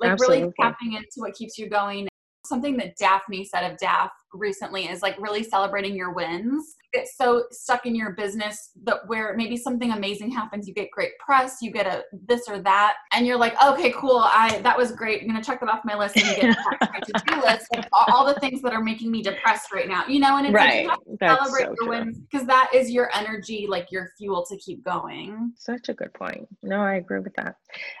Like 0.00 0.10
Absolutely. 0.12 0.40
really 0.40 0.52
tapping 0.60 0.92
into 0.94 1.06
what 1.16 1.34
keeps 1.34 1.58
you 1.58 1.68
going. 1.68 2.08
Something 2.46 2.76
that 2.78 2.96
Daphne 2.96 3.44
said 3.44 3.70
of 3.70 3.78
Daph 3.78 4.10
recently 4.32 4.88
is 4.88 5.02
like 5.02 5.16
really 5.20 5.42
celebrating 5.42 5.94
your 5.94 6.12
wins 6.12 6.74
get 6.92 7.08
so 7.08 7.44
stuck 7.50 7.86
in 7.86 7.94
your 7.94 8.12
business 8.12 8.70
that 8.84 9.06
where 9.06 9.34
maybe 9.36 9.56
something 9.56 9.92
amazing 9.92 10.30
happens, 10.30 10.66
you 10.66 10.74
get 10.74 10.90
great 10.90 11.18
press, 11.18 11.58
you 11.62 11.70
get 11.70 11.86
a 11.86 12.04
this 12.26 12.42
or 12.48 12.60
that, 12.60 12.94
and 13.12 13.26
you're 13.26 13.38
like, 13.38 13.54
okay, 13.62 13.92
cool, 13.96 14.18
I 14.18 14.60
that 14.62 14.76
was 14.76 14.92
great. 14.92 15.22
I'm 15.22 15.28
gonna 15.28 15.42
check 15.42 15.60
that 15.60 15.68
off 15.68 15.80
my 15.84 15.96
list 15.96 16.16
and 16.16 16.36
get 16.36 16.56
my 16.80 17.00
to-do 17.06 17.40
list 17.42 17.66
of 17.76 17.84
all, 17.92 18.26
the 18.26 18.38
things 18.40 18.62
that 18.62 18.72
are 18.72 18.82
making 18.82 19.10
me 19.10 19.22
depressed 19.22 19.72
right 19.72 19.88
now. 19.88 20.06
You 20.06 20.20
know, 20.20 20.36
and 20.36 20.46
it's 20.46 20.54
right. 20.54 20.86
like 20.86 20.98
you 21.06 21.16
celebrate 21.20 21.62
so 21.62 21.66
your 21.68 21.76
true. 21.76 21.88
wins 21.88 22.18
because 22.18 22.46
that 22.46 22.70
is 22.74 22.90
your 22.90 23.10
energy, 23.14 23.66
like 23.68 23.90
your 23.90 24.10
fuel 24.18 24.44
to 24.46 24.56
keep 24.58 24.84
going. 24.84 25.52
Such 25.56 25.88
a 25.88 25.94
good 25.94 26.12
point. 26.14 26.46
No, 26.62 26.80
I 26.80 26.94
agree 26.96 27.20
with 27.20 27.34
that. 27.36 27.56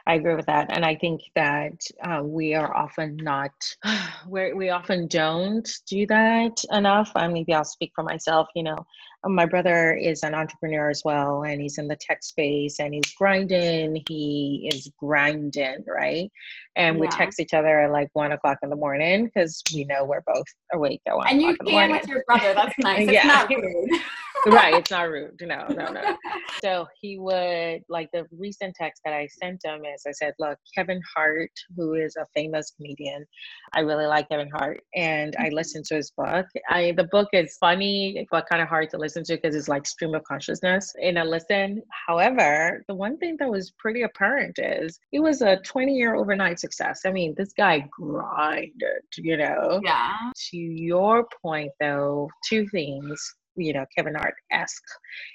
I 0.06 0.14
agree 0.14 0.34
with 0.34 0.46
that, 0.46 0.74
and 0.74 0.84
I 0.84 0.96
think 0.96 1.22
that 1.34 1.80
uh, 2.02 2.22
we 2.22 2.54
are 2.54 2.74
often 2.76 3.16
not, 3.16 3.52
we 4.28 4.52
we 4.52 4.70
often 4.70 5.06
don't 5.06 5.68
do 5.86 6.06
that 6.06 6.62
enough. 6.72 7.12
I 7.14 7.28
maybe 7.28 7.54
I'll 7.54 7.64
speak 7.64 7.92
for 7.94 8.04
myself. 8.04 8.48
You 8.54 8.64
know, 8.64 8.79
um, 9.24 9.34
my 9.34 9.46
brother 9.46 9.92
is 9.92 10.22
an 10.22 10.34
entrepreneur 10.34 10.90
as 10.90 11.02
well, 11.04 11.44
and 11.44 11.60
he's 11.60 11.78
in 11.78 11.88
the 11.88 11.96
tech 11.96 12.22
space 12.22 12.80
and 12.80 12.94
he's 12.94 13.12
grinding. 13.18 14.02
He 14.08 14.70
is 14.72 14.90
grinding, 14.98 15.84
right? 15.86 16.30
And 16.76 16.96
yeah. 16.96 17.00
we 17.00 17.08
text 17.08 17.40
each 17.40 17.52
other 17.52 17.80
at 17.80 17.92
like 17.92 18.08
one 18.14 18.32
o'clock 18.32 18.58
in 18.62 18.70
the 18.70 18.76
morning 18.76 19.26
because 19.26 19.62
we 19.74 19.84
know 19.84 20.04
we're 20.04 20.22
both 20.26 20.46
awake 20.72 21.02
at 21.06 21.16
one 21.16 21.28
and 21.28 21.42
you 21.42 21.56
can 21.56 21.90
with 21.90 22.08
your 22.08 22.24
brother. 22.26 22.54
That's 22.54 22.78
nice. 22.78 23.00
It's 23.10 23.12
yeah. 23.12 23.46
right. 24.46 24.74
It's 24.74 24.90
not 24.90 25.08
rude. 25.08 25.40
No, 25.40 25.66
no, 25.68 25.92
no. 25.92 26.16
So 26.62 26.86
he 27.00 27.18
would 27.18 27.82
like 27.88 28.10
the 28.12 28.26
recent 28.32 28.74
text 28.74 29.02
that 29.04 29.14
I 29.14 29.26
sent 29.26 29.64
him 29.64 29.82
is 29.84 30.02
I 30.06 30.12
said, 30.12 30.34
look, 30.38 30.58
Kevin 30.74 31.00
Hart, 31.14 31.50
who 31.76 31.94
is 31.94 32.16
a 32.16 32.26
famous 32.34 32.72
comedian, 32.76 33.24
I 33.72 33.80
really 33.80 34.06
like 34.06 34.28
Kevin 34.28 34.50
Hart, 34.50 34.80
and 34.94 35.34
I 35.38 35.44
mm-hmm. 35.44 35.54
listened 35.54 35.84
to 35.86 35.94
his 35.96 36.10
book. 36.10 36.46
I 36.68 36.92
the 36.96 37.08
book 37.10 37.28
is 37.32 37.56
funny, 37.58 38.26
but 38.30 38.46
kind 38.48 38.62
of 38.62 38.68
hard 38.68 38.90
to 38.90 38.98
listen 38.98 39.24
to 39.24 39.36
because 39.36 39.54
it's 39.54 39.68
like 39.68 39.86
stream 39.86 40.14
of 40.14 40.24
consciousness 40.24 40.92
in 41.00 41.18
a 41.18 41.24
listen. 41.24 41.82
However, 42.06 42.84
the 42.88 42.94
one 42.94 43.16
thing 43.18 43.36
that 43.38 43.50
was 43.50 43.72
pretty 43.78 44.02
apparent 44.02 44.58
is 44.58 44.98
he 45.10 45.18
was 45.18 45.42
a 45.42 45.58
20 45.64 45.94
year 45.94 46.14
overnight 46.14 46.58
success. 46.60 47.00
I 47.06 47.10
mean, 47.10 47.34
this 47.36 47.52
guy 47.52 47.88
grinded, 47.90 49.02
you 49.16 49.36
know. 49.36 49.80
Yeah. 49.84 50.14
To 50.50 50.56
your 50.56 51.26
point, 51.42 51.70
though, 51.80 52.28
two 52.48 52.66
things 52.68 53.34
you 53.56 53.72
know 53.72 53.84
Kevin 53.94 54.14
Hart 54.14 54.34
esque 54.50 54.82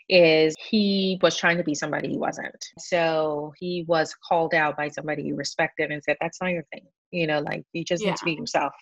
is 0.09 0.55
he 0.59 1.19
was 1.21 1.35
trying 1.35 1.57
to 1.57 1.63
be 1.63 1.75
somebody 1.75 2.09
he 2.09 2.17
wasn't. 2.17 2.63
So 2.79 3.53
he 3.59 3.85
was 3.87 4.13
called 4.27 4.53
out 4.53 4.77
by 4.77 4.89
somebody 4.89 5.23
he 5.23 5.33
respected 5.33 5.91
and 5.91 6.03
said, 6.03 6.17
"That's 6.21 6.41
not 6.41 6.51
your 6.51 6.65
thing." 6.73 6.85
You 7.11 7.27
know, 7.27 7.39
like 7.39 7.63
you 7.73 7.83
just 7.83 8.03
yeah. 8.03 8.11
need 8.11 8.17
to 8.17 8.25
be 8.25 8.33
yourself 8.33 8.73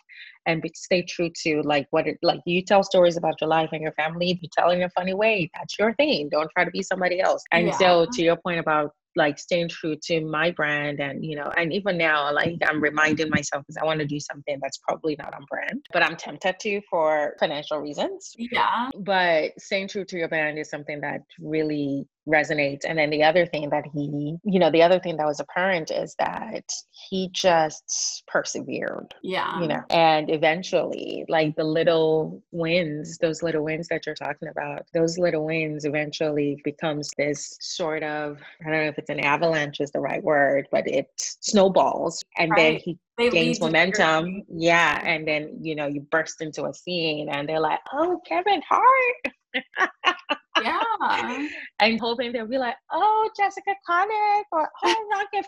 and 0.46 0.62
be, 0.62 0.72
stay 0.74 1.04
true 1.04 1.30
to 1.44 1.62
like 1.64 1.88
what 1.92 2.08
it 2.08 2.18
like. 2.22 2.42
You 2.46 2.62
tell 2.62 2.84
stories 2.84 3.18
about 3.18 3.40
your 3.42 3.50
life 3.50 3.70
and 3.74 3.82
your 3.82 3.92
family. 3.94 4.40
You 4.42 4.50
tell 4.52 4.72
in 4.72 4.82
a 4.82 4.90
funny 4.90 5.14
way. 5.14 5.50
That's 5.54 5.78
your 5.78 5.94
thing. 5.96 6.30
Don't 6.30 6.50
try 6.52 6.66
to 6.66 6.72
be 6.72 6.82
somebody 6.82 7.20
else. 7.20 7.44
And 7.52 7.68
yeah. 7.68 7.78
so, 7.78 8.08
to 8.12 8.22
your 8.22 8.38
point 8.38 8.60
about 8.60 8.94
like 9.16 9.38
staying 9.38 9.70
true 9.70 9.96
to 10.04 10.22
my 10.22 10.52
brand 10.52 11.00
and 11.00 11.24
you 11.24 11.36
know 11.36 11.52
and 11.58 11.72
even 11.72 11.98
now 11.98 12.34
like 12.34 12.58
i'm 12.68 12.82
reminding 12.82 13.30
myself 13.30 13.64
because 13.64 13.78
i 13.78 13.86
want 13.86 14.00
to 14.00 14.06
do 14.06 14.20
something 14.20 14.58
that's 14.62 14.80
probably 14.88 15.16
not 15.20 15.34
on 15.34 15.46
brand 15.50 15.86
but 15.92 16.04
i'm 16.04 16.16
tempted 16.16 16.56
to 16.60 16.82
for 16.90 17.36
financial 17.40 17.80
reasons. 17.80 18.36
Yeah. 18.38 18.90
But 18.98 19.52
staying 19.60 19.90
true 19.90 20.06
to 20.06 20.18
your 20.18 20.28
brand 20.28 20.58
is 20.58 20.70
something 20.70 21.02
that 21.02 21.22
really 21.40 22.08
resonates. 22.28 22.82
And 22.88 22.98
then 22.98 23.10
the 23.10 23.24
other 23.24 23.46
thing 23.46 23.70
that 23.70 23.86
he, 23.94 24.38
you 24.44 24.60
know, 24.60 24.72
the 24.72 24.82
other 24.82 25.00
thing 25.00 25.18
that 25.18 25.26
was 25.26 25.40
apparent 25.40 25.92
is 25.92 26.16
that 26.20 26.64
he 26.92 27.30
just 27.34 28.24
persevered. 28.28 29.14
Yeah. 29.22 29.60
You 29.60 29.68
know, 29.68 29.84
and 29.90 30.30
eventually, 30.30 31.26
like 31.28 31.56
the 31.56 31.64
little 31.64 32.42
wins, 32.52 33.18
those 33.18 33.44
little 33.44 33.64
wins 33.64 33.88
that 33.90 34.06
you're 34.06 34.16
talking 34.16 34.48
about, 34.48 34.86
those 34.94 35.18
little 35.18 35.46
wins 35.46 35.86
eventually 35.86 36.60
becomes 36.64 37.10
this 37.18 37.58
sort 37.60 38.04
of, 38.04 38.40
I 38.66 38.70
don't 38.70 38.84
know 38.84 38.90
if 38.90 38.98
it's 38.98 39.10
an 39.10 39.20
avalanche 39.20 39.82
is 39.82 39.92
the 39.92 40.00
right 40.00 40.24
word, 40.24 40.68
but 40.72 40.88
it 40.88 41.10
snowballs. 41.18 42.24
And 42.38 42.52
right. 42.52 42.58
then 42.58 42.76
he 42.84 42.98
they 43.18 43.30
gains 43.30 43.60
momentum. 43.60 44.44
Yeah. 44.50 45.00
And 45.06 45.28
then, 45.28 45.60
you 45.62 45.76
know, 45.76 45.86
you 45.88 46.02
burst 46.02 46.42
into 46.42 46.66
a 46.66 46.74
scene 46.74 47.30
and 47.30 47.48
they're 47.48 47.60
like, 47.60 47.80
oh, 47.94 48.20
Kevin 48.26 48.62
Hart. 48.68 49.36
yeah. 50.62 51.48
I'm 51.80 51.98
hoping 51.98 52.32
they'll 52.32 52.48
be 52.48 52.58
like, 52.58 52.76
oh, 52.92 53.30
Jessica 53.38 53.76
Connick 53.90 54.44
or 54.52 54.70
oh, 54.84 55.10
Rocket 55.12 55.46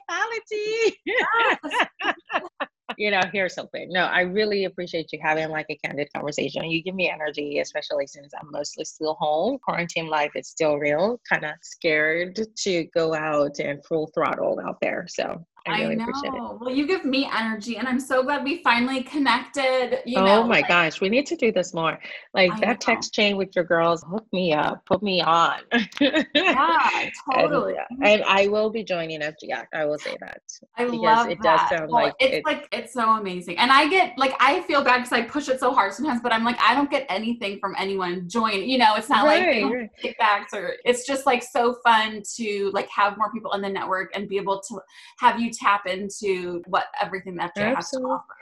Yes. 1.06 2.15
you 2.98 3.12
know, 3.12 3.21
here's 3.32 3.54
something. 3.54 3.89
No, 3.89 4.06
I 4.06 4.21
really 4.21 4.65
appreciate 4.65 5.12
you 5.12 5.19
having 5.21 5.50
like 5.50 5.65
a 5.69 5.78
candid 5.78 6.10
conversation. 6.13 6.65
You 6.65 6.84
give 6.84 6.95
me 6.95 7.10
energy, 7.10 7.60
especially 7.60 8.08
since 8.08 8.34
I'm 8.39 8.52
mostly 8.52 8.86
still 8.86 9.15
home. 9.15 9.58
Quarantine 9.63 10.08
life 10.08 10.32
is 10.36 10.48
still 10.48 10.78
real, 10.78 11.19
kind 11.28 11.45
of 11.45 11.54
scared 11.62 12.39
to 12.58 12.84
go 12.93 13.13
out 13.13 13.60
and 13.60 13.84
full 13.86 14.12
throttle 14.13 14.60
out 14.65 14.78
there. 14.82 15.06
So 15.08 15.45
I 15.67 15.82
really 15.82 16.00
I 16.00 16.04
appreciate 16.04 16.34
it. 16.34 16.41
Well, 16.60 16.69
you 16.69 16.86
give 16.86 17.06
me 17.06 17.28
energy, 17.34 17.78
and 17.78 17.88
I'm 17.88 18.00
so 18.00 18.21
glad 18.21 18.43
we 18.43 18.62
finally 18.62 19.02
connected. 19.02 20.00
You 20.06 20.19
oh 20.19 20.26
know, 20.26 20.43
my 20.43 20.58
like, 20.58 20.67
gosh, 20.67 21.02
we 21.02 21.10
need 21.10 21.26
to 21.28 21.36
do 21.36 21.52
this 21.52 21.74
more. 21.74 21.98
Like 22.34 22.52
I 22.52 22.60
that 22.60 22.67
know. 22.67 22.93
text 22.93 23.13
chain 23.13 23.36
with 23.36 23.56
your 23.56 23.65
girls, 23.65 24.04
hook 24.04 24.28
me 24.32 24.54
up, 24.54 24.86
put 24.86 25.02
me 25.02 25.21
on. 25.21 25.62
yeah, 26.00 27.10
totally. 27.34 27.76
and, 27.89 28.08
and, 28.08 28.24
I 28.26 28.48
will 28.48 28.69
be 28.69 28.84
joining 28.84 29.21
FGI. 29.21 29.65
I 29.74 29.86
will 29.86 29.98
say 29.98 30.15
that 30.19 30.41
I 30.78 30.86
because 30.86 31.00
love 31.00 31.30
it 31.30 31.41
that. 31.41 31.58
does 31.58 31.69
sound 31.69 31.91
well, 31.91 32.06
like 32.06 32.13
it's, 32.19 32.36
it's 32.36 32.45
like 32.45 32.67
it's 32.76 32.94
so 32.94 33.18
amazing. 33.18 33.58
And 33.58 33.72
I 33.72 33.88
get 33.88 34.18
like 34.18 34.36
I 34.40 34.62
feel 34.62 34.84
bad 34.84 34.98
because 34.98 35.12
I 35.12 35.22
push 35.24 35.50
it 35.50 35.60
so 35.60 35.74
hard 35.74 35.94
sometimes, 35.94 36.22
but 36.22 36.34
I'm 36.34 36.44
like 36.44 36.60
I 36.60 36.76
don't 36.76 36.90
get 36.90 37.06
anything 37.10 37.60
from 37.60 37.76
anyone 37.78 38.28
join. 38.28 38.64
You 38.64 38.78
know, 38.78 38.96
it's 38.96 39.10
not 39.10 39.26
right, 39.26 39.64
like 39.64 39.74
right. 39.74 39.90
kickbacks 40.04 40.54
or 40.54 40.76
it's 40.86 41.06
just 41.06 41.26
like 41.26 41.44
so 41.44 41.76
fun 41.84 42.22
to 42.36 42.72
like 42.74 42.90
have 42.90 43.18
more 43.18 43.32
people 43.32 43.54
in 43.54 43.62
the 43.62 43.70
network 43.70 44.12
and 44.16 44.28
be 44.28 44.38
able 44.38 44.62
to 44.70 44.80
have 45.20 45.40
you 45.40 45.52
tap 45.52 45.86
into 45.86 46.62
what 46.68 46.86
everything 47.02 47.36
that 47.36 47.52
you 47.56 47.64
have 47.64 47.90
to 47.90 47.98
offer. 47.98 48.36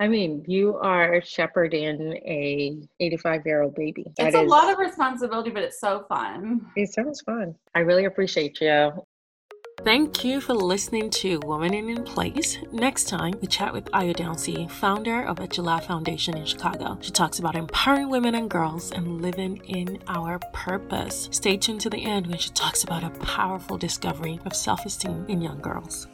I 0.00 0.08
mean, 0.08 0.44
you 0.46 0.76
are 0.76 1.20
shepherding 1.22 2.12
a 2.26 2.76
85 2.98 3.46
year 3.46 3.62
old 3.62 3.74
baby. 3.74 4.04
That 4.16 4.28
it's 4.28 4.36
a 4.36 4.42
is, 4.42 4.48
lot 4.50 4.72
of 4.72 4.78
responsibility, 4.78 5.50
but 5.50 5.62
it's 5.62 5.80
so 5.80 6.04
fun. 6.08 6.66
It 6.76 6.92
sounds 6.92 7.20
fun. 7.20 7.54
I 7.74 7.80
really 7.80 8.06
appreciate 8.06 8.60
you. 8.60 8.92
Thank 9.82 10.24
you 10.24 10.42
for 10.42 10.52
listening 10.52 11.08
to 11.22 11.38
Woman 11.38 11.72
in 11.72 12.04
Place. 12.04 12.58
Next 12.70 13.08
time, 13.08 13.32
we 13.40 13.48
chat 13.48 13.72
with 13.72 13.86
Ayo 13.92 14.14
Downsey, 14.14 14.70
founder 14.70 15.22
of 15.22 15.38
Ejula 15.38 15.82
Foundation 15.82 16.36
in 16.36 16.44
Chicago. 16.44 16.98
She 17.00 17.10
talks 17.10 17.38
about 17.38 17.56
empowering 17.56 18.10
women 18.10 18.34
and 18.34 18.50
girls 18.50 18.92
and 18.92 19.22
living 19.22 19.56
in 19.68 19.98
our 20.06 20.38
purpose. 20.52 21.30
Stay 21.32 21.56
tuned 21.56 21.80
to 21.80 21.90
the 21.90 22.04
end 22.04 22.26
when 22.26 22.36
she 22.36 22.50
talks 22.50 22.84
about 22.84 23.04
a 23.04 23.10
powerful 23.20 23.78
discovery 23.78 24.38
of 24.44 24.54
self 24.54 24.84
esteem 24.84 25.24
in 25.28 25.40
young 25.40 25.60
girls. 25.62 26.06